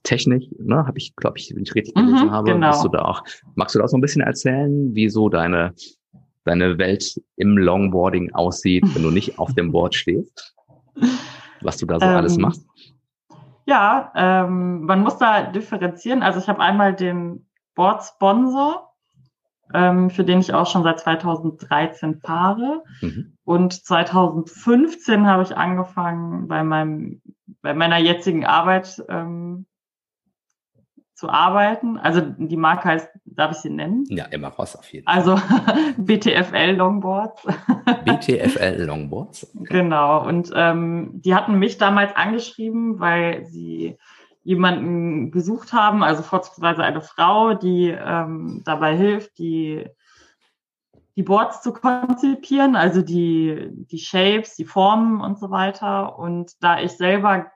Technik, 0.01 0.49
ne, 0.59 0.87
habe 0.87 0.97
ich, 0.97 1.15
glaube 1.15 1.37
ich, 1.37 1.53
wenn 1.55 1.61
ich 1.61 1.75
richtig 1.75 1.93
gelesen 1.93 2.27
mhm, 2.27 2.31
habe, 2.31 2.51
genau. 2.53 2.81
du 2.81 2.89
da 2.89 3.03
auch. 3.03 3.23
Magst 3.53 3.75
du 3.75 3.79
da 3.79 3.85
auch 3.85 3.89
so 3.89 3.97
ein 3.97 4.01
bisschen 4.01 4.21
erzählen, 4.21 4.95
wie 4.95 5.09
so 5.09 5.29
deine, 5.29 5.75
deine 6.43 6.79
Welt 6.79 7.21
im 7.35 7.55
Longboarding 7.55 8.33
aussieht, 8.33 8.83
wenn 8.95 9.03
du 9.03 9.11
nicht 9.11 9.37
auf 9.37 9.53
dem 9.53 9.71
Board 9.71 9.93
stehst? 9.93 10.55
Was 11.61 11.77
du 11.77 11.85
da 11.85 11.99
so 11.99 12.05
ähm, 12.07 12.15
alles 12.15 12.37
machst? 12.37 12.65
Ja, 13.69 14.11
ähm, 14.15 14.81
man 14.85 15.01
muss 15.01 15.19
da 15.19 15.43
differenzieren. 15.43 16.23
Also 16.23 16.39
ich 16.39 16.49
habe 16.49 16.59
einmal 16.59 16.95
den 16.95 17.47
Board-Sponsor, 17.75 18.91
ähm, 19.75 20.09
für 20.09 20.23
den 20.23 20.39
ich 20.39 20.55
auch 20.55 20.65
schon 20.65 20.81
seit 20.81 20.99
2013 20.99 22.19
fahre. 22.19 22.83
Mhm. 23.01 23.37
Und 23.43 23.85
2015 23.85 25.27
habe 25.27 25.43
ich 25.43 25.55
angefangen, 25.55 26.47
bei 26.47 26.63
meinem, 26.63 27.21
bei 27.61 27.75
meiner 27.75 27.99
jetzigen 27.99 28.43
Arbeit 28.43 29.03
ähm, 29.07 29.67
zu 31.19 31.29
arbeiten. 31.29 31.97
Also 31.97 32.21
die 32.21 32.55
Marke 32.55 32.85
heißt, 32.85 33.09
darf 33.25 33.51
ich 33.51 33.57
sie 33.57 33.69
nennen? 33.69 34.05
Ja, 34.07 34.25
immer 34.25 34.47
raus 34.47 34.75
auf 34.77 34.91
jeden 34.93 35.05
Fall. 35.05 35.15
Also 35.19 35.35
BTFL 35.97 36.75
Longboards. 36.77 37.45
BTFL 38.05 38.83
Longboards? 38.83 39.53
Okay. 39.53 39.81
Genau. 39.81 40.25
Und 40.25 40.49
ähm, 40.55 41.11
die 41.13 41.35
hatten 41.35 41.59
mich 41.59 41.77
damals 41.77 42.15
angeschrieben, 42.15 43.01
weil 43.01 43.45
sie 43.45 43.97
jemanden 44.43 45.31
gesucht 45.31 45.73
haben, 45.73 46.03
also 46.03 46.23
vorzugsweise 46.23 46.83
eine 46.83 47.01
Frau, 47.01 47.53
die 47.53 47.89
ähm, 47.89 48.61
dabei 48.63 48.95
hilft, 48.95 49.37
die 49.37 49.85
die 51.17 51.23
Boards 51.23 51.61
zu 51.61 51.73
konzipieren, 51.73 52.77
also 52.77 53.01
die, 53.01 53.67
die 53.71 53.99
Shapes, 53.99 54.55
die 54.55 54.63
Formen 54.63 55.19
und 55.19 55.37
so 55.37 55.51
weiter. 55.51 56.17
Und 56.17 56.53
da 56.63 56.79
ich 56.79 56.93
selber 56.93 57.47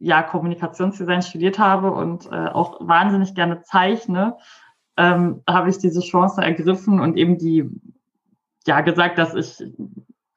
ja 0.00 0.22
Kommunikationsdesign 0.22 1.22
studiert 1.22 1.58
habe 1.58 1.92
und 1.92 2.26
äh, 2.32 2.48
auch 2.48 2.78
wahnsinnig 2.80 3.34
gerne 3.34 3.62
zeichne, 3.62 4.36
ähm, 4.96 5.42
habe 5.48 5.70
ich 5.70 5.78
diese 5.78 6.00
Chance 6.00 6.42
ergriffen 6.42 7.00
und 7.00 7.16
eben 7.16 7.38
die 7.38 7.70
ja 8.66 8.80
gesagt, 8.80 9.18
dass 9.18 9.34
ich 9.34 9.62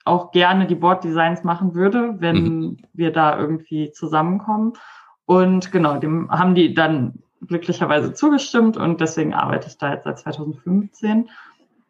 auch 0.05 0.31
gerne 0.31 0.67
die 0.67 0.75
Board-Designs 0.75 1.43
machen 1.43 1.73
würde, 1.75 2.15
wenn 2.19 2.43
mhm. 2.43 2.77
wir 2.93 3.11
da 3.11 3.37
irgendwie 3.37 3.91
zusammenkommen. 3.91 4.73
Und 5.25 5.71
genau, 5.71 5.97
dem 5.97 6.29
haben 6.29 6.55
die 6.55 6.73
dann 6.73 7.23
glücklicherweise 7.47 8.13
zugestimmt 8.13 8.77
und 8.77 9.01
deswegen 9.01 9.33
arbeite 9.33 9.67
ich 9.67 9.77
da 9.77 9.93
jetzt 9.93 10.03
seit 10.03 10.19
2015 10.19 11.29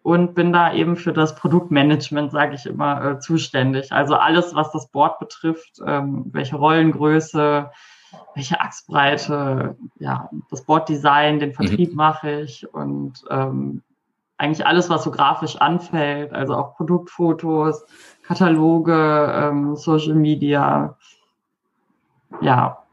und 0.04 0.36
bin 0.36 0.52
da 0.52 0.74
eben 0.74 0.98
für 0.98 1.14
das 1.14 1.36
Produktmanagement, 1.36 2.32
sage 2.32 2.56
ich 2.56 2.66
immer, 2.66 3.04
äh, 3.04 3.20
zuständig. 3.20 3.92
Also 3.92 4.16
alles, 4.16 4.54
was 4.54 4.72
das 4.72 4.90
Board 4.90 5.18
betrifft, 5.18 5.80
ähm, 5.86 6.26
welche 6.34 6.58
Rollengröße, 6.58 7.72
welche 8.36 8.60
Achsbreite, 8.60 9.78
ja, 10.00 10.30
das 10.52 10.64
Boarddesign, 10.66 11.40
den 11.40 11.54
Vertrieb 11.54 11.92
mhm. 11.92 11.96
mache 11.96 12.42
ich 12.42 12.72
und 12.74 13.24
ähm, 13.30 13.82
eigentlich 14.38 14.68
alles, 14.68 14.90
was 14.90 15.06
so 15.06 15.12
grafisch 15.12 15.56
anfällt, 15.56 16.34
also 16.34 16.56
auch 16.56 16.76
Produktfotos, 16.76 17.86
Kataloge, 18.24 19.32
ähm, 19.34 19.78
Social 19.78 20.16
Media, 20.16 20.98
ja, 22.42 22.84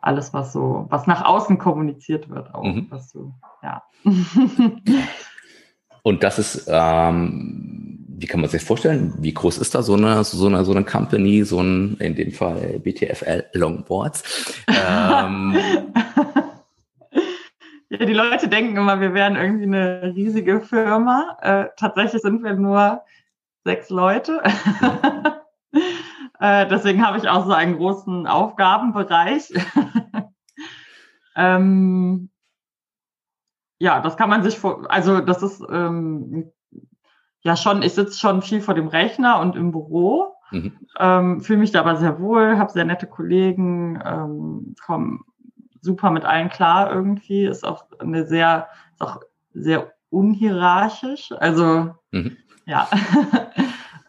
alles, 0.00 0.34
was 0.34 0.52
so, 0.52 0.86
was 0.88 1.06
nach 1.06 1.24
außen 1.24 1.58
kommuniziert 1.58 2.28
wird, 2.28 2.52
auch, 2.52 2.64
mhm. 2.64 2.88
was 2.90 3.10
so, 3.10 3.32
ja. 3.62 3.84
Und 6.08 6.24
das 6.24 6.38
ist, 6.38 6.66
ähm, 6.72 8.06
wie 8.08 8.26
kann 8.26 8.40
man 8.40 8.48
sich 8.48 8.64
vorstellen? 8.64 9.12
Wie 9.18 9.34
groß 9.34 9.58
ist 9.58 9.74
da 9.74 9.82
so 9.82 9.92
eine, 9.92 10.24
so 10.24 10.46
eine, 10.46 10.64
so 10.64 10.72
eine 10.72 10.82
Company, 10.82 11.44
so 11.44 11.60
ein, 11.60 11.98
in 11.98 12.14
dem 12.14 12.32
Fall 12.32 12.80
BTFL 12.82 13.44
Longboards? 13.52 14.64
Ähm, 14.68 15.54
ja, 17.90 18.06
die 18.06 18.14
Leute 18.14 18.48
denken 18.48 18.78
immer, 18.78 19.02
wir 19.02 19.12
wären 19.12 19.36
irgendwie 19.36 19.64
eine 19.64 20.14
riesige 20.16 20.62
Firma. 20.62 21.36
Äh, 21.42 21.66
tatsächlich 21.76 22.22
sind 22.22 22.42
wir 22.42 22.54
nur 22.54 23.02
sechs 23.64 23.90
Leute. 23.90 24.42
äh, 26.40 26.66
deswegen 26.68 27.06
habe 27.06 27.18
ich 27.18 27.28
auch 27.28 27.44
so 27.44 27.52
einen 27.52 27.76
großen 27.76 28.26
Aufgabenbereich. 28.26 29.52
ähm, 31.36 32.30
ja, 33.78 34.00
das 34.00 34.16
kann 34.16 34.28
man 34.28 34.42
sich 34.42 34.58
vor, 34.58 34.90
also 34.90 35.20
das 35.20 35.42
ist 35.42 35.62
ähm, 35.70 36.50
ja 37.40 37.56
schon, 37.56 37.82
ich 37.82 37.94
sitze 37.94 38.18
schon 38.18 38.42
viel 38.42 38.60
vor 38.60 38.74
dem 38.74 38.88
Rechner 38.88 39.40
und 39.40 39.56
im 39.56 39.70
Büro, 39.70 40.34
mhm. 40.50 40.72
ähm, 40.98 41.40
fühle 41.40 41.60
mich 41.60 41.72
da 41.72 41.80
aber 41.80 41.96
sehr 41.96 42.20
wohl, 42.20 42.58
habe 42.58 42.72
sehr 42.72 42.84
nette 42.84 43.06
Kollegen, 43.06 44.02
ähm, 44.04 44.74
komme 44.84 45.20
super 45.80 46.10
mit 46.10 46.24
allen 46.24 46.48
klar 46.48 46.92
irgendwie, 46.92 47.44
ist 47.44 47.64
auch 47.64 47.84
eine 48.00 48.26
sehr, 48.26 48.68
ist 48.94 49.02
auch 49.02 49.20
sehr 49.54 49.92
unhierarchisch, 50.10 51.32
also 51.38 51.94
mhm. 52.10 52.36
ja. 52.66 52.88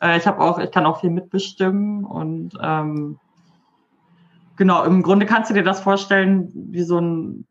Äh, 0.01 0.17
ich 0.17 0.25
habe 0.27 0.39
auch, 0.39 0.59
ich 0.59 0.71
kann 0.71 0.85
auch 0.85 1.01
viel 1.01 1.09
mitbestimmen 1.09 2.05
und 2.05 2.53
ähm, 2.61 3.19
genau, 4.55 4.83
im 4.85 5.03
Grunde 5.03 5.25
kannst 5.25 5.49
du 5.49 5.53
dir 5.53 5.63
das 5.63 5.81
vorstellen 5.81 6.49
wie 6.53 6.83
so 6.83 6.99
ein 6.99 7.45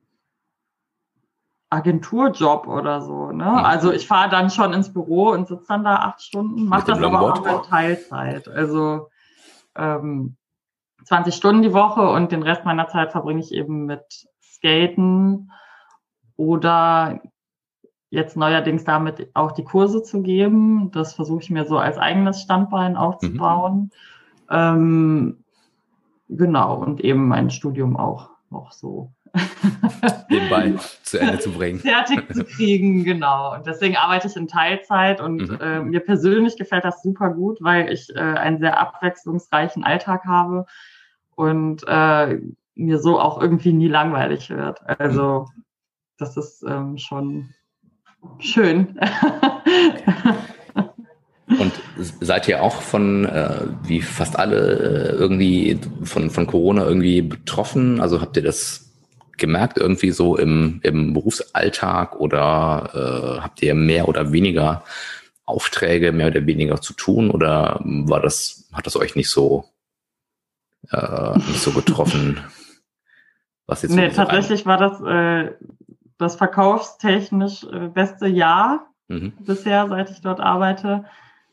Agenturjob 1.70 2.66
oder 2.66 3.02
so. 3.02 3.30
Ne? 3.30 3.44
Mhm. 3.44 3.58
Also 3.58 3.92
ich 3.92 4.06
fahre 4.06 4.30
dann 4.30 4.50
schon 4.50 4.72
ins 4.72 4.92
Büro 4.92 5.30
und 5.30 5.48
sitze 5.48 5.66
dann 5.68 5.84
da 5.84 5.96
acht 5.96 6.22
Stunden, 6.22 6.66
mache 6.66 6.86
das 6.86 7.02
aber 7.02 7.20
auch 7.20 7.44
in 7.44 7.68
Teilzeit. 7.68 8.48
Also 8.48 9.08
ähm, 9.76 10.36
20 11.04 11.34
Stunden 11.34 11.62
die 11.62 11.72
Woche 11.72 12.08
und 12.08 12.32
den 12.32 12.42
Rest 12.42 12.64
meiner 12.64 12.88
Zeit 12.88 13.12
verbringe 13.12 13.40
ich 13.40 13.52
eben 13.52 13.86
mit 13.86 14.28
Skaten 14.42 15.50
oder 16.36 17.20
jetzt 18.10 18.36
neuerdings 18.36 18.84
damit 18.84 19.30
auch 19.34 19.52
die 19.52 19.64
Kurse 19.64 20.02
zu 20.02 20.22
geben. 20.22 20.90
Das 20.92 21.14
versuche 21.14 21.42
ich 21.42 21.50
mir 21.50 21.66
so 21.66 21.78
als 21.78 21.98
eigenes 21.98 22.40
Standbein 22.40 22.96
aufzubauen. 22.96 23.74
Mhm. 23.74 23.90
Ähm, 24.50 25.44
genau, 26.28 26.76
und 26.76 27.00
eben 27.00 27.28
mein 27.28 27.50
Studium 27.50 27.96
auch 27.96 28.30
noch 28.50 28.72
so 28.72 29.12
nebenbei 30.28 30.74
zu 31.02 31.18
Ende 31.18 31.38
zu 31.38 31.50
bringen. 31.52 31.80
Fertig 31.80 32.32
zu 32.34 32.44
kriegen, 32.44 33.04
genau. 33.04 33.54
Und 33.54 33.66
deswegen 33.66 33.96
arbeite 33.96 34.28
ich 34.28 34.36
in 34.36 34.48
Teilzeit 34.48 35.20
und 35.20 35.50
mhm. 35.50 35.58
äh, 35.60 35.80
mir 35.80 36.00
persönlich 36.00 36.56
gefällt 36.56 36.84
das 36.84 37.02
super 37.02 37.30
gut, 37.30 37.58
weil 37.60 37.92
ich 37.92 38.14
äh, 38.14 38.18
einen 38.20 38.58
sehr 38.58 38.78
abwechslungsreichen 38.78 39.84
Alltag 39.84 40.24
habe 40.24 40.66
und 41.34 41.84
äh, 41.86 42.38
mir 42.74 42.98
so 42.98 43.20
auch 43.20 43.40
irgendwie 43.40 43.72
nie 43.72 43.88
langweilig 43.88 44.50
wird. 44.50 44.80
Also 45.00 45.46
mhm. 45.54 45.64
das 46.18 46.36
ist 46.36 46.62
ähm, 46.62 46.98
schon 46.98 47.54
schön. 48.38 48.98
Und 51.48 51.72
seid 51.98 52.46
ihr 52.46 52.62
auch 52.62 52.82
von, 52.82 53.24
äh, 53.24 53.66
wie 53.82 54.02
fast 54.02 54.38
alle, 54.38 54.56
äh, 54.56 55.12
irgendwie 55.12 55.78
von, 56.02 56.30
von 56.30 56.46
Corona 56.46 56.84
irgendwie 56.84 57.22
betroffen? 57.22 58.00
Also 58.00 58.20
habt 58.20 58.36
ihr 58.36 58.42
das 58.42 58.87
gemerkt 59.38 59.78
irgendwie 59.78 60.10
so 60.10 60.36
im, 60.36 60.80
im 60.82 61.14
Berufsalltag 61.14 62.16
oder 62.16 62.90
äh, 63.38 63.40
habt 63.40 63.62
ihr 63.62 63.74
mehr 63.74 64.08
oder 64.08 64.32
weniger 64.32 64.84
Aufträge, 65.44 66.12
mehr 66.12 66.28
oder 66.28 66.46
weniger 66.46 66.80
zu 66.80 66.92
tun 66.92 67.30
oder 67.30 67.80
war 67.82 68.20
das, 68.20 68.68
hat 68.72 68.86
das 68.86 68.96
euch 68.96 69.16
nicht 69.16 69.30
so, 69.30 69.64
äh, 70.90 71.38
nicht 71.38 71.60
so 71.60 71.72
getroffen? 71.72 72.40
was 73.68 73.82
jetzt 73.82 73.94
nee, 73.94 74.08
tatsächlich 74.08 74.66
war 74.66 74.78
das 74.78 75.00
äh, 75.02 75.54
das 76.16 76.36
verkaufstechnisch 76.36 77.64
äh, 77.64 77.88
beste 77.88 78.26
Jahr 78.26 78.88
mhm. 79.06 79.32
bisher, 79.40 79.86
seit 79.88 80.10
ich 80.10 80.20
dort 80.20 80.40
arbeite 80.40 81.04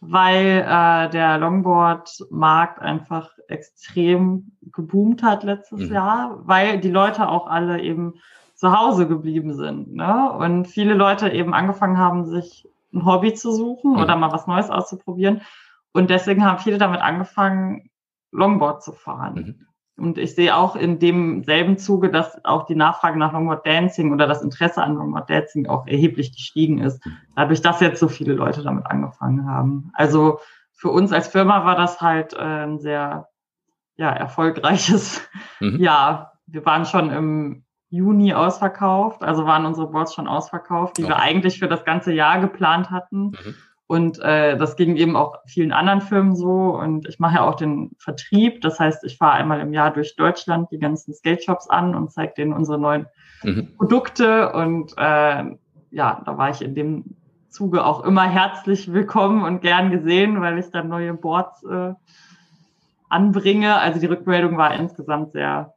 weil 0.02 0.66
äh, 0.68 1.10
der 1.10 1.38
Longboard-Markt 1.38 2.80
einfach 2.80 3.32
extrem 3.48 4.52
geboomt 4.72 5.24
hat 5.24 5.44
letztes 5.44 5.90
mhm. 5.90 5.94
Jahr, 5.94 6.40
weil 6.48 6.80
die 6.80 6.90
Leute 6.90 7.28
auch 7.28 7.48
alle 7.48 7.82
eben 7.82 8.16
zu 8.56 8.78
Hause 8.78 9.08
geblieben 9.08 9.54
sind. 9.54 9.94
Ne? 9.94 10.32
Und 10.32 10.66
viele 10.66 10.94
Leute 10.94 11.30
eben 11.30 11.54
angefangen 11.54 11.98
haben, 11.98 12.26
sich 12.26 12.68
ein 12.94 13.06
Hobby 13.06 13.34
zu 13.34 13.52
suchen 13.52 13.94
mhm. 13.94 14.00
oder 14.00 14.16
mal 14.16 14.32
was 14.32 14.48
Neues 14.48 14.70
auszuprobieren. 14.70 15.42
Und 15.92 16.10
deswegen 16.10 16.44
haben 16.44 16.60
viele 16.60 16.78
damit 16.78 17.02
angefangen, 17.02 17.90
Longboard 18.32 18.84
zu 18.84 18.92
fahren. 18.92 19.36
Mhm. 19.36 19.68
Und 19.98 20.18
ich 20.18 20.36
sehe 20.36 20.56
auch 20.56 20.76
in 20.76 21.00
demselben 21.00 21.78
Zuge, 21.78 22.12
dass 22.12 22.44
auch 22.44 22.66
die 22.66 22.76
Nachfrage 22.76 23.18
nach 23.18 23.32
Longboard 23.32 23.66
Dancing 23.66 24.12
oder 24.12 24.28
das 24.28 24.42
Interesse 24.42 24.84
an 24.84 24.96
Longboard 24.96 25.30
Dancing 25.30 25.68
auch 25.68 25.88
erheblich 25.88 26.34
gestiegen 26.34 26.80
ist, 26.80 27.02
dadurch, 27.36 27.62
dass 27.62 27.80
jetzt 27.80 28.00
so 28.00 28.10
viele 28.10 28.34
Leute 28.34 28.62
damit 28.62 28.86
angefangen 28.88 29.48
haben. 29.48 29.92
Also 29.94 30.40
für 30.74 30.90
uns 30.90 31.14
als 31.14 31.30
Firma 31.30 31.64
war 31.64 31.78
das 31.78 32.02
halt 32.02 32.34
äh, 32.34 32.38
ein 32.40 32.80
sehr 32.80 33.30
ja, 33.96 34.12
erfolgreiches 34.12 35.22
mhm. 35.62 35.80
Jahr. 35.80 36.34
Wir 36.46 36.66
waren 36.66 36.86
schon 36.86 37.10
im 37.12 37.64
Juni 37.90 38.34
ausverkauft, 38.34 39.24
also 39.24 39.46
waren 39.46 39.66
unsere 39.66 39.88
Boards 39.88 40.14
schon 40.14 40.28
ausverkauft, 40.28 40.98
die 40.98 41.04
okay. 41.04 41.14
wir 41.14 41.20
eigentlich 41.20 41.60
für 41.60 41.70
das 41.70 41.86
ganze 41.86 42.12
Jahr 42.12 42.42
geplant 42.42 42.92
hatten. 42.92 43.28
Mhm. 43.28 43.56
Und 43.88 44.20
äh, 44.20 44.58
das 44.58 44.76
ging 44.76 44.96
eben 44.96 45.16
auch 45.16 45.40
vielen 45.46 45.72
anderen 45.72 46.02
Firmen 46.02 46.36
so. 46.36 46.76
Und 46.76 47.08
ich 47.08 47.20
mache 47.20 47.36
ja 47.36 47.48
auch 47.48 47.56
den 47.56 47.92
Vertrieb. 48.00 48.62
Das 48.62 48.80
heißt, 48.80 49.04
ich 49.04 49.18
fahre 49.18 49.34
einmal 49.34 49.60
im 49.60 49.74
Jahr 49.74 49.94
durch 49.94 50.16
Deutschland 50.16 50.72
die 50.72 50.80
ganzen 50.80 51.14
Skate-Shops 51.14 51.70
an 51.70 51.94
und 51.94 52.12
zeige 52.12 52.34
denen 52.36 52.54
unsere 52.54 52.80
neuen 52.80 53.06
mhm. 53.44 53.76
Produkte. 53.78 54.54
Und 54.54 54.94
äh, 54.98 55.44
ja, 55.92 56.22
da 56.26 56.38
war 56.38 56.50
ich 56.50 56.64
in 56.64 56.74
dem 56.74 57.16
Zuge 57.50 57.86
auch 57.86 58.04
immer 58.04 58.28
herzlich 58.28 58.92
willkommen 58.92 59.44
und 59.44 59.62
gern 59.62 59.92
gesehen, 59.92 60.42
weil 60.42 60.58
ich 60.58 60.72
dann 60.72 60.90
neue 60.90 61.14
Boards 61.14 61.64
äh, 61.64 61.94
anbringe. 63.10 63.78
Also 63.78 64.00
die 64.00 64.08
Rückmeldung 64.08 64.58
war 64.58 64.74
insgesamt 64.74 65.34
sehr 65.34 65.76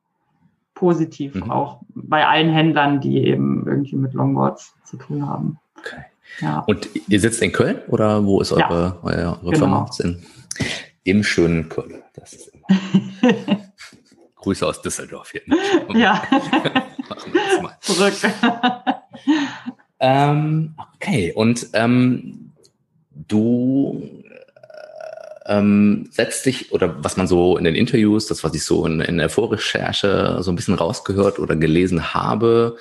positiv, 0.75 1.35
mhm. 1.35 1.51
auch 1.51 1.81
bei 1.95 2.27
allen 2.27 2.51
Händlern, 2.51 3.01
die 3.01 3.19
eben 3.19 3.67
irgendwie 3.67 3.97
mit 3.97 4.15
Longboards 4.15 4.75
zu 4.85 4.97
tun 4.97 5.29
haben. 5.29 5.59
Okay. 5.79 6.05
Ja. 6.41 6.61
Und 6.61 6.89
ihr 7.09 7.21
sitzt 7.21 7.43
in 7.43 7.53
Köln 7.53 7.81
oder 7.89 8.25
wo 8.25 8.41
ist 8.41 8.53
eure, 8.53 8.99
ja, 9.05 9.39
eure, 9.43 9.53
genau. 9.53 9.59
Firma? 9.59 9.91
In, 10.01 10.23
Im 11.05 11.25
schönen 11.25 11.69
Köln. 11.69 12.03
Das 12.15 12.33
ist 12.33 12.49
immer. 12.49 12.67
Grüße 14.37 14.67
aus 14.67 14.81
Düsseldorf 14.83 15.33
hier. 15.33 15.43
Ja. 15.95 16.23
Machen 17.09 17.33
wir 17.33 17.41
das 17.51 17.63
mal. 17.63 17.77
Zurück. 17.81 18.15
Ähm, 20.01 20.75
okay, 20.95 21.33
und 21.35 21.69
ähm, 21.73 22.53
du 23.11 24.23
ähm, 25.47 26.09
setzt 26.13 26.47
dich, 26.47 26.73
oder 26.73 27.03
was 27.03 27.17
man 27.17 27.27
so 27.27 27.57
in 27.57 27.65
den 27.65 27.75
Interviews, 27.75 28.27
das, 28.27 28.45
was 28.45 28.55
ich 28.55 28.65
so 28.65 28.87
in, 28.87 29.01
in 29.01 29.19
der 29.19 29.31
Vorrecherche 29.31 30.39
so 30.41 30.53
ein 30.53 30.57
bisschen 30.57 30.75
rausgehört 30.75 31.39
oder 31.39 31.57
gelesen 31.57 32.15
habe, 32.15 32.77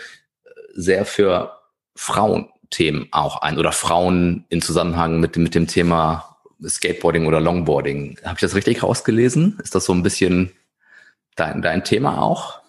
sehr 0.74 1.06
für 1.06 1.54
Frauen 1.96 2.50
Themen 2.70 3.08
auch 3.12 3.42
ein 3.42 3.58
oder 3.58 3.72
Frauen 3.72 4.46
in 4.50 4.62
Zusammenhang 4.62 5.20
mit, 5.20 5.38
mit 5.38 5.56
dem 5.56 5.68
Thema 5.68 6.38
Skateboarding 6.66 7.26
oder 7.26 7.40
Longboarding. 7.40 8.20
Habe 8.24 8.36
ich 8.36 8.42
das 8.42 8.56
richtig 8.56 8.84
rausgelesen? 8.84 9.60
Ist 9.64 9.76
das 9.76 9.86
so 9.86 9.94
ein 9.94 10.04
bisschen 10.04 10.52
dein, 11.36 11.62
dein 11.62 11.84
Thema 11.84 12.22
auch? 12.22 12.62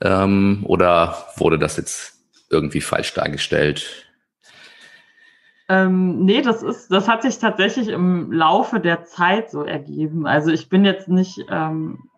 Ähm, 0.00 0.64
oder 0.64 1.26
wurde 1.36 1.58
das 1.58 1.76
jetzt 1.76 2.14
irgendwie 2.50 2.80
falsch 2.80 3.14
dargestellt? 3.14 4.06
Ähm, 5.68 6.24
nee, 6.24 6.42
das 6.42 6.64
ist, 6.64 6.88
das 6.90 7.06
hat 7.06 7.22
sich 7.22 7.38
tatsächlich 7.38 7.88
im 7.88 8.32
Laufe 8.32 8.80
der 8.80 9.04
Zeit 9.04 9.50
so 9.50 9.62
ergeben. 9.62 10.26
Also 10.26 10.50
ich 10.50 10.68
bin 10.68 10.84
jetzt 10.84 11.08
nicht 11.08 11.44
ähm, 11.48 12.10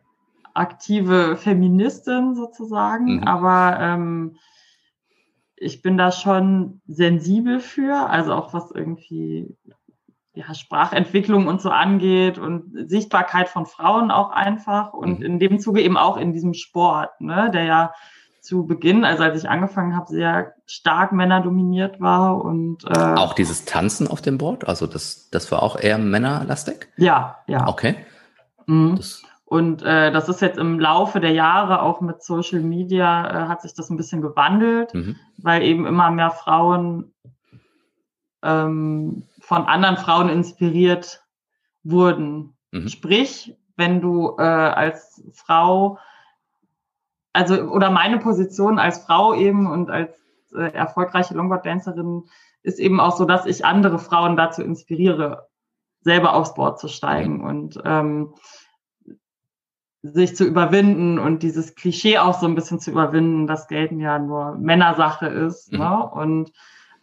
aktive 0.55 1.37
Feministin 1.37 2.35
sozusagen, 2.35 3.17
mhm. 3.17 3.25
aber 3.25 3.79
ähm, 3.79 4.37
ich 5.63 5.83
bin 5.83 5.97
da 5.97 6.13
schon 6.13 6.81
sensibel 6.87 7.61
für, 7.61 8.11
also 8.11 8.35
auch 8.35 8.53
was 8.53 8.71
irgendwie 8.71 9.57
ja, 10.35 10.55
Sprachentwicklung 10.55 11.47
und 11.47 11.61
so 11.61 11.71
angeht 11.71 12.39
und 12.39 12.89
Sichtbarkeit 12.89 13.49
von 13.49 13.67
Frauen 13.67 14.11
auch 14.11 14.31
einfach 14.31 14.93
und 14.93 15.21
mhm. 15.21 15.25
in 15.25 15.39
dem 15.39 15.61
Zuge 15.61 15.83
eben 15.83 15.97
auch 15.97 16.17
in 16.17 16.33
diesem 16.33 16.55
Sport, 16.55 17.21
ne, 17.21 17.51
der 17.53 17.65
ja 17.65 17.95
zu 18.41 18.67
Beginn, 18.67 19.05
also 19.05 19.23
als 19.23 19.41
ich 19.41 19.49
angefangen 19.49 19.95
habe, 19.95 20.09
sehr 20.09 20.55
stark 20.67 21.13
männerdominiert 21.13 22.01
war 22.01 22.45
und 22.45 22.85
äh, 22.85 22.99
auch 22.99 23.35
dieses 23.35 23.65
Tanzen 23.67 24.09
auf 24.09 24.21
dem 24.21 24.39
Board, 24.39 24.67
also 24.67 24.89
das 24.89 25.31
das 25.31 25.53
war 25.53 25.63
auch 25.63 25.79
eher 25.79 25.99
männerlastig. 25.99 26.89
Ja, 26.97 27.39
ja. 27.47 27.69
Okay. 27.69 27.97
Mhm. 28.67 28.97
Das 28.97 29.23
und 29.53 29.83
äh, 29.83 30.11
das 30.11 30.31
ist 30.31 30.41
jetzt 30.41 30.57
im 30.57 30.81
Laufe 30.81 31.21
der 31.21 31.33
Jahre 31.33 31.83
auch 31.83 32.01
mit 32.01 32.23
Social 32.23 32.61
Media 32.61 33.29
äh, 33.29 33.49
hat 33.49 33.61
sich 33.61 33.75
das 33.75 33.91
ein 33.91 33.99
bisschen 33.99 34.23
gewandelt, 34.23 34.95
mhm. 34.95 35.17
weil 35.37 35.63
eben 35.63 35.85
immer 35.85 36.11
mehr 36.11 36.31
Frauen 36.31 37.13
ähm, 38.43 39.25
von 39.41 39.67
anderen 39.67 39.99
Frauen 39.99 40.31
inspiriert 40.31 41.23
wurden. 41.83 42.57
Mhm. 42.71 42.89
Sprich, 42.89 43.55
wenn 43.77 44.01
du 44.01 44.37
äh, 44.39 44.43
als 44.43 45.23
Frau, 45.35 45.99
also 47.35 47.57
oder 47.65 47.91
meine 47.91 48.21
Position 48.21 48.79
als 48.79 49.05
Frau 49.05 49.35
eben 49.35 49.71
und 49.71 49.91
als 49.91 50.17
äh, 50.55 50.73
erfolgreiche 50.73 51.35
Longboard-Dancerin 51.35 52.23
ist 52.63 52.79
eben 52.79 53.01
auch 53.01 53.15
so, 53.15 53.27
dass 53.27 53.45
ich 53.45 53.67
andere 53.67 53.99
Frauen 53.99 54.39
dazu 54.39 54.63
inspiriere, 54.63 55.47
selber 56.01 56.33
aufs 56.33 56.55
Board 56.55 56.81
zu 56.81 56.89
steigen. 56.89 57.41
Mhm. 57.41 57.45
Und 57.45 57.83
ähm, 57.85 58.33
sich 60.03 60.37
zu 60.37 60.45
überwinden 60.45 61.19
und 61.19 61.43
dieses 61.43 61.75
Klischee 61.75 62.19
auch 62.19 62.39
so 62.41 62.47
ein 62.47 62.55
bisschen 62.55 62.81
zu 62.81 62.91
überwinden, 62.91 63.47
dass 63.47 63.69
Gelten 63.69 64.01
ja 64.01 64.19
nur 64.19 64.57
Männersache 64.57 65.27
ist. 65.27 65.73
Mhm. 65.73 65.79
Ne? 65.79 66.11
Und 66.11 66.53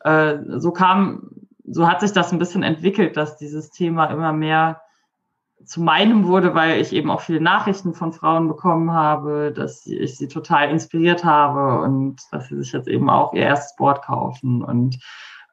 äh, 0.01 0.37
so 0.57 0.71
kam, 0.71 1.29
so 1.65 1.87
hat 1.87 2.01
sich 2.01 2.11
das 2.11 2.31
ein 2.33 2.39
bisschen 2.39 2.63
entwickelt, 2.63 3.15
dass 3.15 3.37
dieses 3.37 3.71
Thema 3.71 4.05
immer 4.05 4.33
mehr 4.33 4.81
zu 5.65 5.81
meinem 5.81 6.25
wurde, 6.27 6.55
weil 6.55 6.79
ich 6.79 6.93
eben 6.93 7.11
auch 7.11 7.21
viele 7.21 7.41
Nachrichten 7.41 7.93
von 7.93 8.13
Frauen 8.13 8.47
bekommen 8.47 8.91
habe, 8.93 9.51
dass 9.55 9.85
ich 9.85 10.17
sie 10.17 10.27
total 10.27 10.69
inspiriert 10.69 11.23
habe 11.23 11.81
und 11.83 12.21
dass 12.31 12.47
sie 12.47 12.57
sich 12.57 12.71
jetzt 12.71 12.87
eben 12.87 13.09
auch 13.09 13.33
ihr 13.33 13.43
erstes 13.43 13.75
Board 13.75 14.01
kaufen. 14.01 14.63
Und 14.63 14.99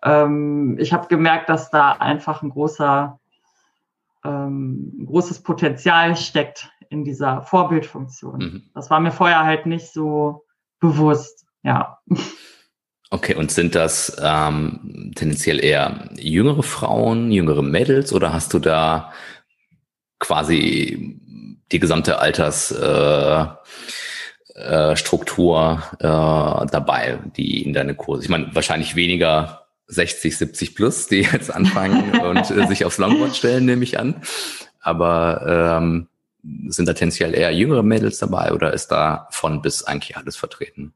ähm, 0.03 0.77
ich 0.79 0.93
habe 0.93 1.09
gemerkt, 1.09 1.49
dass 1.49 1.71
da 1.71 1.93
einfach 1.93 2.43
ein 2.43 2.51
großer, 2.51 3.19
ähm, 4.27 5.07
großes 5.07 5.43
Potenzial 5.43 6.17
steckt 6.17 6.71
in 6.91 7.05
dieser 7.05 7.43
Vorbildfunktion. 7.43 8.39
Mhm. 8.39 8.71
Das 8.75 8.91
war 8.91 9.01
mir 9.01 9.13
vorher 9.13 9.45
halt 9.45 9.67
nicht 9.67 9.93
so 9.93 10.45
bewusst, 10.81 11.47
ja. 11.63 11.99
Okay, 13.11 13.35
und 13.35 13.51
sind 13.51 13.75
das 13.75 14.17
ähm, 14.23 15.13
tendenziell 15.15 15.63
eher 15.65 16.11
jüngere 16.17 16.63
Frauen, 16.63 17.31
jüngere 17.31 17.63
Mädels 17.63 18.13
oder 18.13 18.33
hast 18.33 18.53
du 18.53 18.59
da 18.59 19.13
quasi 20.19 21.21
die 21.73 21.79
gesamte 21.79 22.19
Altersstruktur 22.19 23.63
äh, 24.57 24.93
äh, 24.93 24.97
Struktur, 24.97 25.83
äh, 25.99 26.67
dabei, 26.71 27.19
die 27.37 27.63
in 27.63 27.73
deine 27.73 27.95
Kurse? 27.95 28.25
Ich 28.25 28.29
meine, 28.29 28.55
wahrscheinlich 28.55 28.97
weniger 28.97 29.66
60, 29.89 30.37
70 30.37 30.75
plus, 30.75 31.07
die 31.07 31.21
jetzt 31.21 31.55
anfangen 31.55 32.19
und 32.21 32.51
äh, 32.51 32.67
sich 32.67 32.85
aufs 32.85 32.99
Longboard 32.99 33.37
stellen, 33.37 33.65
nehme 33.65 33.85
ich 33.85 33.99
an. 33.99 34.23
Aber 34.81 35.77
ähm, 35.77 36.09
sind 36.69 36.89
da 36.89 36.93
tendenziell 36.93 37.35
eher 37.35 37.53
jüngere 37.53 37.83
Mädels 37.83 38.19
dabei 38.19 38.53
oder 38.53 38.73
ist 38.73 38.89
da 38.89 39.29
von 39.31 39.63
bis 39.63 39.83
eigentlich 39.85 40.17
alles 40.17 40.37
vertreten? 40.37 40.95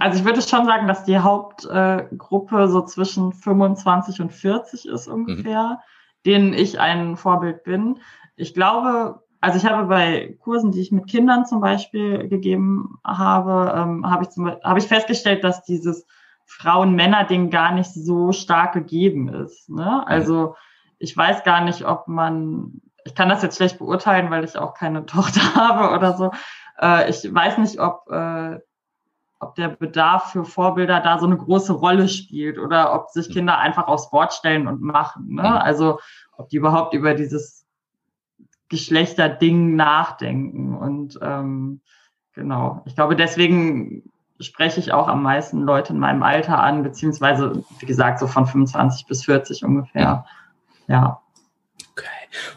Also 0.00 0.18
ich 0.18 0.24
würde 0.24 0.42
schon 0.42 0.66
sagen, 0.66 0.88
dass 0.88 1.04
die 1.04 1.18
Hauptgruppe 1.18 2.68
so 2.68 2.82
zwischen 2.82 3.32
25 3.32 4.20
und 4.20 4.32
40 4.32 4.88
ist 4.88 5.06
ungefähr, 5.06 5.62
mhm. 5.62 5.76
denen 6.26 6.52
ich 6.52 6.80
ein 6.80 7.16
Vorbild 7.16 7.62
bin. 7.62 8.00
Ich 8.34 8.54
glaube, 8.54 9.22
also 9.40 9.56
ich 9.56 9.64
habe 9.64 9.86
bei 9.86 10.36
Kursen, 10.40 10.72
die 10.72 10.80
ich 10.80 10.90
mit 10.90 11.06
Kindern 11.06 11.46
zum 11.46 11.60
Beispiel 11.60 12.28
gegeben 12.28 12.98
habe, 13.04 13.72
ähm, 13.76 14.10
habe 14.10 14.24
ich, 14.24 14.30
zum, 14.30 14.50
habe 14.62 14.78
ich 14.80 14.86
festgestellt, 14.86 15.44
dass 15.44 15.62
dieses 15.62 16.06
Frauen-Männer-Ding 16.50 17.50
gar 17.50 17.72
nicht 17.72 17.92
so 17.94 18.32
stark 18.32 18.72
gegeben 18.72 19.28
ist. 19.28 19.70
Ne? 19.70 20.04
Also 20.06 20.56
ich 20.98 21.16
weiß 21.16 21.44
gar 21.44 21.62
nicht, 21.62 21.86
ob 21.86 22.08
man, 22.08 22.80
ich 23.04 23.14
kann 23.14 23.28
das 23.28 23.42
jetzt 23.42 23.56
schlecht 23.56 23.78
beurteilen, 23.78 24.30
weil 24.30 24.42
ich 24.42 24.58
auch 24.58 24.74
keine 24.74 25.06
Tochter 25.06 25.54
habe 25.54 25.94
oder 25.94 26.16
so. 26.16 26.32
Äh, 26.80 27.08
ich 27.08 27.32
weiß 27.32 27.58
nicht, 27.58 27.78
ob, 27.78 28.10
äh, 28.10 28.58
ob 29.38 29.54
der 29.54 29.68
Bedarf 29.68 30.32
für 30.32 30.44
Vorbilder 30.44 31.00
da 31.00 31.18
so 31.20 31.26
eine 31.26 31.36
große 31.36 31.72
Rolle 31.72 32.08
spielt 32.08 32.58
oder 32.58 32.94
ob 32.94 33.10
sich 33.10 33.30
Kinder 33.30 33.58
einfach 33.58 33.86
aufs 33.86 34.10
Board 34.10 34.34
stellen 34.34 34.66
und 34.66 34.82
machen. 34.82 35.34
Ne? 35.34 35.62
Also 35.62 36.00
ob 36.36 36.48
die 36.48 36.56
überhaupt 36.56 36.94
über 36.94 37.14
dieses 37.14 37.64
Geschlechterding 38.68 39.76
nachdenken. 39.76 40.76
Und 40.76 41.16
ähm, 41.22 41.80
genau, 42.34 42.82
ich 42.86 42.96
glaube, 42.96 43.14
deswegen 43.14 44.10
spreche 44.40 44.80
ich 44.80 44.92
auch 44.92 45.08
am 45.08 45.22
meisten 45.22 45.62
Leute 45.62 45.92
in 45.92 45.98
meinem 45.98 46.22
Alter 46.22 46.58
an, 46.58 46.82
beziehungsweise, 46.82 47.62
wie 47.78 47.86
gesagt, 47.86 48.18
so 48.18 48.26
von 48.26 48.46
25 48.46 49.06
bis 49.06 49.24
40 49.24 49.64
ungefähr. 49.64 50.24
Ja. 50.88 51.20
Okay. 51.92 52.06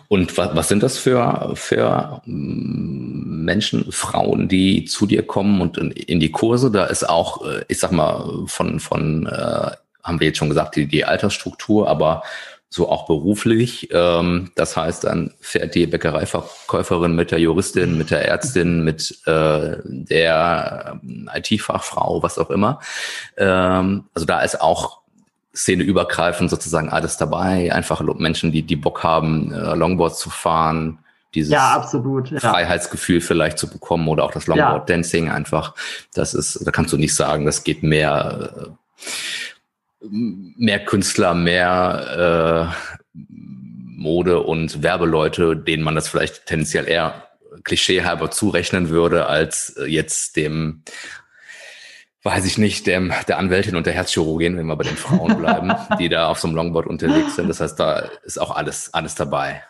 Und 0.07 0.37
was, 0.37 0.55
was 0.55 0.67
sind 0.67 0.81
das 0.83 0.97
für, 0.97 1.51
für 1.55 2.21
mm, 2.25 3.43
Menschen, 3.43 3.91
Frauen, 3.91 4.47
die 4.47 4.85
zu 4.85 5.05
dir 5.05 5.25
kommen 5.25 5.61
und 5.61 5.77
in, 5.77 5.91
in 5.91 6.19
die 6.19 6.31
Kurse? 6.31 6.71
Da 6.71 6.85
ist 6.85 7.07
auch, 7.07 7.45
äh, 7.45 7.65
ich 7.67 7.79
sag 7.79 7.91
mal, 7.91 8.45
von, 8.47 8.79
von 8.79 9.27
äh, 9.27 9.71
haben 10.03 10.19
wir 10.19 10.27
jetzt 10.27 10.37
schon 10.37 10.49
gesagt, 10.49 10.75
die, 10.75 10.87
die 10.87 11.05
Altersstruktur, 11.05 11.89
aber 11.89 12.23
so 12.73 12.89
auch 12.89 13.05
beruflich. 13.05 13.89
Ähm, 13.91 14.49
das 14.55 14.75
heißt, 14.75 15.03
dann 15.03 15.35
fährt 15.39 15.75
die 15.75 15.85
Bäckereiverkäuferin 15.85 17.15
mit 17.15 17.29
der 17.29 17.37
Juristin, 17.37 17.99
mit 17.99 18.09
der 18.09 18.27
Ärztin, 18.27 18.83
mit 18.83 19.11
äh, 19.27 19.77
der 19.85 20.99
ähm, 21.03 21.29
IT-Fachfrau, 21.31 22.23
was 22.23 22.39
auch 22.39 22.49
immer. 22.49 22.79
Ähm, 23.37 24.05
also 24.15 24.25
da 24.25 24.41
ist 24.41 24.59
auch 24.59 25.01
szeneübergreifend 25.53 26.49
sozusagen 26.49 26.89
alles 26.89 27.17
dabei. 27.17 27.71
Einfach 27.71 28.01
Menschen, 28.01 28.51
die, 28.51 28.63
die 28.63 28.75
Bock 28.75 29.03
haben, 29.03 29.53
äh, 29.53 29.75
Longboard 29.75 30.17
zu 30.17 30.31
fahren, 30.31 30.97
dieses 31.35 31.51
ja, 31.53 31.73
absolut, 31.73 32.31
ja. 32.31 32.39
Freiheitsgefühl 32.39 33.21
vielleicht 33.21 33.59
zu 33.59 33.67
bekommen 33.67 34.07
oder 34.07 34.23
auch 34.23 34.31
das 34.31 34.47
Longboard 34.47 34.89
Dancing 34.89 35.29
einfach. 35.29 35.75
Das 36.15 36.33
ist, 36.33 36.65
da 36.65 36.71
kannst 36.71 36.91
du 36.91 36.97
nicht 36.97 37.13
sagen, 37.13 37.45
das 37.45 37.63
geht 37.63 37.83
mehr 37.83 38.49
äh, 38.57 39.05
mehr 40.09 40.83
Künstler, 40.83 41.33
mehr 41.33 42.71
äh, 42.73 43.17
Mode- 44.03 44.41
und 44.41 44.83
Werbeleute, 44.83 45.55
denen 45.55 45.83
man 45.83 45.95
das 45.95 46.07
vielleicht 46.07 46.45
tendenziell 46.45 46.87
eher 46.87 47.27
klischeehalber 47.63 48.31
zurechnen 48.31 48.89
würde, 48.89 49.27
als 49.27 49.79
jetzt 49.87 50.35
dem, 50.35 50.83
weiß 52.23 52.45
ich 52.45 52.57
nicht, 52.57 52.87
dem, 52.87 53.13
der 53.27 53.37
Anwältin 53.37 53.75
und 53.75 53.85
der 53.85 53.93
Herzchirurgin, 53.93 54.57
wenn 54.57 54.65
wir 54.65 54.75
bei 54.75 54.83
den 54.83 54.97
Frauen 54.97 55.37
bleiben, 55.39 55.73
die 55.99 56.09
da 56.09 56.27
auf 56.27 56.39
so 56.39 56.47
einem 56.47 56.57
Longboard 56.57 56.87
unterwegs 56.87 57.35
sind. 57.35 57.47
Das 57.47 57.61
heißt, 57.61 57.79
da 57.79 58.09
ist 58.23 58.39
auch 58.39 58.55
alles, 58.55 58.93
alles 58.93 59.15
dabei. 59.15 59.63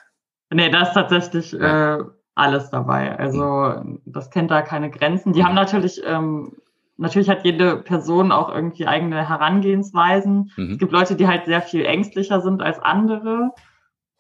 Nee, 0.49 0.69
da 0.69 0.84
ist 0.84 0.93
tatsächlich 0.93 1.51
ja. 1.51 1.97
äh, 1.97 2.03
alles 2.36 2.69
dabei. 2.69 3.17
Also 3.17 3.84
das 4.05 4.29
kennt 4.31 4.51
da 4.51 4.61
keine 4.61 4.89
Grenzen. 4.89 5.34
Die 5.34 5.43
haben 5.43 5.55
natürlich 5.55 6.01
ähm, 6.05 6.53
natürlich 6.97 7.29
hat 7.29 7.43
jede 7.43 7.77
Person 7.77 8.31
auch 8.31 8.49
irgendwie 8.53 8.87
eigene 8.87 9.27
Herangehensweisen. 9.27 10.51
Mhm. 10.55 10.71
Es 10.71 10.77
gibt 10.77 10.91
Leute, 10.91 11.15
die 11.15 11.27
halt 11.27 11.45
sehr 11.45 11.61
viel 11.61 11.85
ängstlicher 11.85 12.41
sind 12.41 12.61
als 12.61 12.79
andere. 12.79 13.51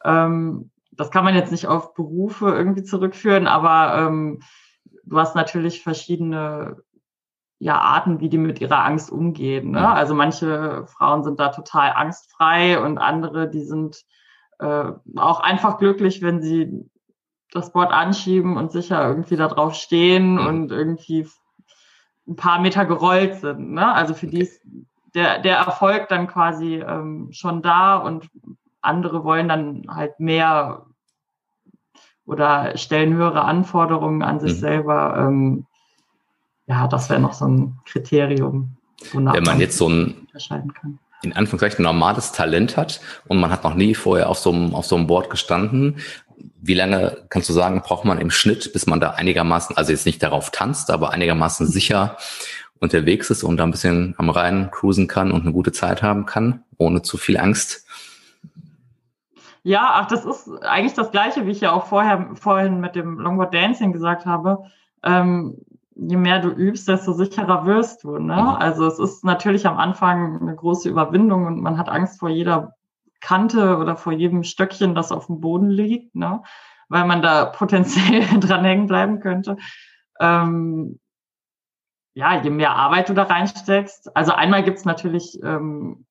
Ähm, 0.03 0.71
das 0.91 1.11
kann 1.11 1.23
man 1.23 1.35
jetzt 1.35 1.51
nicht 1.51 1.67
auf 1.67 1.93
Berufe 1.93 2.49
irgendwie 2.49 2.83
zurückführen, 2.83 3.47
aber 3.47 4.07
ähm, 4.07 4.41
du 5.05 5.17
hast 5.17 5.35
natürlich 5.35 5.81
verschiedene 5.81 6.77
ja, 7.59 7.79
Arten, 7.79 8.19
wie 8.19 8.29
die 8.29 8.37
mit 8.37 8.59
ihrer 8.59 8.83
Angst 8.83 9.11
umgehen. 9.11 9.71
Ne? 9.71 9.79
Mhm. 9.79 9.85
Also 9.85 10.13
manche 10.13 10.85
Frauen 10.87 11.23
sind 11.23 11.39
da 11.39 11.49
total 11.49 11.91
angstfrei 11.91 12.79
und 12.79 12.97
andere, 12.97 13.49
die 13.49 13.63
sind 13.63 14.03
äh, 14.59 14.91
auch 15.15 15.39
einfach 15.39 15.77
glücklich, 15.77 16.21
wenn 16.21 16.41
sie 16.41 16.89
das 17.51 17.71
Board 17.71 17.91
anschieben 17.91 18.57
und 18.57 18.71
sicher 18.71 19.07
irgendwie 19.07 19.35
da 19.35 19.47
drauf 19.47 19.75
stehen 19.75 20.33
mhm. 20.33 20.45
und 20.45 20.71
irgendwie 20.71 21.27
ein 22.27 22.35
paar 22.35 22.59
Meter 22.61 22.85
gerollt 22.85 23.35
sind. 23.35 23.71
Ne? 23.73 23.93
Also 23.93 24.13
für 24.13 24.27
die 24.27 24.41
ist 24.41 24.61
der, 25.13 25.39
der 25.39 25.57
Erfolg 25.57 26.07
dann 26.09 26.27
quasi 26.27 26.75
ähm, 26.75 27.29
schon 27.31 27.61
da 27.61 27.97
und 27.97 28.29
andere 28.81 29.23
wollen 29.23 29.47
dann 29.47 29.85
halt 29.89 30.19
mehr 30.19 30.85
oder 32.25 32.77
stellen 32.77 33.13
höhere 33.13 33.43
Anforderungen 33.43 34.23
an 34.23 34.39
sich 34.39 34.53
mhm. 34.53 34.59
selber. 34.59 35.15
Ähm, 35.17 35.65
ja, 36.67 36.87
das 36.87 37.09
wäre 37.09 37.19
noch 37.19 37.33
so 37.33 37.45
ein 37.45 37.79
Kriterium, 37.85 38.77
wonach 39.11 39.33
Wenn 39.33 39.43
man 39.43 39.59
jetzt 39.59 39.77
so 39.77 39.89
ein 39.89 40.15
unterscheiden 40.21 40.73
kann 40.73 40.99
in 41.23 41.33
Anführungszeichen 41.33 41.83
normales 41.83 42.31
Talent 42.31 42.77
hat 42.77 42.99
und 43.27 43.39
man 43.39 43.49
hat 43.49 43.63
noch 43.63 43.75
nie 43.75 43.95
vorher 43.95 44.29
auf 44.29 44.37
so 44.39 44.51
einem, 44.51 44.75
auf 44.75 44.85
so 44.85 44.95
einem 44.95 45.07
Board 45.07 45.29
gestanden 45.29 45.97
wie 46.61 46.73
lange 46.73 47.25
kannst 47.29 47.49
du 47.49 47.53
sagen, 47.53 47.81
braucht 47.81 48.05
man 48.05 48.19
im 48.19 48.31
Schnitt, 48.31 48.71
bis 48.73 48.85
man 48.87 48.99
da 48.99 49.11
einigermaßen, 49.11 49.77
also 49.77 49.91
jetzt 49.91 50.05
nicht 50.05 50.23
darauf 50.23 50.51
tanzt, 50.51 50.91
aber 50.91 51.11
einigermaßen 51.11 51.67
sicher 51.67 52.17
unterwegs 52.79 53.29
ist 53.29 53.43
und 53.43 53.57
da 53.57 53.63
ein 53.63 53.71
bisschen 53.71 54.13
am 54.17 54.29
Rhein 54.29 54.69
cruisen 54.71 55.07
kann 55.07 55.31
und 55.31 55.41
eine 55.41 55.53
gute 55.53 55.71
Zeit 55.71 56.03
haben 56.03 56.25
kann, 56.25 56.63
ohne 56.77 57.01
zu 57.01 57.17
viel 57.17 57.37
Angst? 57.37 57.87
Ja, 59.63 59.91
ach, 59.93 60.07
das 60.07 60.25
ist 60.25 60.49
eigentlich 60.63 60.93
das 60.93 61.11
Gleiche, 61.11 61.45
wie 61.45 61.51
ich 61.51 61.61
ja 61.61 61.71
auch 61.71 61.87
vorher, 61.87 62.31
vorhin 62.35 62.81
mit 62.81 62.95
dem 62.95 63.19
Longboard 63.19 63.53
Dancing 63.53 63.93
gesagt 63.93 64.25
habe. 64.25 64.65
Ähm, 65.03 65.57
je 65.95 66.17
mehr 66.17 66.39
du 66.39 66.49
übst, 66.49 66.87
desto 66.87 67.13
sicherer 67.13 67.65
wirst 67.65 68.03
du. 68.03 68.17
Ne? 68.17 68.35
Mhm. 68.35 68.49
Also 68.59 68.85
es 68.85 68.99
ist 68.99 69.23
natürlich 69.23 69.65
am 69.65 69.77
Anfang 69.77 70.41
eine 70.41 70.55
große 70.55 70.89
Überwindung 70.89 71.45
und 71.45 71.61
man 71.61 71.77
hat 71.77 71.87
Angst 71.87 72.19
vor 72.19 72.29
jeder 72.29 72.75
Kante 73.23 73.77
oder 73.77 73.95
vor 73.95 74.11
jedem 74.11 74.43
Stöckchen, 74.43 74.95
das 74.95 75.11
auf 75.11 75.27
dem 75.27 75.39
Boden 75.39 75.69
liegt, 75.69 76.13
ne? 76.13 76.43
weil 76.89 77.05
man 77.05 77.21
da 77.21 77.45
potenziell 77.45 78.21
dran 78.39 78.65
hängen 78.65 78.87
bleiben 78.87 79.19
könnte. 79.21 79.57
Ähm, 80.19 80.99
ja, 82.13 82.39
je 82.39 82.49
mehr 82.49 82.75
Arbeit 82.75 83.09
du 83.09 83.13
da 83.13 83.23
reinsteckst. 83.23 84.15
Also 84.15 84.33
einmal 84.33 84.63
gibt's 84.63 84.85
natürlich 84.85 85.41
ähm, 85.41 86.05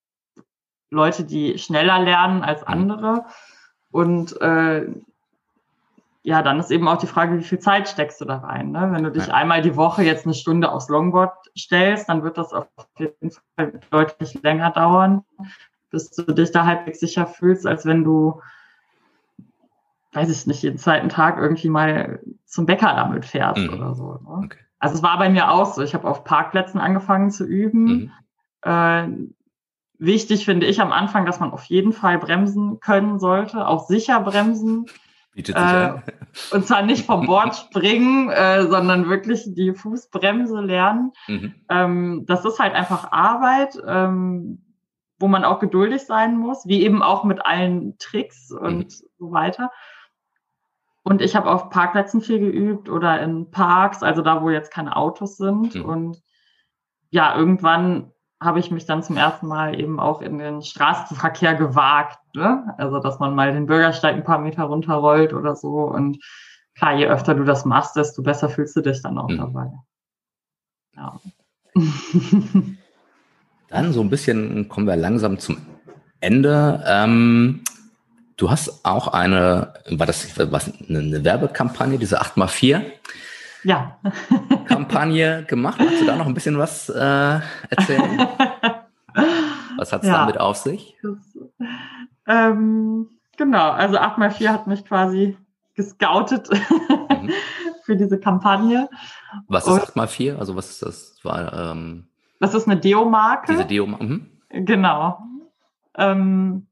Leute, 0.90 1.24
die 1.24 1.58
schneller 1.58 2.00
lernen 2.00 2.42
als 2.42 2.64
andere. 2.64 3.26
Und 3.90 4.40
äh, 4.40 4.88
ja, 6.22 6.42
dann 6.42 6.58
ist 6.58 6.70
eben 6.70 6.88
auch 6.88 6.98
die 6.98 7.06
Frage, 7.06 7.38
wie 7.38 7.44
viel 7.44 7.58
Zeit 7.58 7.88
steckst 7.88 8.20
du 8.20 8.24
da 8.24 8.38
rein. 8.38 8.70
Ne? 8.70 8.88
Wenn 8.90 9.04
du 9.04 9.10
dich 9.10 9.26
ja. 9.26 9.34
einmal 9.34 9.60
die 9.60 9.76
Woche 9.76 10.02
jetzt 10.02 10.24
eine 10.24 10.34
Stunde 10.34 10.72
aufs 10.72 10.88
Longboard 10.88 11.32
stellst, 11.56 12.08
dann 12.08 12.22
wird 12.22 12.38
das 12.38 12.52
auf 12.52 12.68
jeden 12.98 13.32
Fall 13.54 13.80
deutlich 13.90 14.42
länger 14.42 14.70
dauern, 14.70 15.24
bis 15.92 16.10
du 16.10 16.24
dich 16.32 16.50
da 16.50 16.66
halbwegs 16.66 16.98
sicher 16.98 17.26
fühlst, 17.26 17.66
als 17.66 17.86
wenn 17.86 18.02
du, 18.02 18.40
weiß 20.12 20.28
ich 20.30 20.46
nicht, 20.46 20.62
jeden 20.62 20.78
zweiten 20.78 21.08
Tag 21.08 21.38
irgendwie 21.38 21.68
mal 21.68 22.20
zum 22.46 22.66
Bäcker 22.66 22.94
damit 22.96 23.24
fährst 23.24 23.62
mhm. 23.62 23.74
oder 23.74 23.94
so. 23.94 24.14
Ne? 24.14 24.44
Okay. 24.44 24.58
Also 24.80 24.96
es 24.96 25.02
war 25.02 25.16
bei 25.18 25.30
mir 25.30 25.52
auch 25.52 25.72
so. 25.72 25.82
Ich 25.82 25.94
habe 25.94 26.08
auf 26.08 26.24
Parkplätzen 26.24 26.80
angefangen 26.80 27.30
zu 27.30 27.44
üben. 27.44 27.84
Mhm. 27.84 28.10
Äh, 28.62 29.08
wichtig 29.98 30.44
finde 30.44 30.66
ich 30.66 30.80
am 30.80 30.90
Anfang, 30.90 31.24
dass 31.24 31.38
man 31.38 31.52
auf 31.52 31.64
jeden 31.66 31.92
Fall 31.92 32.18
bremsen 32.18 32.80
können 32.80 33.20
sollte, 33.20 33.68
auch 33.68 33.86
sicher 33.86 34.18
bremsen. 34.20 34.86
Bietet 35.34 35.56
sich 35.56 35.64
äh, 35.64 35.94
Und 36.50 36.66
zwar 36.66 36.82
nicht 36.82 37.06
vom 37.06 37.26
Bord 37.26 37.54
springen, 37.54 38.28
äh, 38.30 38.66
sondern 38.66 39.08
wirklich 39.08 39.44
die 39.46 39.72
Fußbremse 39.72 40.60
lernen. 40.60 41.12
Mhm. 41.28 41.54
Ähm, 41.68 42.24
das 42.26 42.44
ist 42.44 42.58
halt 42.58 42.74
einfach 42.74 43.12
Arbeit. 43.12 43.80
Ähm, 43.86 44.62
wo 45.22 45.28
man 45.28 45.44
auch 45.44 45.60
geduldig 45.60 46.02
sein 46.02 46.36
muss, 46.36 46.66
wie 46.66 46.82
eben 46.82 47.02
auch 47.02 47.24
mit 47.24 47.46
allen 47.46 47.96
Tricks 47.98 48.50
und 48.50 48.84
mhm. 48.84 49.08
so 49.18 49.32
weiter. 49.32 49.70
Und 51.04 51.22
ich 51.22 51.34
habe 51.34 51.50
auf 51.50 51.70
Parkplätzen 51.70 52.20
viel 52.20 52.38
geübt 52.38 52.88
oder 52.88 53.20
in 53.20 53.50
Parks, 53.50 54.02
also 54.02 54.22
da, 54.22 54.42
wo 54.42 54.50
jetzt 54.50 54.72
keine 54.72 54.96
Autos 54.96 55.36
sind. 55.36 55.74
Mhm. 55.74 55.84
Und 55.84 56.22
ja, 57.10 57.36
irgendwann 57.36 58.12
habe 58.40 58.58
ich 58.58 58.70
mich 58.70 58.86
dann 58.86 59.02
zum 59.02 59.16
ersten 59.16 59.46
Mal 59.46 59.78
eben 59.78 60.00
auch 60.00 60.20
in 60.20 60.38
den 60.38 60.62
Straßenverkehr 60.62 61.54
gewagt. 61.54 62.18
Ne? 62.34 62.74
Also, 62.78 62.98
dass 62.98 63.18
man 63.18 63.34
mal 63.34 63.52
den 63.52 63.66
Bürgersteig 63.66 64.16
ein 64.16 64.24
paar 64.24 64.38
Meter 64.38 64.64
runterrollt 64.64 65.32
oder 65.32 65.54
so. 65.54 65.84
Und 65.84 66.18
klar, 66.74 66.94
je 66.94 67.06
öfter 67.06 67.34
du 67.34 67.44
das 67.44 67.64
machst, 67.64 67.96
desto 67.96 68.22
besser 68.22 68.48
fühlst 68.48 68.76
du 68.76 68.80
dich 68.80 69.02
dann 69.02 69.18
auch 69.18 69.28
mhm. 69.28 69.38
dabei. 69.38 69.70
Ja. 70.96 71.20
Dann 73.72 73.94
so 73.94 74.02
ein 74.02 74.10
bisschen 74.10 74.68
kommen 74.68 74.86
wir 74.86 74.96
langsam 74.96 75.38
zum 75.38 75.56
Ende. 76.20 76.84
Ähm, 76.86 77.62
du 78.36 78.50
hast 78.50 78.84
auch 78.84 79.08
eine, 79.08 79.72
war 79.88 80.06
das 80.06 80.38
was, 80.52 80.70
eine 80.90 81.24
Werbekampagne, 81.24 81.98
diese 81.98 82.20
8x4? 82.20 82.82
Ja. 83.64 83.98
Kampagne 84.66 85.44
gemacht. 85.44 85.78
Kannst 85.78 86.02
du 86.02 86.04
da 86.04 86.16
noch 86.16 86.26
ein 86.26 86.34
bisschen 86.34 86.58
was 86.58 86.90
äh, 86.90 87.40
erzählen? 87.70 88.28
was 89.78 89.90
hat 89.90 90.02
es 90.02 90.08
ja. 90.08 90.18
damit 90.18 90.38
auf 90.38 90.58
sich? 90.58 90.94
ähm, 92.26 93.08
genau, 93.38 93.70
also 93.70 93.96
8x4 93.96 94.48
hat 94.48 94.66
mich 94.66 94.84
quasi 94.84 95.38
gescoutet 95.76 96.50
mhm. 96.50 97.30
für 97.84 97.96
diese 97.96 98.20
Kampagne. 98.20 98.90
Was 99.48 99.66
ist 99.66 99.96
8x4? 99.96 100.36
Also 100.36 100.56
was 100.56 100.68
ist 100.68 100.82
das? 100.82 101.16
War, 101.22 101.72
ähm 101.72 102.08
Das 102.42 102.54
ist 102.54 102.66
eine 102.66 102.76
Deo-Marke. 102.76 103.52
Diese 103.52 103.64
Deo-Marke. 103.64 104.04
Mhm. 104.04 104.26
Genau. 104.50 105.20
Ähm, 105.96 106.66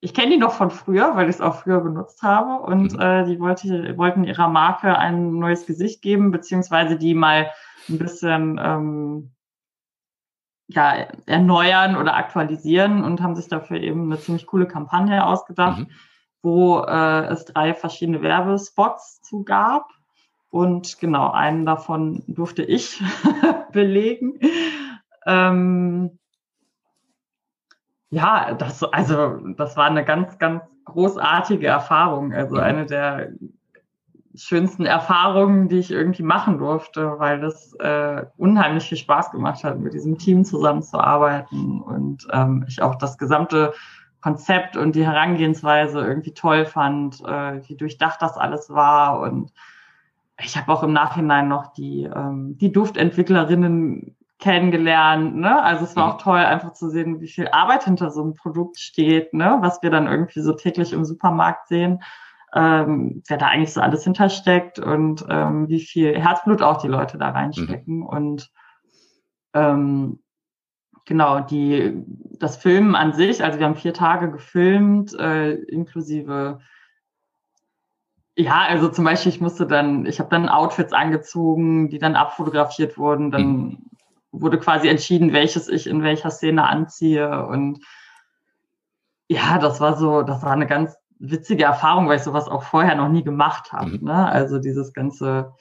ich 0.00 0.14
kenne 0.14 0.30
die 0.30 0.38
noch 0.38 0.54
von 0.54 0.70
früher, 0.70 1.14
weil 1.14 1.28
ich 1.28 1.36
es 1.36 1.40
auch 1.42 1.56
früher 1.56 1.82
benutzt 1.82 2.22
habe. 2.22 2.62
Und 2.64 2.94
mhm. 2.94 3.00
äh, 3.00 3.26
die 3.26 3.38
wollte, 3.38 3.98
wollten 3.98 4.24
ihrer 4.24 4.48
Marke 4.48 4.96
ein 4.96 5.38
neues 5.38 5.66
Gesicht 5.66 6.00
geben, 6.00 6.30
beziehungsweise 6.30 6.96
die 6.96 7.12
mal 7.12 7.50
ein 7.86 7.98
bisschen 7.98 8.58
ähm, 8.64 9.32
ja, 10.68 11.06
erneuern 11.26 11.96
oder 11.96 12.16
aktualisieren 12.16 13.04
und 13.04 13.20
haben 13.20 13.36
sich 13.36 13.48
dafür 13.48 13.82
eben 13.82 14.10
eine 14.10 14.18
ziemlich 14.18 14.46
coole 14.46 14.66
Kampagne 14.66 15.26
ausgedacht, 15.26 15.80
mhm. 15.80 15.90
wo 16.40 16.78
äh, 16.80 17.26
es 17.26 17.44
drei 17.44 17.74
verschiedene 17.74 18.22
Werbespots 18.22 19.20
zu 19.20 19.44
gab. 19.44 19.90
Und 20.48 20.98
genau, 20.98 21.30
einen 21.30 21.66
davon 21.66 22.22
durfte 22.26 22.62
ich 22.62 23.02
belegen. 23.72 24.40
Ähm, 25.26 26.18
ja, 28.10 28.54
das, 28.54 28.82
also, 28.84 29.38
das 29.56 29.76
war 29.76 29.86
eine 29.86 30.04
ganz, 30.04 30.38
ganz 30.38 30.62
großartige 30.84 31.66
Erfahrung. 31.66 32.32
Also 32.32 32.56
eine 32.56 32.86
der 32.86 33.32
schönsten 34.36 34.84
Erfahrungen, 34.84 35.68
die 35.68 35.78
ich 35.78 35.90
irgendwie 35.90 36.22
machen 36.22 36.58
durfte, 36.58 37.18
weil 37.18 37.40
das 37.40 37.74
äh, 37.74 38.24
unheimlich 38.36 38.84
viel 38.84 38.98
Spaß 38.98 39.30
gemacht 39.30 39.62
hat, 39.64 39.78
mit 39.78 39.94
diesem 39.94 40.18
Team 40.18 40.44
zusammenzuarbeiten 40.44 41.80
und 41.80 42.26
ähm, 42.32 42.64
ich 42.68 42.82
auch 42.82 42.96
das 42.96 43.16
gesamte 43.16 43.72
Konzept 44.20 44.76
und 44.76 44.96
die 44.96 45.06
Herangehensweise 45.06 46.00
irgendwie 46.00 46.34
toll 46.34 46.66
fand, 46.66 47.20
äh, 47.20 47.60
wie 47.68 47.76
durchdacht 47.76 48.22
das 48.22 48.36
alles 48.36 48.70
war 48.70 49.20
und 49.20 49.52
ich 50.40 50.56
habe 50.56 50.72
auch 50.72 50.82
im 50.82 50.92
Nachhinein 50.92 51.46
noch 51.46 51.72
die, 51.72 52.04
ähm, 52.04 52.58
die 52.58 52.72
Duftentwicklerinnen 52.72 54.16
kennengelernt. 54.38 55.36
Ne? 55.36 55.62
Also 55.62 55.84
es 55.84 55.96
war 55.96 56.14
auch 56.14 56.18
toll, 56.18 56.38
einfach 56.38 56.72
zu 56.72 56.90
sehen, 56.90 57.20
wie 57.20 57.28
viel 57.28 57.48
Arbeit 57.48 57.84
hinter 57.84 58.10
so 58.10 58.22
einem 58.22 58.34
Produkt 58.34 58.78
steht, 58.78 59.32
ne? 59.32 59.58
was 59.60 59.82
wir 59.82 59.90
dann 59.90 60.06
irgendwie 60.06 60.40
so 60.40 60.52
täglich 60.52 60.92
im 60.92 61.04
Supermarkt 61.04 61.68
sehen, 61.68 62.02
ähm, 62.54 63.22
wer 63.28 63.38
da 63.38 63.46
eigentlich 63.46 63.72
so 63.72 63.80
alles 63.80 64.04
hintersteckt 64.04 64.78
und 64.78 65.24
ähm, 65.28 65.68
wie 65.68 65.80
viel 65.80 66.18
Herzblut 66.18 66.62
auch 66.62 66.78
die 66.78 66.88
Leute 66.88 67.18
da 67.18 67.30
reinstecken. 67.30 67.98
Mhm. 67.98 68.06
Und 68.06 68.50
ähm, 69.54 70.20
genau, 71.04 71.40
die, 71.40 72.04
das 72.38 72.56
Filmen 72.56 72.96
an 72.96 73.12
sich, 73.12 73.42
also 73.44 73.58
wir 73.58 73.66
haben 73.66 73.76
vier 73.76 73.94
Tage 73.94 74.30
gefilmt, 74.30 75.14
äh, 75.18 75.54
inklusive 75.54 76.60
ja, 78.36 78.62
also 78.62 78.88
zum 78.88 79.04
Beispiel, 79.04 79.30
ich 79.30 79.40
musste 79.40 79.64
dann, 79.64 80.06
ich 80.06 80.18
habe 80.18 80.28
dann 80.28 80.48
Outfits 80.48 80.92
angezogen, 80.92 81.88
die 81.88 82.00
dann 82.00 82.16
abfotografiert 82.16 82.98
wurden. 82.98 83.30
Dann 83.30 83.46
mhm 83.46 83.78
wurde 84.40 84.58
quasi 84.58 84.88
entschieden, 84.88 85.32
welches 85.32 85.68
ich 85.68 85.86
in 85.86 86.02
welcher 86.02 86.30
Szene 86.30 86.68
anziehe. 86.68 87.46
Und 87.46 87.80
ja, 89.28 89.58
das 89.58 89.80
war 89.80 89.96
so, 89.96 90.22
das 90.22 90.42
war 90.42 90.52
eine 90.52 90.66
ganz 90.66 90.96
witzige 91.18 91.64
Erfahrung, 91.64 92.08
weil 92.08 92.16
ich 92.16 92.22
sowas 92.22 92.48
auch 92.48 92.62
vorher 92.62 92.96
noch 92.96 93.08
nie 93.08 93.24
gemacht 93.24 93.72
habe. 93.72 93.98
Mhm. 93.98 94.04
Ne? 94.04 94.28
Also 94.28 94.58
dieses 94.58 94.92
ganze, 94.92 95.52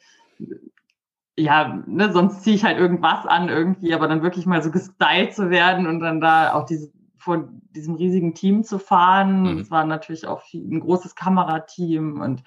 ja, 1.37 1.81
ne, 1.85 2.11
sonst 2.11 2.43
ziehe 2.43 2.55
ich 2.55 2.63
halt 2.63 2.77
irgendwas 2.77 3.25
an 3.25 3.49
irgendwie, 3.49 3.93
aber 3.93 4.07
dann 4.07 4.23
wirklich 4.23 4.45
mal 4.45 4.61
so 4.61 4.71
gestylt 4.71 5.33
zu 5.33 5.49
werden 5.49 5.87
und 5.87 5.99
dann 5.99 6.19
da 6.19 6.53
auch 6.53 6.65
diese 6.65 6.91
vor 7.23 7.47
diesem 7.73 7.95
riesigen 7.95 8.33
Team 8.33 8.65
zu 8.65 8.79
fahren. 8.79 9.43
Mhm. 9.43 9.59
Es 9.59 9.71
war 9.71 9.85
natürlich 9.85 10.27
auch 10.27 10.41
viel, 10.41 10.67
ein 10.69 10.81
großes 10.81 11.15
Kamerateam 11.15 12.19
und 12.19 12.43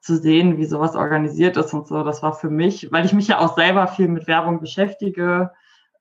zu 0.00 0.16
sehen, 0.16 0.56
wie 0.56 0.64
sowas 0.64 0.96
organisiert 0.96 1.56
ist 1.56 1.74
und 1.74 1.86
so, 1.86 2.02
das 2.02 2.22
war 2.22 2.32
für 2.32 2.50
mich, 2.50 2.90
weil 2.90 3.04
ich 3.04 3.12
mich 3.12 3.28
ja 3.28 3.38
auch 3.38 3.54
selber 3.54 3.86
viel 3.86 4.08
mit 4.08 4.26
Werbung 4.26 4.60
beschäftige, 4.60 5.52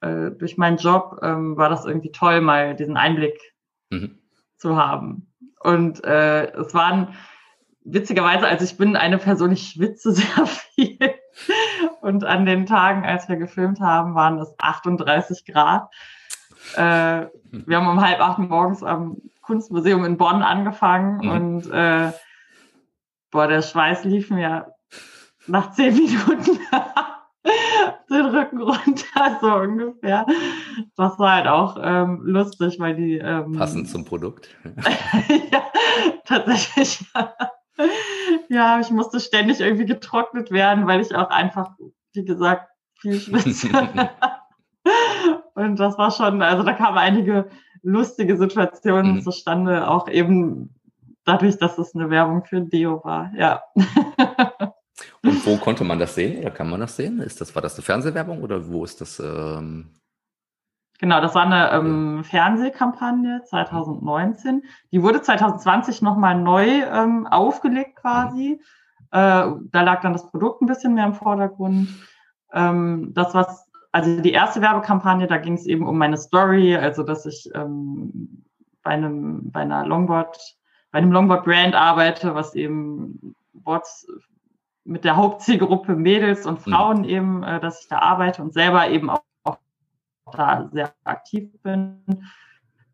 äh, 0.02 0.32
durch 0.32 0.58
meinen 0.58 0.78
Job 0.78 1.20
ähm, 1.22 1.58
war 1.58 1.70
das 1.70 1.86
irgendwie 1.86 2.12
toll, 2.12 2.41
mal 2.41 2.76
diesen 2.76 2.97
Einblick 2.97 3.39
mhm. 3.89 4.20
zu 4.58 4.78
haben. 4.78 5.28
Und 5.60 6.04
äh, 6.04 6.52
es 6.54 6.74
waren 6.74 7.16
witzigerweise, 7.84 8.47
also 8.47 8.64
ich 8.64 8.78
bin 8.78 8.95
eine 8.95 9.18
Person, 9.18 9.52
ich 9.52 9.70
schwitze 9.70 10.12
sehr 10.14 10.45
viel. 10.45 10.97
Und 12.02 12.24
an 12.24 12.45
den 12.45 12.66
Tagen, 12.66 13.06
als 13.06 13.30
wir 13.30 13.38
gefilmt 13.38 13.80
haben, 13.80 14.16
waren 14.16 14.39
es 14.39 14.54
38 14.58 15.45
Grad. 15.45 15.89
Äh, 16.76 17.28
wir 17.52 17.78
haben 17.78 17.88
um 17.88 18.02
halb 18.02 18.20
acht 18.20 18.39
morgens 18.39 18.84
am 18.84 19.18
Kunstmuseum 19.41 20.06
in 20.06 20.18
Bonn 20.18 20.43
angefangen 20.43 21.26
mhm. 21.26 21.32
und 21.32 21.72
äh, 21.72 22.12
boah, 23.32 23.47
der 23.47 23.62
Schweiß 23.62 24.04
lief 24.04 24.30
mir 24.30 24.74
nach 25.47 25.72
zehn 25.72 25.95
Minuten 25.95 26.60
den 28.10 28.26
Rücken 28.26 28.62
runter, 28.62 29.40
so 29.42 29.54
ungefähr. 29.56 30.26
Das 30.96 31.18
war 31.20 31.36
halt 31.36 31.48
auch 31.48 31.78
ähm, 31.82 32.22
lustig, 32.24 32.80
weil 32.80 32.96
die. 32.96 33.18
Ähm, 33.18 33.54
Passend 33.54 33.90
zum 33.90 34.06
Produkt. 34.06 34.50
ja, 35.52 35.64
tatsächlich. 36.26 37.06
ja, 38.50 38.80
ich 38.80 38.92
musste 38.92 39.20
ständig 39.20 39.62
irgendwie 39.62 39.86
getrocknet 39.86 40.52
werden, 40.52 40.88
weil 40.88 41.02
ich 41.02 41.16
auch 41.16 41.30
einfach, 41.30 41.72
wie 42.14 42.26
gesagt, 42.26 42.70
viel 43.00 43.20
schwitze. 43.20 43.70
Und 45.56 45.78
das 45.78 45.98
war 45.98 46.12
schon, 46.12 46.42
also 46.42 46.64
da 46.64 46.74
kamen 46.74 46.98
einige 46.98 47.50
lustige 47.82 48.38
Situationen 48.38 49.16
mhm. 49.16 49.22
zustande, 49.22 49.88
auch 49.90 50.08
eben 50.08 50.76
dadurch, 51.26 51.58
dass 51.58 51.78
es 51.78 51.96
eine 51.96 52.10
Werbung 52.10 52.46
für 52.46 52.62
Deo 52.62 53.04
war, 53.04 53.32
ja. 53.36 53.62
Und 55.24 55.45
wo 55.45 55.57
konnte 55.57 55.84
man 55.84 55.99
das 55.99 56.15
sehen 56.15 56.39
oder 56.39 56.51
kann 56.51 56.70
man 56.70 56.80
das 56.80 56.95
sehen? 56.95 57.20
Ist 57.20 57.41
das, 57.41 57.53
war 57.55 57.61
das 57.61 57.76
eine 57.76 57.84
Fernsehwerbung 57.84 58.41
oder 58.41 58.67
wo 58.67 58.84
ist 58.84 59.01
das? 59.01 59.20
Ähm 59.20 59.91
Genau, 60.99 61.22
das 61.22 61.34
war 61.34 61.45
eine 61.45 61.72
ähm, 61.72 62.26
Fernsehkampagne 62.26 63.41
2019. 63.45 64.63
Die 64.91 65.01
wurde 65.01 65.22
2020 65.22 66.01
nochmal 66.01 66.38
neu 66.38 66.67
ähm, 66.67 67.26
aufgelegt 67.26 67.95
quasi. 67.95 68.59
Mhm. 68.59 68.63
Äh, 69.11 69.70
da 69.72 69.82
lag 69.82 70.01
dann 70.01 70.11
das 70.11 70.30
Produkt 70.30 70.61
ein 70.61 70.67
bisschen 70.67 70.93
mehr 70.95 71.05
im 71.05 71.13
Vordergrund. 71.13 71.88
Ähm, 72.51 73.13
das, 73.13 73.34
was, 73.34 73.70
also 73.93 74.20
die 74.22 74.34
erste 74.34 74.61
Werbekampagne, 74.61 75.28
da 75.28 75.38
ging 75.38 75.53
es 75.53 75.65
eben 75.65 75.88
um 75.88 75.97
meine 75.97 76.17
Story, 76.17 76.76
also 76.76 77.03
dass 77.03 77.26
ich 77.26 77.49
ähm, 77.55 78.43
bei 78.84 78.91
einem, 78.91 79.51
bei 79.51 79.61
einer 79.61 79.86
Longboard, 79.86 80.38
bei 80.91 80.97
einem 80.99 81.13
Longboard-Brand 81.13 81.76
arbeite, 81.76 82.36
was 82.36 82.55
eben 82.55 83.36
Boards 83.53 84.05
mit 84.90 85.04
der 85.04 85.16
Hauptzielgruppe 85.16 85.96
Mädels 85.96 86.46
und 86.46 86.66
mhm. 86.66 86.72
Frauen 86.72 86.98
mhm. 87.00 87.10
eben, 87.10 87.44
äh, 87.44 87.60
dass 87.60 87.82
ich 87.82 87.88
da 87.88 88.00
arbeite 88.00 88.42
und 88.42 88.54
selber 88.54 88.90
eben 88.90 89.10
auch, 89.10 89.22
auch 89.44 89.58
da 90.32 90.68
sehr 90.72 90.92
aktiv 91.04 91.50
bin. 91.62 92.04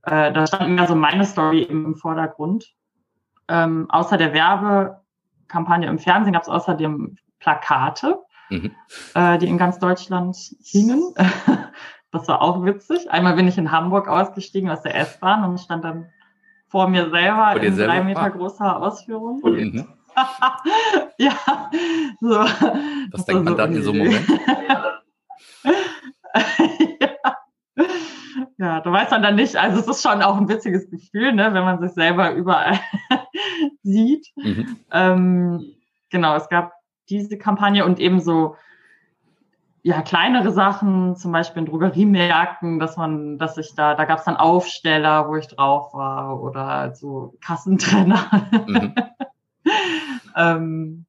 Äh, 0.03 0.33
da 0.33 0.45
stand 0.45 0.75
mehr 0.75 0.87
so 0.87 0.95
meine 0.95 1.25
Story 1.25 1.63
eben 1.63 1.85
im 1.85 1.95
Vordergrund. 1.95 2.73
Ähm, 3.47 3.87
außer 3.89 4.17
der 4.17 4.33
Werbekampagne 4.33 5.87
im 5.87 5.99
Fernsehen 5.99 6.33
gab 6.33 6.43
es 6.43 6.49
außerdem 6.49 7.17
Plakate, 7.39 8.19
mhm. 8.49 8.71
äh, 9.13 9.37
die 9.37 9.47
in 9.47 9.57
ganz 9.57 9.79
Deutschland 9.79 10.35
hingen. 10.63 11.13
das 12.11 12.27
war 12.27 12.41
auch 12.41 12.63
witzig. 12.65 13.09
Einmal 13.09 13.35
bin 13.35 13.47
ich 13.47 13.57
in 13.57 13.71
Hamburg 13.71 14.07
ausgestiegen 14.07 14.69
aus 14.69 14.81
der 14.81 14.95
S-Bahn 14.95 15.43
und 15.45 15.59
stand 15.59 15.85
dann 15.85 16.09
vor 16.67 16.89
mir 16.89 17.09
selber 17.09 17.53
vor 17.53 17.61
in 17.61 17.75
selber? 17.75 17.93
drei 17.93 18.03
Meter 18.03 18.29
großer 18.31 18.81
Ausführung. 18.81 19.41
Mhm. 19.43 19.87
ja, 21.17 21.71
so. 22.19 22.29
Was 23.11 23.25
denkt 23.25 23.43
man 23.43 23.53
so 23.53 23.57
dann 23.57 23.75
in 23.75 23.83
so 23.83 23.91
einem 23.91 23.99
Moment? 24.05 24.27
ja. 27.01 27.35
ja, 28.57 28.81
du 28.81 28.91
weißt 28.91 29.11
dann 29.11 29.35
nicht, 29.35 29.55
also 29.55 29.79
es 29.79 29.87
ist 29.87 30.01
schon 30.01 30.21
auch 30.21 30.37
ein 30.37 30.47
witziges 30.49 30.89
Gefühl, 30.89 31.33
ne, 31.33 31.53
wenn 31.53 31.63
man 31.63 31.79
sich 31.79 31.91
selber 31.91 32.33
überall 32.33 32.79
sieht. 33.83 34.27
Mhm. 34.35 34.77
Ähm, 34.91 35.75
genau, 36.09 36.35
es 36.35 36.49
gab 36.49 36.73
diese 37.09 37.37
Kampagne 37.37 37.85
und 37.85 37.99
eben 37.99 38.19
so 38.19 38.55
ja, 39.85 40.01
kleinere 40.01 40.51
Sachen, 40.51 41.15
zum 41.15 41.31
Beispiel 41.31 41.59
in 41.59 41.67
Drogeriemärkten, 41.67 42.79
dass 42.79 42.97
man, 42.97 43.37
dass 43.37 43.55
ich 43.59 43.75
da, 43.75 43.93
da 43.93 44.05
gab 44.05 44.17
es 44.17 44.25
dann 44.25 44.35
Aufsteller, 44.35 45.27
wo 45.27 45.35
ich 45.35 45.45
drauf 45.45 45.93
war 45.93 46.41
oder 46.41 46.95
so 46.95 47.35
Kassentrenner. 47.39 48.49
Mhm. 48.65 48.95
Ähm, 50.35 51.05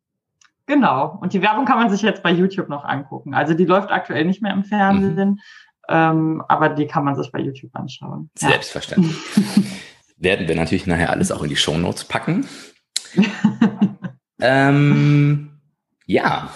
genau. 0.66 1.18
Und 1.20 1.33
die 1.33 1.43
Werbung 1.43 1.64
kann 1.64 1.79
man 1.79 1.91
sich 1.91 2.03
jetzt 2.03 2.22
bei 2.22 2.31
YouTube 2.31 2.68
noch 2.68 2.85
angucken. 2.85 3.35
Also 3.35 3.55
die 3.55 3.64
läuft 3.64 3.91
aktuell 3.91 4.24
nicht 4.24 4.43
mehr 4.43 4.53
im 4.53 4.64
Fernsehen, 4.64 5.31
mhm. 5.31 5.41
ähm, 5.89 6.43
aber 6.49 6.70
die 6.70 6.87
kann 6.87 7.05
man 7.05 7.16
sich 7.16 7.31
bei 7.33 7.41
YouTube 7.41 7.74
anschauen. 7.74 8.31
Selbstverständlich. 8.35 9.16
Werden 10.18 10.49
wir 10.49 10.57
natürlich 10.57 10.87
nachher 10.87 11.11
alles 11.11 11.31
auch 11.31 11.43
in 11.43 11.51
die 11.51 11.57
Show 11.57 11.77
Notes 11.77 12.05
packen. 12.05 12.47
ähm, 14.41 15.51
ja. 16.07 16.51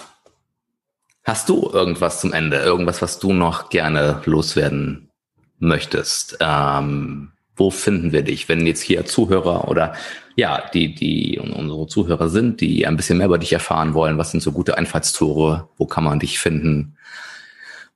Hast 1.23 1.49
du 1.49 1.69
irgendwas 1.71 2.19
zum 2.19 2.33
Ende? 2.33 2.57
Irgendwas, 2.57 3.01
was 3.03 3.19
du 3.19 3.31
noch 3.31 3.69
gerne 3.69 4.21
loswerden 4.25 5.11
möchtest? 5.59 6.37
Ähm, 6.39 7.33
wo 7.55 7.69
finden 7.69 8.11
wir 8.11 8.23
dich, 8.23 8.49
wenn 8.49 8.65
jetzt 8.65 8.81
hier 8.81 9.05
Zuhörer 9.05 9.67
oder 9.67 9.93
ja, 10.35 10.63
die, 10.73 10.95
die 10.95 11.39
unsere 11.39 11.87
Zuhörer 11.87 12.29
sind, 12.29 12.61
die 12.61 12.87
ein 12.87 12.95
bisschen 12.95 13.17
mehr 13.17 13.27
über 13.27 13.37
dich 13.37 13.53
erfahren 13.53 13.93
wollen? 13.93 14.17
Was 14.17 14.31
sind 14.31 14.41
so 14.41 14.51
gute 14.51 14.77
Einfallstore? 14.77 15.69
Wo 15.77 15.85
kann 15.85 16.03
man 16.03 16.19
dich 16.19 16.39
finden? 16.39 16.97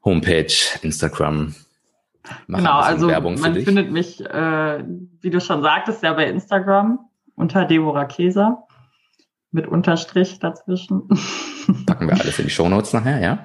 Homepage, 0.04 0.54
Instagram, 0.82 1.56
Mach 2.48 2.60
genau, 2.60 2.80
also 2.80 3.08
Werbung 3.08 3.40
man 3.40 3.56
findet 3.56 3.92
mich, 3.92 4.20
äh, 4.22 4.84
wie 5.22 5.30
du 5.30 5.40
schon 5.40 5.62
sagtest, 5.62 6.04
ja 6.04 6.14
bei 6.14 6.28
Instagram 6.28 7.00
unter 7.36 7.66
Deborah 7.66 8.06
Käser 8.06 8.68
mit 9.52 9.68
Unterstrich 9.68 10.40
dazwischen. 10.40 11.08
Packen 11.86 12.08
wir 12.08 12.20
alles 12.20 12.40
in 12.40 12.46
die 12.46 12.52
Shownotes 12.52 12.94
nachher, 12.94 13.20
ja? 13.20 13.44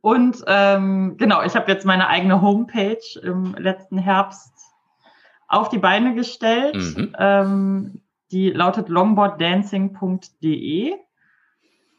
Und 0.00 0.44
ähm, 0.46 1.16
genau, 1.16 1.42
ich 1.42 1.56
habe 1.56 1.70
jetzt 1.72 1.84
meine 1.84 2.08
eigene 2.08 2.40
Homepage 2.40 3.18
im 3.22 3.54
letzten 3.54 3.98
Herbst 3.98 4.52
auf 5.48 5.68
die 5.68 5.78
Beine 5.78 6.14
gestellt. 6.14 6.74
Mhm. 6.74 7.14
Ähm, 7.18 8.00
die 8.30 8.50
lautet 8.50 8.88
longboarddancing.de. 8.88 10.94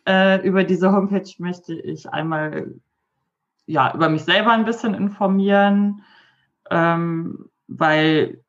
Äh, 0.08 0.48
über 0.48 0.64
diese 0.64 0.92
Homepage 0.92 1.30
möchte 1.40 1.74
ich 1.74 2.10
einmal 2.10 2.76
ja 3.66 3.94
über 3.94 4.10
mich 4.10 4.24
selber 4.24 4.52
ein 4.52 4.66
bisschen 4.66 4.94
informieren, 4.94 6.04
ähm, 6.70 7.50
weil 7.68 8.42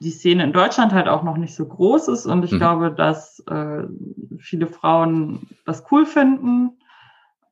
die 0.00 0.10
Szene 0.10 0.44
in 0.44 0.52
Deutschland 0.52 0.92
halt 0.92 1.08
auch 1.08 1.22
noch 1.22 1.36
nicht 1.36 1.54
so 1.54 1.66
groß 1.66 2.08
ist 2.08 2.26
und 2.26 2.44
ich 2.44 2.52
mhm. 2.52 2.58
glaube, 2.58 2.92
dass 2.92 3.40
äh, 3.48 3.84
viele 4.38 4.66
Frauen 4.66 5.48
das 5.64 5.84
cool 5.90 6.06
finden, 6.06 6.78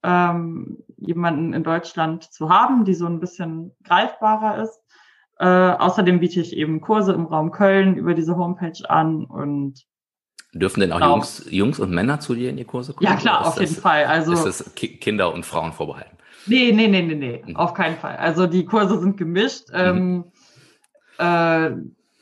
ähm, 0.03 0.79
jemanden 0.99 1.53
in 1.53 1.65
Deutschland 1.65 2.25
zu 2.25 2.51
haben, 2.51 2.85
die 2.85 2.95
so 2.95 3.07
ein 3.07 3.21
bisschen 3.21 3.73
greifbarer 3.85 4.63
ist. 4.63 4.82
Äh, 5.43 5.45
außerdem 5.45 6.21
biete 6.21 6.41
ich 6.41 6.57
eben 6.57 6.81
Kurse 6.81 7.13
im 7.13 7.27
Raum 7.27 7.51
Köln 7.51 7.97
über 7.97 8.15
diese 8.15 8.37
Homepage 8.37 8.89
an 8.89 9.25
und 9.25 9.85
Dürfen 10.55 10.81
denn 10.81 10.93
auch 10.93 10.99
genau. 10.99 11.15
Jungs, 11.15 11.47
Jungs 11.51 11.81
und 11.81 11.91
Männer 11.91 12.21
zu 12.21 12.37
dir 12.37 12.51
in 12.51 12.57
die 12.59 12.65
Kurse 12.65 12.93
kommen? 12.93 13.11
Ja, 13.11 13.17
klar, 13.17 13.47
auf 13.47 13.59
jeden 13.59 13.75
Fall. 13.75 14.05
Also, 14.05 14.35
ist 14.35 14.45
das 14.45 14.75
Kinder 14.77 15.35
und 15.35 15.45
Frauen 15.45 15.73
vorbehalten? 15.73 16.17
Nee, 16.47 16.71
nee, 16.73 16.87
nee, 16.87 17.03
nee, 17.03 17.15
nee, 17.17 17.43
mhm. 17.45 17.57
auf 17.57 17.75
keinen 17.75 17.97
Fall. 17.97 18.17
Also 18.17 18.47
die 18.47 18.65
Kurse 18.65 19.01
sind 19.01 19.17
gemischt. 19.17 19.71
Mhm. 19.71 19.75
Ähm, 19.75 20.25
äh, 21.19 21.71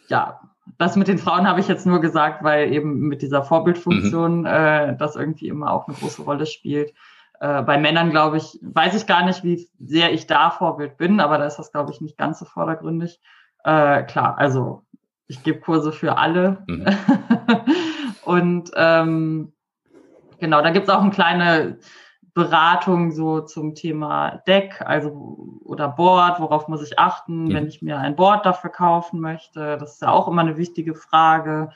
ja, 0.09 0.41
das 0.79 0.97
mit 0.97 1.09
den 1.09 1.19
Frauen 1.19 1.47
habe 1.47 1.61
ich 1.61 1.69
jetzt 1.69 1.87
nur 1.87 2.01
gesagt, 2.01 2.43
weil 2.43 2.73
eben 2.73 3.01
mit 3.01 3.21
dieser 3.21 3.43
Vorbildfunktion 3.43 4.41
mhm. 4.41 4.47
äh, 4.47 4.97
das 4.97 5.17
irgendwie 5.17 5.49
immer 5.49 5.73
auch 5.73 5.89
eine 5.89 5.97
große 5.97 6.23
Rolle 6.23 6.47
spielt. 6.47 6.95
Äh, 7.41 7.63
bei 7.63 7.79
Männern, 7.79 8.11
glaube 8.11 8.37
ich, 8.37 8.59
weiß 8.63 8.95
ich 8.95 9.07
gar 9.07 9.25
nicht, 9.25 9.43
wie 9.43 9.67
sehr 9.79 10.13
ich 10.13 10.27
da 10.27 10.51
Vorbild 10.51 10.99
bin, 10.99 11.21
aber 11.21 11.39
da 11.39 11.47
ist 11.47 11.57
das, 11.57 11.73
glaube 11.73 11.91
ich, 11.91 12.03
nicht 12.03 12.19
ganz 12.19 12.39
so 12.39 12.45
vordergründig. 12.45 13.19
Äh, 13.65 14.03
klar, 14.05 14.39
also 14.39 14.85
ich 15.27 15.43
gebe 15.43 15.61
Kurse 15.61 15.91
für 15.91 16.19
alle. 16.19 16.63
Mhm. 16.69 16.87
Und 18.25 18.71
ähm, 18.77 19.53
genau, 20.39 20.61
da 20.61 20.71
gibt 20.71 20.87
es 20.87 20.95
auch 20.95 21.01
eine 21.01 21.11
kleine 21.11 21.79
Beratung 22.35 23.11
so 23.11 23.41
zum 23.41 23.75
Thema 23.75 24.43
Deck, 24.47 24.83
also 24.83 25.61
oder 25.65 25.89
Board, 25.89 26.41
worauf 26.41 26.69
muss 26.69 26.83
ich 26.83 26.99
achten, 26.99 27.45
mhm. 27.45 27.55
wenn 27.55 27.67
ich 27.69 27.81
mir 27.81 27.99
ein 27.99 28.17
Board 28.17 28.45
dafür 28.45 28.71
kaufen 28.71 29.19
möchte. 29.19 29.79
Das 29.79 29.95
ist 29.95 30.03
ja 30.03 30.11
auch 30.11 30.29
immer 30.29 30.43
eine 30.43 30.59
wichtige 30.59 30.95
Frage. 30.95 31.71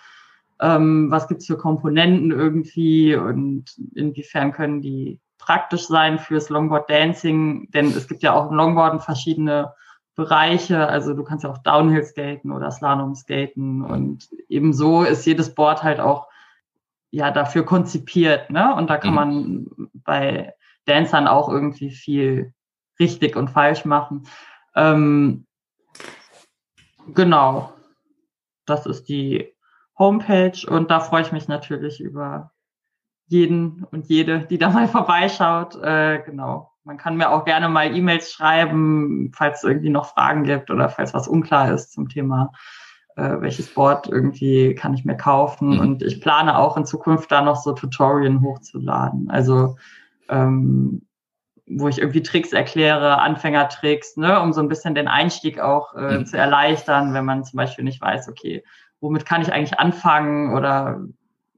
Ähm, 0.61 1.11
was 1.11 1.27
gibt's 1.27 1.47
für 1.47 1.57
Komponenten 1.57 2.31
irgendwie 2.33 3.17
und 3.17 3.65
inwiefern 3.95 4.53
können 4.53 4.83
die 4.83 5.21
praktisch 5.45 5.87
sein 5.87 6.19
fürs 6.19 6.49
Longboard 6.49 6.89
Dancing, 6.89 7.71
denn 7.71 7.89
es 7.89 8.09
gibt 8.09 8.23
ja 8.23 8.33
auch 8.33 8.51
im 8.51 8.57
Longboarden 8.57 9.01
verschiedene 9.01 9.75
Bereiche, 10.17 10.87
also 10.87 11.13
du 11.13 11.25
kannst 11.25 11.45
ja 11.45 11.51
auch 11.51 11.59
Downhill 11.59 12.05
skaten 12.05 12.53
oder 12.53 12.71
Slalom 12.71 13.15
skaten 13.15 13.83
und 13.83 14.29
ebenso 14.49 15.03
ist 15.03 15.27
jedes 15.27 15.55
Board 15.55 15.83
halt 15.83 16.01
auch 16.01 16.29
ja 17.11 17.31
dafür 17.31 17.65
konzipiert, 17.65 18.49
ne? 18.51 18.75
Und 18.75 18.89
da 18.89 18.97
kann 18.97 19.11
mhm. 19.11 19.17
man 19.17 19.91
bei 19.93 20.55
Dancern 20.87 21.27
auch 21.27 21.49
irgendwie 21.49 21.91
viel 21.91 22.55
richtig 22.99 23.37
und 23.37 23.51
falsch 23.51 23.85
machen. 23.85 24.27
Ähm, 24.77 25.47
genau, 27.13 27.73
das 28.67 28.87
ist 28.87 29.09
die 29.09 29.53
Homepage 29.99 30.67
und 30.69 30.91
da 30.91 31.01
freue 31.01 31.23
ich 31.23 31.33
mich 31.33 31.49
natürlich 31.49 32.01
über 32.01 32.53
jeden 33.35 33.85
und 33.91 34.07
jede, 34.07 34.41
die 34.41 34.59
da 34.59 34.71
mal 34.71 34.89
vorbeischaut. 34.89 35.77
Äh, 35.83 36.23
genau. 36.25 36.71
Man 36.85 36.97
kann 36.97 37.17
mir 37.17 37.31
auch 37.31 37.45
gerne 37.45 37.69
mal 37.69 37.95
E-Mails 37.95 38.33
schreiben, 38.33 39.33
falls 39.35 39.59
es 39.59 39.65
irgendwie 39.65 39.91
noch 39.91 40.07
Fragen 40.07 40.45
gibt 40.45 40.71
oder 40.71 40.89
falls 40.89 41.15
was 41.15 41.29
unklar 41.29 41.73
ist 41.73 41.93
zum 41.93 42.09
Thema, 42.09 42.53
äh, 43.17 43.41
welches 43.41 43.73
Board 43.73 44.07
irgendwie 44.07 44.75
kann 44.75 44.95
ich 44.95 45.05
mir 45.05 45.17
kaufen. 45.17 45.71
Mhm. 45.71 45.81
Und 45.81 46.03
ich 46.03 46.21
plane 46.21 46.59
auch 46.59 46.77
in 46.77 46.85
Zukunft 46.85 47.33
da 47.33 47.43
noch 47.43 47.57
so 47.57 47.73
Tutorien 47.73 48.43
hochzuladen. 48.43 49.31
Also 49.31 49.77
ähm, 50.29 51.07
wo 51.67 51.89
ich 51.89 51.99
irgendwie 51.99 52.23
Tricks 52.23 52.53
erkläre, 52.53 53.19
Anfängertricks, 53.21 54.19
ne, 54.19 54.39
um 54.41 54.53
so 54.53 54.61
ein 54.61 54.69
bisschen 54.69 54.95
den 54.95 55.09
Einstieg 55.09 55.61
auch 55.61 55.95
äh, 55.95 56.19
mhm. 56.19 56.27
zu 56.27 56.37
erleichtern, 56.37 57.15
wenn 57.15 57.25
man 57.25 57.45
zum 57.45 57.57
Beispiel 57.57 57.85
nicht 57.85 58.03
weiß, 58.03 58.29
okay, 58.29 58.63
womit 59.01 59.25
kann 59.25 59.41
ich 59.41 59.53
eigentlich 59.53 59.79
anfangen 59.79 60.55
oder 60.55 61.01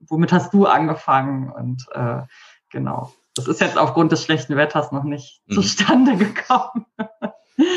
womit 0.01 0.33
hast 0.33 0.53
du 0.53 0.67
angefangen? 0.67 1.51
Und 1.51 1.87
äh, 1.93 2.23
genau, 2.71 3.13
das 3.35 3.49
ist 3.49 3.61
jetzt 3.61 3.79
aufgrund 3.79 4.13
des 4.13 4.25
schlechten 4.25 4.57
Wetters 4.57 4.93
noch 4.93 5.05
nicht 5.05 5.43
mhm. 5.47 5.55
zustande 5.55 6.17
gekommen. 6.17 6.87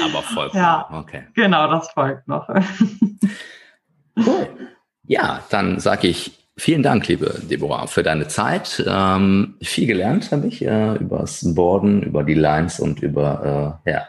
Aber 0.04 0.24
folgt 0.24 0.56
ja, 0.56 0.88
noch. 0.90 1.00
okay. 1.00 1.24
Genau, 1.36 1.68
das 1.70 1.90
folgt 1.92 2.28
noch. 2.28 2.50
cool. 4.18 4.50
Ja, 5.04 5.44
dann 5.50 5.80
sage 5.80 6.08
ich 6.08 6.40
vielen 6.58 6.84
Dank, 6.84 7.08
liebe 7.08 7.40
Deborah, 7.50 7.88
für 7.88 8.04
deine 8.04 8.28
Zeit. 8.28 8.84
Ähm, 8.86 9.56
viel 9.62 9.88
gelernt 9.88 10.32
habe 10.32 10.48
ich 10.48 10.64
äh, 10.64 10.96
über 10.96 11.20
das 11.20 11.54
Boarden, 11.56 12.04
über 12.04 12.24
die 12.24 12.34
Lines 12.34 12.80
und 12.80 13.02
über 13.02 13.80
äh, 13.86 13.92
ja, 13.92 14.08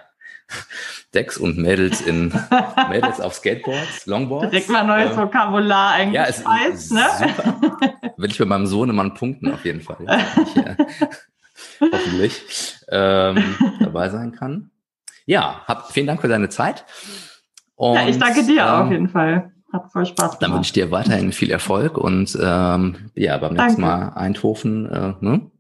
Decks 1.14 1.36
und 1.36 1.58
Mädels 1.58 2.00
in 2.00 2.32
Mädels 2.88 3.20
auf 3.20 3.34
Skateboards, 3.34 4.06
Longboards. 4.06 4.50
Direkt 4.50 4.68
mal 4.68 4.84
neues 4.84 5.10
ähm, 5.10 5.16
Vokabular 5.16 5.92
eigentlich. 5.92 6.14
Ja, 6.14 6.26
es 6.26 6.44
weiß, 6.44 6.90
ne? 6.90 7.06
super. 7.18 7.78
Will 8.16 8.30
ich 8.30 8.38
mit 8.38 8.48
meinem 8.48 8.66
Sohnemann 8.66 9.14
punkten 9.14 9.52
auf 9.52 9.64
jeden 9.64 9.80
Fall. 9.80 9.96
Ich, 10.00 10.56
äh, 10.56 10.76
hoffentlich 11.92 12.76
ähm, 12.90 13.56
dabei 13.80 14.08
sein 14.08 14.32
kann. 14.32 14.70
Ja, 15.26 15.62
hab, 15.66 15.92
vielen 15.92 16.06
Dank 16.06 16.20
für 16.20 16.28
deine 16.28 16.48
Zeit. 16.48 16.84
Und, 17.74 17.94
ja, 17.94 18.08
ich 18.08 18.18
danke 18.18 18.44
dir 18.44 18.62
ähm, 18.62 18.68
auf 18.68 18.90
jeden 18.90 19.08
Fall. 19.08 19.52
Hat 19.72 19.90
voll 19.92 20.06
Spaß 20.06 20.16
gemacht. 20.16 20.42
Dann 20.42 20.52
wünsche 20.52 20.68
ich 20.68 20.72
dir 20.72 20.90
weiterhin 20.90 21.32
viel 21.32 21.50
Erfolg 21.50 21.96
und 21.96 22.36
ähm, 22.40 23.10
ja, 23.14 23.38
beim 23.38 23.54
nächsten 23.54 23.80
Mal 23.80 24.10
Eindhoven, 24.14 24.86
äh, 24.90 25.14
ne? 25.20 25.50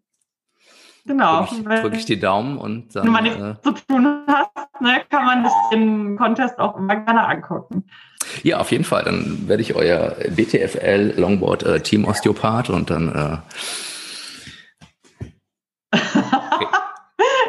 Genau. 1.04 1.44
Drücke 1.44 1.74
ich, 1.74 1.80
drück 1.80 1.94
ich 1.94 2.04
die 2.04 2.20
Daumen 2.20 2.58
und 2.58 2.94
dann. 2.94 3.04
Wenn 3.04 3.12
man 3.12 3.24
nichts 3.24 3.40
äh, 3.40 3.54
zu 3.62 3.72
tun 3.72 4.22
hat, 4.26 4.50
ne, 4.80 5.02
kann 5.08 5.24
man 5.24 5.44
sich 5.44 5.52
den 5.72 6.16
Contest 6.16 6.58
auch 6.58 6.76
immer 6.76 6.96
gerne 6.96 7.26
angucken. 7.26 7.84
Ja, 8.42 8.58
auf 8.58 8.70
jeden 8.70 8.84
Fall. 8.84 9.04
Dann 9.04 9.48
werde 9.48 9.62
ich 9.62 9.74
euer 9.74 10.14
BTFL 10.28 11.14
Longboard 11.16 11.62
äh, 11.62 11.80
Team 11.80 12.04
Osteopath 12.04 12.70
und 12.70 12.90
dann. 12.90 13.08
Äh, 13.08 13.38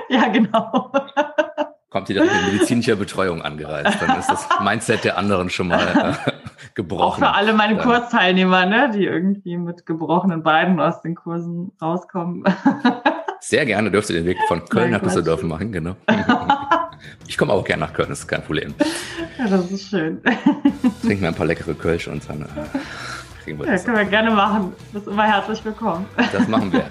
ja, 0.10 0.28
genau. 0.30 0.92
Kommt 1.90 2.10
ihr 2.10 2.16
dann 2.16 2.28
mit 2.28 2.54
medizinischer 2.54 2.96
Betreuung 2.96 3.42
angereist. 3.42 4.02
Dann 4.02 4.18
ist 4.18 4.30
das 4.30 4.48
Mindset 4.64 5.04
der 5.04 5.18
anderen 5.18 5.50
schon 5.50 5.68
mal 5.68 6.18
äh, 6.26 6.32
gebrochen. 6.74 7.24
Auch 7.24 7.30
für 7.30 7.36
alle 7.36 7.54
meine. 7.54 7.78
Kursteilnehmer, 7.78 8.66
ne, 8.66 8.92
die 8.94 9.04
irgendwie 9.06 9.58
mit 9.58 9.86
gebrochenen 9.86 10.42
Beinen 10.42 10.80
aus 10.80 11.02
den 11.02 11.16
Kursen 11.16 11.74
rauskommen. 11.82 12.46
Sehr 13.42 13.66
gerne 13.66 13.90
dürft 13.90 14.10
ihr 14.12 14.18
den 14.18 14.26
Weg 14.28 14.38
von 14.48 14.64
Köln 14.70 14.92
nach 14.92 15.02
Düsseldorf 15.02 15.42
machen, 15.44 15.72
genau. 15.72 15.96
Ich 17.28 17.38
komme 17.38 17.54
auch 17.54 17.64
gerne 17.64 17.82
nach 17.82 17.94
Köln, 17.94 18.10
das 18.10 18.20
ist 18.20 18.28
kein 18.28 18.44
Problem. 18.44 18.76
Ja, 19.40 19.48
das 19.48 19.72
ist 19.72 19.90
schön. 19.90 20.22
Trinken 21.02 21.22
wir 21.22 21.30
ein 21.30 21.34
paar 21.34 21.48
leckere 21.48 21.74
Kölsch 21.74 22.08
und 22.08 22.22
dann 22.30 22.44
äh, 22.44 22.46
kriegen 23.44 23.58
wir 23.58 23.66
das. 23.66 23.82
Ja, 23.82 23.86
können 23.86 23.98
wir 23.98 24.06
gerne 24.06 24.32
machen. 24.32 24.74
Bist 24.94 25.08
immer 25.08 25.24
herzlich 25.24 25.66
willkommen. 25.66 26.06
Das 26.32 26.48
machen 26.48 26.72
wir. 26.72 26.86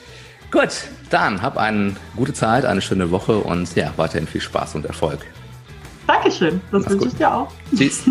Gut, 0.52 0.86
dann 1.10 1.42
hab 1.42 1.56
eine 1.56 1.96
gute 2.14 2.32
Zeit, 2.32 2.64
eine 2.64 2.80
schöne 2.80 3.10
Woche 3.10 3.38
und 3.38 3.74
ja, 3.74 3.92
weiterhin 3.96 4.28
viel 4.28 4.40
Spaß 4.40 4.76
und 4.76 4.86
Erfolg. 4.86 5.20
Dankeschön, 6.06 6.60
das 6.70 6.88
wünsche 6.88 7.08
ich 7.08 7.14
dir 7.14 7.34
auch. 7.34 7.50
Tschüss. 7.74 8.04